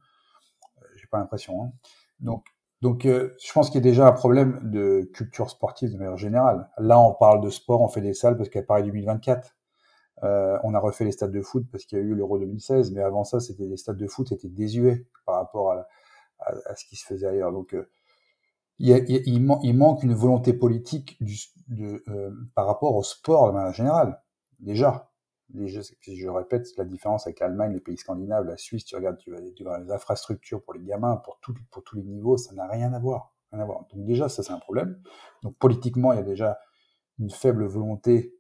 J'ai 0.98 1.08
pas 1.08 1.18
l'impression. 1.18 1.64
Hein. 1.64 1.72
Donc, 2.20 2.46
donc 2.82 3.04
je 3.06 3.54
pense 3.54 3.70
qu'il 3.70 3.76
y 3.76 3.84
a 3.84 3.90
déjà 3.90 4.08
un 4.08 4.12
problème 4.12 4.60
de 4.64 5.10
culture 5.14 5.50
sportive 5.50 5.92
de 5.92 5.98
manière 5.98 6.18
générale. 6.18 6.70
Là, 6.78 7.00
on 7.00 7.14
parle 7.14 7.42
de 7.42 7.50
sport, 7.50 7.82
on 7.82 7.88
fait 7.88 8.02
des 8.02 8.14
salles 8.14 8.38
parce 8.38 8.54
a 8.54 8.62
Paris 8.62 8.84
2024. 8.84 9.56
on 10.22 10.74
a 10.74 10.80
refait 10.80 11.06
les 11.06 11.12
stades 11.12 11.32
de 11.32 11.42
foot 11.42 11.66
parce 11.72 11.86
qu'il 11.86 11.98
y 11.98 12.02
a 12.02 12.04
eu 12.04 12.14
l'Euro 12.14 12.38
2016, 12.38 12.92
mais 12.92 13.02
avant 13.02 13.24
ça, 13.24 13.40
c'était 13.40 13.66
les 13.66 13.78
stades 13.78 13.98
de 13.98 14.08
foot 14.08 14.32
étaient 14.32 14.50
désuets 14.50 15.06
par 15.26 15.36
rapport 15.36 15.72
à, 15.72 15.88
à, 16.40 16.76
ce 16.76 16.86
qui 16.86 16.96
se 16.96 17.06
faisait 17.06 17.28
ailleurs. 17.28 17.52
Donc, 17.52 17.76
il, 18.80 19.42
manque 19.44 20.04
une 20.04 20.14
volonté 20.14 20.54
politique 20.54 21.18
du, 21.22 21.38
de, 21.68 22.04
euh, 22.08 22.32
par 22.56 22.68
rapport 22.68 22.96
au 22.96 23.04
sport 23.04 23.48
de 23.48 23.54
manière 23.54 23.74
générale. 23.74 24.22
Déjà, 24.60 25.12
je 25.54 26.28
répète, 26.28 26.68
la 26.78 26.86
différence 26.86 27.28
avec 27.28 27.40
l'Allemagne, 27.40 27.74
les 27.74 27.80
pays 27.80 27.98
scandinaves, 27.98 28.46
la 28.46 28.58
Suisse, 28.58 28.86
tu 28.86 28.96
regardes, 28.96 29.18
tu 29.18 29.32
vas, 29.32 29.40
tu 29.56 29.64
les 29.64 29.92
infrastructures 29.92 30.64
pour 30.64 30.74
les 30.74 30.84
gamins, 30.84 31.18
pour, 31.18 31.40
tout, 31.40 31.54
pour 31.72 31.84
tous 31.84 31.96
les 31.96 32.04
niveaux, 32.04 32.38
ça 32.38 32.54
n'a 32.54 32.68
rien 32.68 32.94
à 32.94 33.00
voir. 33.00 33.34
Rien 33.52 33.62
à 33.62 33.66
voir. 33.66 33.86
Donc 33.94 34.06
déjà, 34.06 34.28
ça 34.28 34.44
c'est 34.44 34.54
un 34.54 34.60
problème. 34.60 35.00
Donc 35.44 35.56
politiquement, 35.58 36.14
il 36.14 36.18
y 36.18 36.20
a 36.20 36.24
déjà 36.24 36.58
une 37.20 37.30
faible 37.30 37.66
volonté 37.66 38.34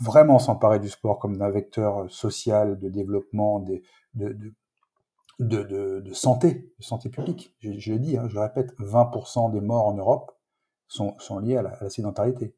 de 0.00 0.04
vraiment 0.04 0.38
s'emparer 0.38 0.80
du 0.80 0.88
sport 0.88 1.18
comme 1.18 1.36
d'un 1.38 1.50
vecteur 1.50 2.10
social 2.10 2.78
de 2.78 2.88
développement, 2.88 3.60
de, 3.60 3.80
de 4.14 4.52
de, 5.38 5.62
de, 5.62 6.00
de, 6.00 6.12
santé, 6.12 6.72
de 6.78 6.84
santé 6.84 7.08
publique. 7.08 7.54
Je, 7.60 7.72
je 7.78 7.92
le 7.92 7.98
dis, 7.98 8.16
hein, 8.16 8.26
je 8.28 8.34
le 8.34 8.40
répète, 8.40 8.76
20% 8.78 9.52
des 9.52 9.60
morts 9.60 9.86
en 9.86 9.94
Europe 9.94 10.32
sont, 10.88 11.16
sont 11.18 11.38
liés 11.38 11.56
à 11.56 11.62
la, 11.62 11.70
à 11.70 11.84
la 11.84 11.90
sédentarité. 11.90 12.54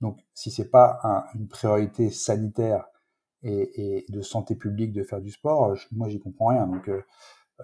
Donc, 0.00 0.18
si 0.34 0.50
c'est 0.50 0.70
pas 0.70 1.00
un, 1.02 1.24
une 1.38 1.48
priorité 1.48 2.10
sanitaire 2.10 2.86
et, 3.42 3.98
et, 3.98 4.06
de 4.08 4.22
santé 4.22 4.54
publique 4.54 4.92
de 4.92 5.02
faire 5.02 5.20
du 5.20 5.30
sport, 5.30 5.74
je, 5.74 5.86
moi, 5.92 6.08
j'y 6.08 6.20
comprends 6.20 6.48
rien. 6.48 6.66
Donc, 6.66 6.88
euh, 6.88 7.02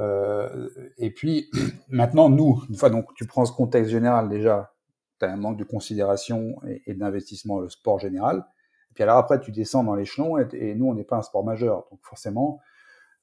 euh 0.00 0.68
et 0.98 1.10
puis, 1.10 1.50
maintenant, 1.88 2.28
nous, 2.28 2.62
une 2.68 2.76
fois 2.76 2.90
donc 2.90 3.12
tu 3.14 3.26
prends 3.26 3.44
ce 3.44 3.52
contexte 3.52 3.90
général 3.90 4.28
déjà, 4.28 4.74
tu 5.18 5.26
as 5.26 5.32
un 5.32 5.36
manque 5.36 5.58
de 5.58 5.64
considération 5.64 6.56
et, 6.66 6.82
et 6.86 6.94
d'investissement 6.94 7.56
dans 7.56 7.62
le 7.62 7.68
sport 7.68 7.98
général. 7.98 8.44
Et 8.90 8.94
puis 8.94 9.02
alors 9.02 9.18
après, 9.18 9.40
tu 9.40 9.52
descends 9.52 9.84
dans 9.84 9.94
l'échelon 9.94 10.38
et, 10.38 10.46
et, 10.52 10.74
nous, 10.74 10.86
on 10.86 10.94
n'est 10.94 11.04
pas 11.04 11.16
un 11.16 11.22
sport 11.22 11.44
majeur. 11.44 11.86
Donc 11.90 12.00
forcément, 12.02 12.60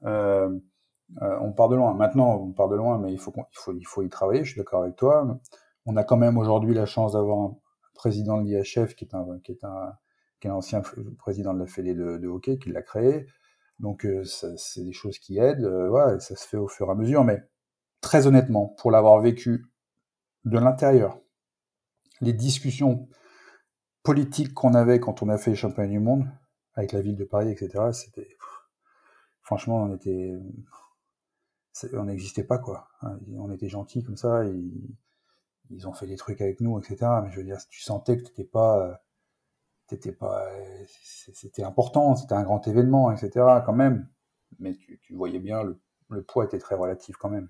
euh, 0.05 0.49
euh, 1.21 1.37
on 1.41 1.51
part 1.51 1.69
de 1.69 1.75
loin. 1.75 1.93
Maintenant, 1.93 2.35
on 2.35 2.51
part 2.51 2.69
de 2.69 2.75
loin, 2.75 2.97
mais 2.99 3.11
il 3.11 3.19
faut, 3.19 3.33
il 3.35 3.57
faut, 3.57 3.73
il 3.73 3.85
faut 3.85 4.01
y 4.01 4.09
travailler. 4.09 4.43
Je 4.43 4.51
suis 4.51 4.59
d'accord 4.59 4.83
avec 4.83 4.95
toi. 4.95 5.39
On 5.85 5.97
a 5.97 6.03
quand 6.03 6.17
même 6.17 6.37
aujourd'hui 6.37 6.73
la 6.73 6.85
chance 6.85 7.13
d'avoir 7.13 7.39
un 7.39 7.57
président 7.93 8.41
de 8.41 8.43
l'IHF 8.43 8.95
qui 8.95 9.05
est 9.05 9.15
un, 9.15 9.39
qui 9.43 9.51
est 9.51 9.63
un, 9.63 9.93
qui 10.39 10.47
est 10.47 10.49
l'ancien 10.49 10.81
président 11.17 11.53
de 11.53 11.59
la 11.59 11.65
Fédé 11.65 11.93
de, 11.93 12.27
hockey, 12.27 12.57
qui 12.59 12.69
l'a 12.69 12.81
créé. 12.81 13.25
Donc 13.79 14.05
c'est 14.23 14.83
des 14.83 14.93
choses 14.93 15.19
qui 15.19 15.39
aident, 15.39 15.65
ouais, 15.65 16.19
ça 16.19 16.35
se 16.35 16.47
fait 16.47 16.57
au 16.57 16.67
fur 16.67 16.87
et 16.87 16.91
à 16.91 16.95
mesure. 16.95 17.23
Mais 17.23 17.43
très 18.01 18.27
honnêtement, 18.27 18.67
pour 18.77 18.91
l'avoir 18.91 19.19
vécu 19.19 19.65
de 20.45 20.57
l'intérieur, 20.57 21.19
les 22.21 22.33
discussions 22.33 23.07
politiques 24.03 24.53
qu'on 24.53 24.73
avait 24.73 24.99
quand 24.99 25.21
on 25.21 25.29
a 25.29 25.37
fait 25.37 25.51
les 25.51 25.55
championnats 25.55 25.89
du 25.89 25.99
monde, 25.99 26.27
avec 26.75 26.91
la 26.93 27.01
ville 27.01 27.15
de 27.15 27.25
Paris, 27.25 27.51
etc., 27.51 27.91
c'était. 27.93 28.37
Franchement, 29.41 29.83
on 29.83 29.95
était. 29.95 30.33
On 31.93 32.05
n'existait 32.05 32.43
pas, 32.43 32.57
quoi. 32.57 32.87
On 33.37 33.51
était 33.51 33.69
gentils 33.69 34.03
comme 34.03 34.17
ça, 34.17 34.43
ils, 34.45 34.95
ils 35.69 35.87
ont 35.87 35.93
fait 35.93 36.07
des 36.07 36.17
trucs 36.17 36.41
avec 36.41 36.61
nous, 36.61 36.79
etc. 36.79 36.97
Mais 37.23 37.31
je 37.31 37.37
veux 37.37 37.43
dire, 37.43 37.57
tu 37.69 37.81
sentais 37.81 38.17
que 38.17 38.23
t'étais 38.23 38.43
pas. 38.43 39.01
T'étais 39.87 40.11
pas. 40.11 40.47
C'était 41.03 41.63
important, 41.63 42.15
c'était 42.15 42.35
un 42.35 42.43
grand 42.43 42.67
événement, 42.67 43.11
etc., 43.11 43.45
quand 43.65 43.73
même. 43.73 44.07
Mais 44.59 44.75
tu, 44.75 44.99
tu 45.01 45.13
voyais 45.13 45.39
bien, 45.39 45.63
le, 45.63 45.79
le 46.09 46.23
poids 46.23 46.45
était 46.45 46.59
très 46.59 46.75
relatif 46.75 47.15
quand 47.17 47.29
même. 47.29 47.49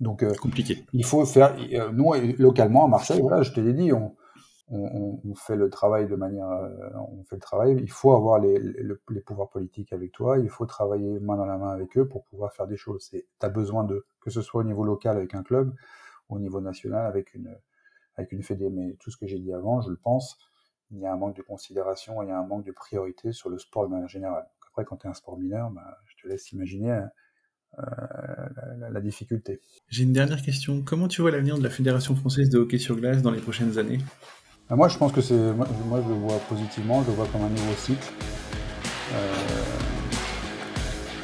Donc, 0.00 0.22
euh, 0.22 0.32
compliqué. 0.34 0.84
Il 0.92 1.04
faut 1.04 1.24
faire. 1.26 1.56
Euh, 1.72 1.90
nous, 1.92 2.12
localement 2.38 2.84
à 2.84 2.88
Marseille, 2.88 3.20
voilà, 3.20 3.42
je 3.42 3.52
te 3.52 3.60
l'ai 3.60 3.72
dit, 3.72 3.92
on, 3.92 4.14
on, 4.70 5.34
fait 5.34 5.56
le 5.56 5.70
travail 5.70 6.06
de 6.06 6.16
manière. 6.16 6.50
Euh, 6.50 6.90
on 7.10 7.24
fait 7.24 7.36
le 7.36 7.40
travail. 7.40 7.76
Il 7.80 7.90
faut 7.90 8.12
avoir 8.12 8.38
les, 8.38 8.60
pouvoirs 9.24 9.48
politiques 9.48 9.92
avec 9.92 10.12
toi. 10.12 10.38
Il 10.38 10.48
faut 10.48 10.66
travailler 10.66 11.18
main 11.20 11.36
dans 11.36 11.46
la 11.46 11.56
main 11.56 11.70
avec 11.70 11.96
eux 11.96 12.06
pour 12.06 12.24
pouvoir 12.24 12.52
faire 12.52 12.66
des 12.66 12.76
choses. 12.76 13.08
Tu 13.10 13.22
as 13.40 13.48
besoin 13.48 13.84
de 13.84 14.04
que 14.20 14.30
ce 14.30 14.42
soit 14.42 14.60
au 14.60 14.64
niveau 14.64 14.84
local 14.84 15.16
avec 15.16 15.34
un 15.34 15.42
club, 15.42 15.74
au 16.28 16.38
niveau 16.38 16.60
national 16.60 17.06
avec 17.06 17.34
une 17.34 17.56
avec 18.16 18.32
une 18.32 18.42
fédé. 18.42 18.68
Mais 18.68 18.94
tout 19.00 19.10
ce 19.10 19.16
que 19.16 19.26
j'ai 19.26 19.38
dit 19.38 19.52
avant, 19.52 19.80
je 19.80 19.90
le 19.90 19.96
pense. 19.96 20.38
Il 20.90 20.98
y 20.98 21.06
a 21.06 21.12
un 21.12 21.16
manque 21.16 21.36
de 21.36 21.42
considération, 21.42 22.22
il 22.22 22.28
y 22.28 22.32
a 22.32 22.38
un 22.38 22.46
manque 22.46 22.64
de 22.64 22.72
priorité 22.72 23.32
sur 23.32 23.50
le 23.50 23.58
sport 23.58 23.86
de 23.86 23.90
manière 23.92 24.08
générale. 24.08 24.46
après, 24.68 24.84
quand 24.84 24.96
tu 24.96 25.06
es 25.06 25.10
un 25.10 25.14
sport 25.14 25.38
mineur, 25.38 25.70
bah, 25.70 25.98
je 26.06 26.22
te 26.22 26.28
laisse 26.28 26.50
imaginer 26.52 26.92
hein, 26.92 27.10
euh, 27.78 28.90
la, 28.90 29.00
difficulté. 29.02 29.60
J'ai 29.88 30.04
une 30.04 30.14
dernière 30.14 30.40
question. 30.40 30.82
Comment 30.82 31.06
tu 31.06 31.20
vois 31.20 31.30
l'avenir 31.30 31.58
de 31.58 31.62
la 31.62 31.68
Fédération 31.68 32.16
française 32.16 32.48
de 32.48 32.58
hockey 32.58 32.78
sur 32.78 32.96
glace 32.96 33.20
dans 33.20 33.30
les 33.30 33.40
prochaines 33.40 33.76
années? 33.78 33.98
Moi, 34.70 34.88
je 34.88 34.98
pense 34.98 35.12
que 35.12 35.22
c'est. 35.22 35.34
Moi, 35.34 35.66
je 36.04 36.08
le 36.08 36.14
vois 36.14 36.38
positivement, 36.46 37.02
je 37.02 37.08
le 37.08 37.16
vois 37.16 37.26
comme 37.32 37.42
un 37.42 37.48
nouveau 37.48 37.72
cycle. 37.72 38.12
Euh, 39.14 39.34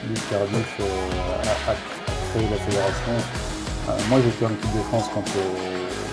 Luc 0.08 0.30
Cardiff 0.30 0.80
euh, 0.80 1.42
a, 1.68 1.74
créé 2.30 2.48
la 2.48 2.56
fédération. 2.56 3.12
Euh, 3.90 3.98
moi, 4.08 4.20
j'étais 4.22 4.46
en 4.46 4.50
équipe 4.50 4.72
de 4.74 4.80
France 4.88 5.10
quand 5.12 5.24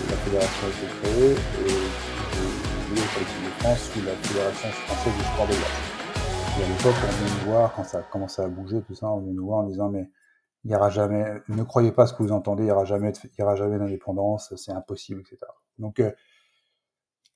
la 0.09 0.17
fédération 0.17 0.67
a 0.67 0.69
été 0.69 0.87
créée 1.01 1.31
et 1.31 1.69
j'ai 1.69 2.95
joué 2.95 3.07
pour 3.13 3.21
l'équipe 3.21 3.45
de 3.45 3.63
France 3.63 3.79
sous 3.93 4.01
la 4.05 4.15
fédération 4.27 4.69
française 4.69 5.13
du 5.13 5.23
sport 5.23 5.47
de 5.47 5.53
glace. 5.53 6.59
Et 6.59 6.63
à 6.63 6.67
l'époque, 6.67 6.95
on 7.01 7.11
venait 7.11 7.31
nous 7.31 7.51
voir, 7.51 7.73
quand 7.73 7.85
ça 7.85 7.99
a 7.99 8.01
commencé 8.01 8.41
à 8.41 8.49
bouger, 8.49 8.81
tout 8.81 8.93
ça, 8.93 9.07
on 9.07 9.21
venait 9.21 9.31
nous 9.31 9.45
voir 9.45 9.59
en 9.59 9.63
disant 9.63 9.89
mais 9.89 10.09
il 10.65 10.71
y 10.71 10.75
aura 10.75 10.89
jamais, 10.89 11.25
ne 11.47 11.63
croyez 11.63 11.93
pas 11.93 12.07
ce 12.07 12.13
que 12.13 12.23
vous 12.23 12.33
entendez, 12.33 12.63
il 12.63 12.67
y 12.67 12.71
aura 12.71 12.85
jamais, 12.85 13.13
aura 13.39 13.55
jamais 13.55 13.79
d'indépendance, 13.79 14.53
c'est 14.57 14.73
impossible, 14.73 15.21
etc. 15.21 15.37
Donc 15.79 15.99
euh, 15.99 16.11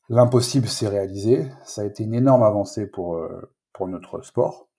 l'impossible 0.09 0.67
s'est 0.67 0.87
réalisé, 0.87 1.47
ça 1.63 1.81
a 1.81 1.85
été 1.85 2.03
une 2.03 2.13
énorme 2.13 2.43
avancée 2.43 2.87
pour 2.87 3.15
euh, 3.15 3.51
pour 3.73 3.87
notre 3.87 4.21
sport. 4.21 4.69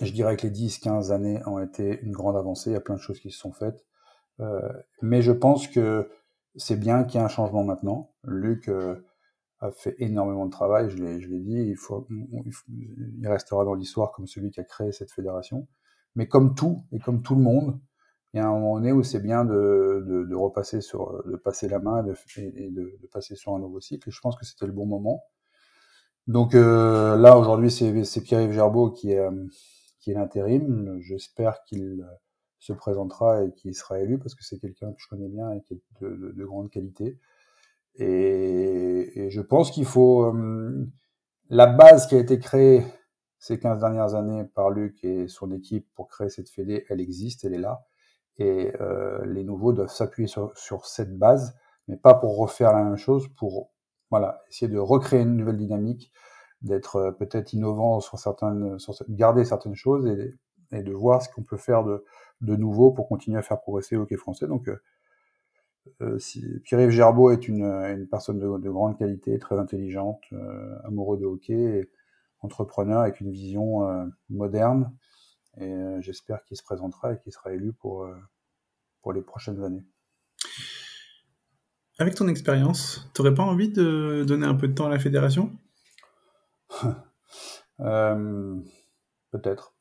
Je 0.00 0.12
dirais 0.12 0.36
que 0.36 0.46
les 0.46 0.52
10-15 0.52 1.12
années 1.12 1.40
ont 1.46 1.58
été 1.58 2.00
une 2.02 2.12
grande 2.12 2.36
avancée, 2.36 2.70
il 2.70 2.72
y 2.74 2.76
a 2.76 2.80
plein 2.80 2.96
de 2.96 3.00
choses 3.00 3.20
qui 3.20 3.30
se 3.30 3.38
sont 3.38 3.52
faites, 3.52 3.84
euh, 4.40 4.60
mais 5.02 5.22
je 5.22 5.32
pense 5.32 5.68
que 5.68 6.10
c'est 6.56 6.78
bien 6.78 7.04
qu'il 7.04 7.20
y 7.20 7.22
ait 7.22 7.24
un 7.24 7.28
changement 7.28 7.64
maintenant. 7.64 8.12
Luc 8.24 8.68
a 9.60 9.70
fait 9.70 9.94
énormément 9.98 10.46
de 10.46 10.50
travail, 10.50 10.90
je 10.90 10.96
l'ai, 10.96 11.20
je 11.20 11.28
l'ai 11.28 11.40
dit, 11.40 11.62
il, 11.68 11.76
faut, 11.76 12.06
il 12.10 13.28
restera 13.28 13.64
dans 13.64 13.74
l'histoire 13.74 14.10
comme 14.12 14.26
celui 14.26 14.50
qui 14.50 14.60
a 14.60 14.64
créé 14.64 14.90
cette 14.90 15.12
fédération. 15.12 15.68
Mais 16.14 16.26
comme 16.26 16.54
tout, 16.54 16.84
et 16.92 16.98
comme 16.98 17.22
tout 17.22 17.34
le 17.34 17.42
monde, 17.42 17.78
il 18.32 18.38
y 18.38 18.40
a 18.40 18.46
un 18.46 18.52
moment 18.52 18.76
donné 18.76 18.92
où 18.92 19.02
c'est 19.02 19.20
bien 19.20 19.44
de, 19.44 20.04
de, 20.06 20.24
de, 20.24 20.34
repasser 20.34 20.80
sur, 20.80 21.22
de 21.24 21.36
passer 21.36 21.68
la 21.68 21.80
main 21.80 22.04
et, 22.36 22.70
de, 22.70 22.98
de, 23.00 23.06
passer 23.08 23.34
sur 23.34 23.54
un 23.54 23.58
nouveau 23.58 23.80
cycle. 23.80 24.08
Et 24.08 24.12
je 24.12 24.20
pense 24.20 24.36
que 24.36 24.44
c'était 24.44 24.66
le 24.66 24.72
bon 24.72 24.86
moment. 24.86 25.24
Donc 26.28 26.54
euh, 26.54 27.16
là, 27.16 27.36
aujourd'hui, 27.36 27.70
c'est, 27.70 28.20
Pierre-Yves 28.22 28.52
Gerbeau 28.52 28.90
qui 28.90 29.12
est, 29.12 29.18
euh, 29.18 29.46
qui 29.98 30.12
est 30.12 30.14
l'intérim. 30.14 30.98
J'espère 31.00 31.64
qu'il 31.64 32.06
se 32.60 32.72
présentera 32.72 33.42
et 33.44 33.52
qu'il 33.54 33.74
sera 33.74 33.98
élu 33.98 34.18
parce 34.18 34.34
que 34.36 34.44
c'est 34.44 34.58
quelqu'un 34.58 34.92
que 34.92 35.00
je 35.00 35.08
connais 35.08 35.28
bien 35.28 35.50
et 35.52 35.62
qui 35.62 35.74
est 35.74 35.82
de, 36.00 36.32
de 36.36 36.44
grande 36.44 36.70
qualité. 36.70 37.18
Et, 37.96 39.24
et, 39.24 39.30
je 39.30 39.40
pense 39.40 39.70
qu'il 39.70 39.86
faut... 39.86 40.24
Euh, 40.26 40.86
la 41.52 41.66
base 41.66 42.06
qui 42.06 42.14
a 42.14 42.18
été 42.18 42.38
créée 42.38 42.84
ces 43.40 43.58
15 43.58 43.80
dernières 43.80 44.14
années 44.14 44.44
par 44.44 44.70
Luc 44.70 45.02
et 45.02 45.26
son 45.26 45.50
équipe 45.50 45.88
pour 45.94 46.06
créer 46.06 46.28
cette 46.28 46.48
fédé, 46.48 46.86
elle 46.88 47.00
existe, 47.00 47.44
elle 47.44 47.54
est 47.54 47.58
là. 47.58 47.84
Et 48.40 48.72
euh, 48.80 49.22
les 49.26 49.44
nouveaux 49.44 49.74
doivent 49.74 49.92
s'appuyer 49.92 50.26
sur, 50.26 50.86
cette 50.86 51.18
base, 51.18 51.58
mais 51.88 51.98
pas 51.98 52.14
pour 52.14 52.38
refaire 52.38 52.72
la 52.72 52.82
même 52.82 52.96
chose, 52.96 53.28
pour 53.36 53.70
voilà, 54.10 54.42
essayer 54.48 54.72
de 54.72 54.78
recréer 54.78 55.20
une 55.20 55.36
nouvelle 55.36 55.58
dynamique, 55.58 56.10
d'être 56.62 56.96
euh, 56.96 57.10
peut-être 57.12 57.52
innovant 57.52 58.00
sur 58.00 58.18
certaines, 58.18 58.78
garder 59.10 59.44
certaines 59.44 59.74
choses 59.74 60.06
et, 60.72 60.82
de 60.82 60.92
voir 60.92 61.20
ce 61.20 61.28
qu'on 61.28 61.42
peut 61.42 61.58
faire 61.58 61.84
de, 61.84 62.02
nouveau 62.40 62.92
pour 62.92 63.08
continuer 63.08 63.36
à 63.38 63.42
faire 63.42 63.60
progresser 63.60 63.96
le 63.96 64.02
hockey 64.02 64.16
français. 64.16 64.46
Donc, 64.46 64.70
euh, 66.00 66.18
Pierre-Yves 66.64 66.90
Gerbeau 66.90 67.30
est 67.32 67.46
une, 67.46 68.06
personne 68.10 68.38
de, 68.38 68.58
de, 68.58 68.70
grande 68.70 68.96
qualité, 68.96 69.38
très 69.38 69.58
intelligente, 69.58 70.22
amoureux 70.84 71.18
de 71.18 71.26
hockey. 71.26 71.90
Entrepreneur 72.42 73.00
avec 73.00 73.20
une 73.20 73.30
vision 73.30 74.10
moderne. 74.30 74.92
Et 75.60 75.64
euh, 75.64 76.00
j'espère 76.00 76.42
qu'il 76.44 76.56
se 76.56 76.62
présentera 76.62 77.12
et 77.12 77.18
qu'il 77.18 77.32
sera 77.32 77.52
élu 77.52 77.72
pour, 77.72 78.04
euh, 78.04 78.16
pour 79.02 79.12
les 79.12 79.22
prochaines 79.22 79.62
années. 79.62 79.84
Avec 81.98 82.14
ton 82.14 82.28
expérience, 82.28 83.10
tu 83.14 83.20
n'aurais 83.20 83.34
pas 83.34 83.42
envie 83.42 83.68
de 83.68 84.24
donner 84.26 84.46
un 84.46 84.54
peu 84.54 84.68
de 84.68 84.74
temps 84.74 84.86
à 84.86 84.90
la 84.90 84.98
fédération? 84.98 85.52
Peut-être. 89.30 89.74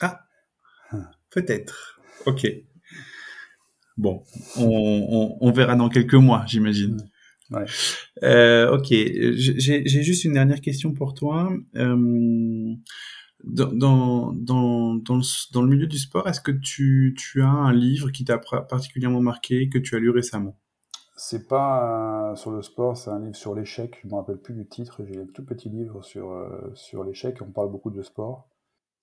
Ah, 0.00 0.26
peut-être. 1.30 2.00
Ok. 2.26 2.46
Bon, 3.96 4.22
on, 4.58 5.38
on, 5.40 5.52
verra 5.52 5.74
dans 5.76 5.88
quelques 5.88 6.14
mois, 6.14 6.44
j'imagine. 6.46 6.98
Ouais. 7.50 7.64
Euh, 8.24 8.76
ok, 8.76 8.88
j'ai 8.88 10.02
juste 10.02 10.24
une 10.24 10.34
dernière 10.34 10.60
question 10.60 10.92
pour 10.92 11.14
toi. 11.14 11.50
Euh, 11.76 12.74
dans, 13.46 14.32
dans, 14.32 14.32
dans, 14.32 15.16
le, 15.16 15.52
dans 15.52 15.62
le 15.62 15.68
milieu 15.68 15.86
du 15.86 15.98
sport, 15.98 16.28
est-ce 16.28 16.40
que 16.40 16.52
tu, 16.52 17.14
tu 17.18 17.42
as 17.42 17.48
un 17.48 17.72
livre 17.72 18.10
qui 18.10 18.24
t'a 18.24 18.38
particulièrement 18.38 19.20
marqué, 19.20 19.68
que 19.68 19.78
tu 19.78 19.96
as 19.96 19.98
lu 19.98 20.10
récemment? 20.10 20.56
C'est 21.16 21.48
pas 21.48 22.34
sur 22.36 22.50
le 22.50 22.60
sport, 22.60 22.96
c'est 22.96 23.10
un 23.10 23.20
livre 23.20 23.36
sur 23.36 23.54
l'échec. 23.54 23.98
Je 24.02 24.08
me 24.08 24.14
rappelle 24.14 24.36
plus 24.36 24.54
du 24.54 24.66
titre. 24.66 25.02
J'ai 25.06 25.18
un 25.18 25.26
tout 25.26 25.44
petit 25.44 25.70
livre 25.70 26.04
sur, 26.04 26.30
euh, 26.30 26.70
sur 26.74 27.04
l'échec. 27.04 27.40
On 27.40 27.50
parle 27.50 27.70
beaucoup 27.70 27.90
de 27.90 28.02
sport. 28.02 28.50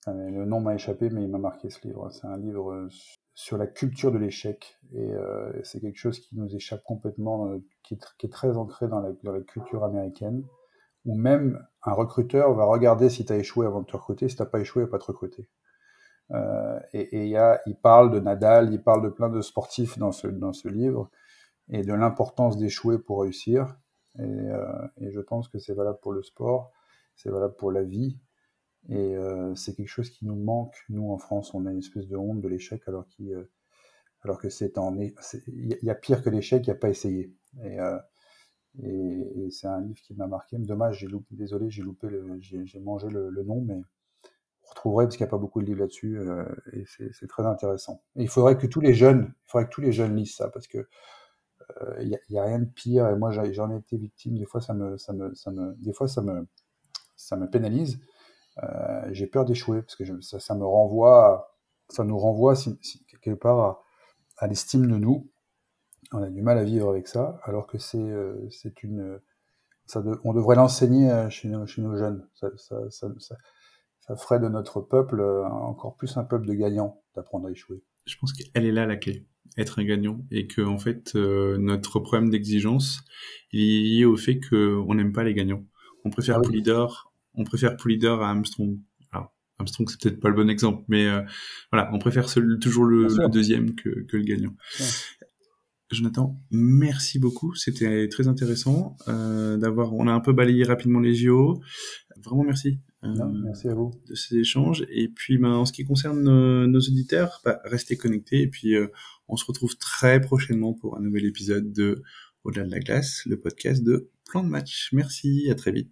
Euh, 0.08 0.30
le 0.30 0.46
nom 0.46 0.62
m'a 0.62 0.76
échappé, 0.76 1.10
mais 1.10 1.24
il 1.24 1.30
m'a 1.30 1.40
marqué 1.40 1.72
ce 1.72 1.88
livre. 1.88 2.12
C'est 2.12 2.28
un 2.28 2.38
livre 2.38 2.88
sur 3.36 3.58
la 3.58 3.68
culture 3.68 4.12
de 4.12 4.18
l'échec. 4.18 4.78
Et 4.94 5.12
euh, 5.14 5.52
c'est 5.64 5.80
quelque 5.80 5.98
chose 5.98 6.20
qui 6.20 6.36
nous 6.36 6.56
échappe 6.56 6.84
complètement, 6.84 7.48
euh, 7.48 7.58
qui, 7.84 7.96
est, 7.96 8.00
qui, 8.18 8.28
est, 8.28 8.30
très 8.30 8.56
ancré 8.58 8.88
dans 8.88 9.00
la, 9.00 9.12
dans 9.24 9.32
la, 9.32 9.42
culture 9.42 9.84
américaine, 9.84 10.44
où 11.06 11.16
même 11.16 11.66
un 11.84 11.94
recruteur 11.94 12.54
va 12.54 12.66
regarder 12.66 13.10
si 13.10 13.26
tu 13.26 13.34
as 13.34 13.38
échoué 13.38 13.66
avant 13.66 13.82
de 13.82 13.86
te 13.86 13.96
recruter, 13.98 14.30
si 14.30 14.36
tu 14.36 14.46
pas 14.46 14.60
échoué, 14.60 14.84
il 14.84 14.86
va 14.86 14.92
pas 14.92 15.00
te 15.00 15.06
recruter. 15.06 15.50
Euh, 16.32 16.80
et, 16.94 17.18
et 17.18 17.28
y 17.28 17.38
a, 17.38 17.62
il 17.66 17.76
parle 17.76 18.12
de 18.12 18.20
Nadal, 18.20 18.74
il 18.74 18.82
parle 18.82 19.04
de 19.04 19.10
plein 19.10 19.30
de 19.30 19.42
sportifs 19.42 19.98
dans 19.98 20.12
ce, 20.12 20.28
dans 20.28 20.54
ce 20.54 20.68
livre, 20.68 21.10
et 21.70 21.84
de 21.84 21.94
l'importance 21.94 22.58
d'échouer 22.58 23.00
pour 23.00 23.22
réussir. 23.22 23.76
Et, 24.20 24.22
euh, 24.22 24.88
je 25.00 25.20
pense 25.20 25.48
que 25.48 25.60
c'est 25.60 25.74
valable 25.74 26.00
pour 26.02 26.14
le 26.14 26.24
sport, 26.24 26.72
c'est 27.16 27.30
valable 27.30 27.56
pour 27.56 27.72
la 27.72 27.84
vie, 27.84 28.20
et 28.90 29.16
euh, 29.16 29.56
c'est 29.56 29.76
quelque 29.76 29.88
chose 29.88 30.10
qui 30.10 30.26
nous 30.26 30.36
manque. 30.36 30.76
Nous, 30.90 31.12
en 31.12 31.18
France, 31.18 31.54
on 31.54 31.66
a 31.66 31.72
une 31.72 31.80
espèce 31.80 32.08
de 32.08 32.18
honte 32.18 32.42
de 32.42 32.48
l'échec, 32.48 32.82
alors, 32.88 33.06
euh, 33.22 33.50
alors 34.22 34.40
que 34.40 34.50
c'est 34.50 34.78
en. 34.78 34.98
Il 34.98 35.78
y 35.82 35.90
a 35.90 35.96
pire 35.96 36.24
que 36.24 36.30
l'échec, 36.30 36.66
il 36.66 36.70
n'y 36.70 36.76
a 36.76 36.80
pas 36.80 36.90
essayé. 36.90 37.34
Et, 38.82 39.50
c'est 39.52 39.68
un 39.68 39.82
livre 39.82 40.00
qui 40.02 40.16
m'a 40.16 40.28
marqué. 40.28 40.58
Dommage, 40.58 41.00
j'ai 41.00 41.08
désolé, 41.32 41.70
j'ai 41.70 41.84
loupé, 41.84 42.08
j'ai 42.40 42.80
mangé 42.80 43.08
le, 43.10 43.44
nom, 43.44 43.62
mais 43.62 43.76
vous 43.76 44.70
retrouverez 44.70 45.06
parce 45.06 45.18
qu'il 45.18 45.26
n'y 45.26 45.30
a 45.30 45.32
pas 45.32 45.38
beaucoup 45.38 45.62
de 45.62 45.68
livres 45.68 45.82
là-dessus, 45.82 46.18
euh, 46.18 46.46
et 46.72 46.86
c'est 46.88 47.28
très 47.28 47.46
intéressant. 47.46 48.02
Il 48.16 48.30
faudrait 48.30 48.58
que 48.58 48.66
tous 48.66 48.82
les 48.82 48.94
jeunes, 48.94 49.34
il 49.46 49.52
faudrait 49.52 49.66
que 49.66 49.74
tous 49.74 49.82
les 49.82 49.92
jeunes 49.92 50.16
lisent 50.16 50.36
ça, 50.36 50.50
parce 50.50 50.68
que 50.68 50.88
il 52.02 52.20
n'y 52.30 52.38
a, 52.38 52.44
rien 52.44 52.60
de 52.60 52.66
pire. 52.66 53.08
Et 53.10 53.16
moi, 53.16 53.32
j'en 53.32 53.72
ai 53.72 53.78
été 53.78 53.98
victime. 53.98 54.38
Des 54.38 54.46
fois, 54.46 54.62
ça 54.62 54.74
me, 54.74 54.98
ça 54.98 55.12
me, 55.14 55.34
ça 55.34 55.50
me, 55.50 55.74
des 55.80 55.94
fois, 55.94 56.08
ça 56.08 56.22
me, 56.22 56.46
ça 57.16 57.36
me 57.36 57.50
pénalise 57.50 58.00
euh, 58.62 59.10
j'ai 59.12 59.28
peur 59.28 59.46
d'échouer 59.46 59.82
parce 59.82 59.96
que 59.96 60.04
ça, 60.22 60.56
me 60.56 60.66
renvoie, 60.66 61.58
ça 61.90 62.04
nous 62.04 62.18
renvoie 62.18 62.56
quelque 63.22 63.40
part 63.40 63.84
à 64.38 64.48
l'estime 64.48 64.90
de 64.90 64.98
nous. 64.98 65.30
On 66.12 66.22
a 66.22 66.30
du 66.30 66.42
mal 66.42 66.58
à 66.58 66.64
vivre 66.64 66.90
avec 66.90 67.08
ça, 67.08 67.40
alors 67.44 67.68
que 67.68 67.78
c'est 67.78 67.98
euh, 67.98 68.36
c'est 68.50 68.84
une 68.84 69.20
ça 69.86 70.04
on 70.24 70.34
devrait 70.34 70.56
l'enseigner 70.56 71.12
chez 71.30 71.48
nos, 71.50 71.66
chez 71.66 71.82
nos 71.82 71.98
jeunes. 71.98 72.26
Ça, 72.36 72.50
ça, 72.58 72.90
ça, 72.90 73.08
ça, 74.00 74.16
ferait 74.16 74.40
de 74.40 74.48
notre 74.48 74.82
peuple 74.82 75.22
encore 75.22 75.96
plus 75.96 76.18
un 76.18 76.24
peuple 76.24 76.48
de 76.48 76.54
gagnants 76.54 77.02
d'apprendre 77.16 77.48
à 77.48 77.52
échouer. 77.52 77.84
Je 78.06 78.16
pense 78.18 78.34
qu'elle 78.34 78.66
est 78.66 78.72
là 78.72 78.86
la 78.86 78.96
clé, 78.96 79.26
être 79.58 79.80
un 79.80 79.84
gagnant, 79.84 80.20
et 80.32 80.48
que 80.48 80.62
en 80.62 80.78
fait 80.78 81.16
notre 81.16 82.00
problème 82.00 82.30
d'exigence 82.30 83.04
il 83.52 83.62
est 83.62 83.98
lié 83.98 84.06
au 84.06 84.18
fait 84.18 84.40
qu'on 84.40 84.96
n'aime 84.96 85.14
pas 85.14 85.24
les 85.24 85.34
gagnants. 85.34 85.64
On 86.06 86.10
préfère 86.10 86.38
ah 86.38 86.42
Poulidor, 86.42 87.14
on 87.36 87.44
préfère 87.44 87.72
à 87.72 88.30
Armstrong. 88.30 88.80
Armstrong, 89.60 89.88
c'est 89.90 90.02
peut-être 90.02 90.20
pas 90.20 90.30
le 90.30 90.36
bon 90.36 90.50
exemple, 90.50 90.84
mais 90.88 91.08
euh, 91.08 91.22
voilà, 91.72 91.90
on 91.94 92.00
préfère 92.00 92.26
toujours 92.60 92.86
le, 92.86 93.30
deuxième 93.30 93.76
que, 93.76 94.04
que, 94.06 94.18
le 94.18 94.24
gagnant. 94.24 94.56
Jonathan, 95.92 96.40
merci 96.52 97.20
beaucoup. 97.20 97.54
C'était 97.56 98.08
très 98.10 98.28
intéressant 98.28 98.98
euh, 99.08 99.58
d'avoir. 99.58 99.94
On 99.94 100.08
a 100.08 100.12
un 100.12 100.20
peu 100.20 100.34
balayé 100.34 100.64
rapidement 100.64 101.00
les 101.00 101.14
JO. 101.14 101.62
Vraiment 102.24 102.44
merci. 102.44 102.80
Euh, 103.04 103.14
merci 103.44 103.68
à 103.68 103.76
vous 103.76 103.92
de 104.08 104.16
ces 104.16 104.38
échanges. 104.38 104.86
Et 104.90 105.10
puis, 105.10 105.38
ben, 105.38 105.52
en 105.52 105.66
ce 105.66 105.74
qui 105.74 105.84
concerne 105.84 106.24
nos, 106.66 106.80
auditeurs, 106.80 107.42
bah, 107.44 107.60
restez 107.66 107.98
connectés. 107.98 108.42
Et 108.42 108.48
puis, 108.48 108.76
on 109.28 109.36
se 109.36 109.46
retrouve 109.46 109.78
très 109.78 110.22
prochainement 110.22 110.74
pour 110.74 110.98
un 110.98 111.02
nouvel 111.02 111.26
épisode 111.26 111.72
de 111.72 112.02
Au-delà 112.44 112.66
de 112.66 112.72
la 112.72 112.80
glace, 112.80 113.22
le 113.26 113.40
podcast 113.40 113.84
de 113.84 114.10
Plan 114.26 114.44
de 114.44 114.50
match. 114.50 114.90
Merci. 114.94 115.48
À 115.52 115.56
très 115.56 115.72
vite. 115.72 115.92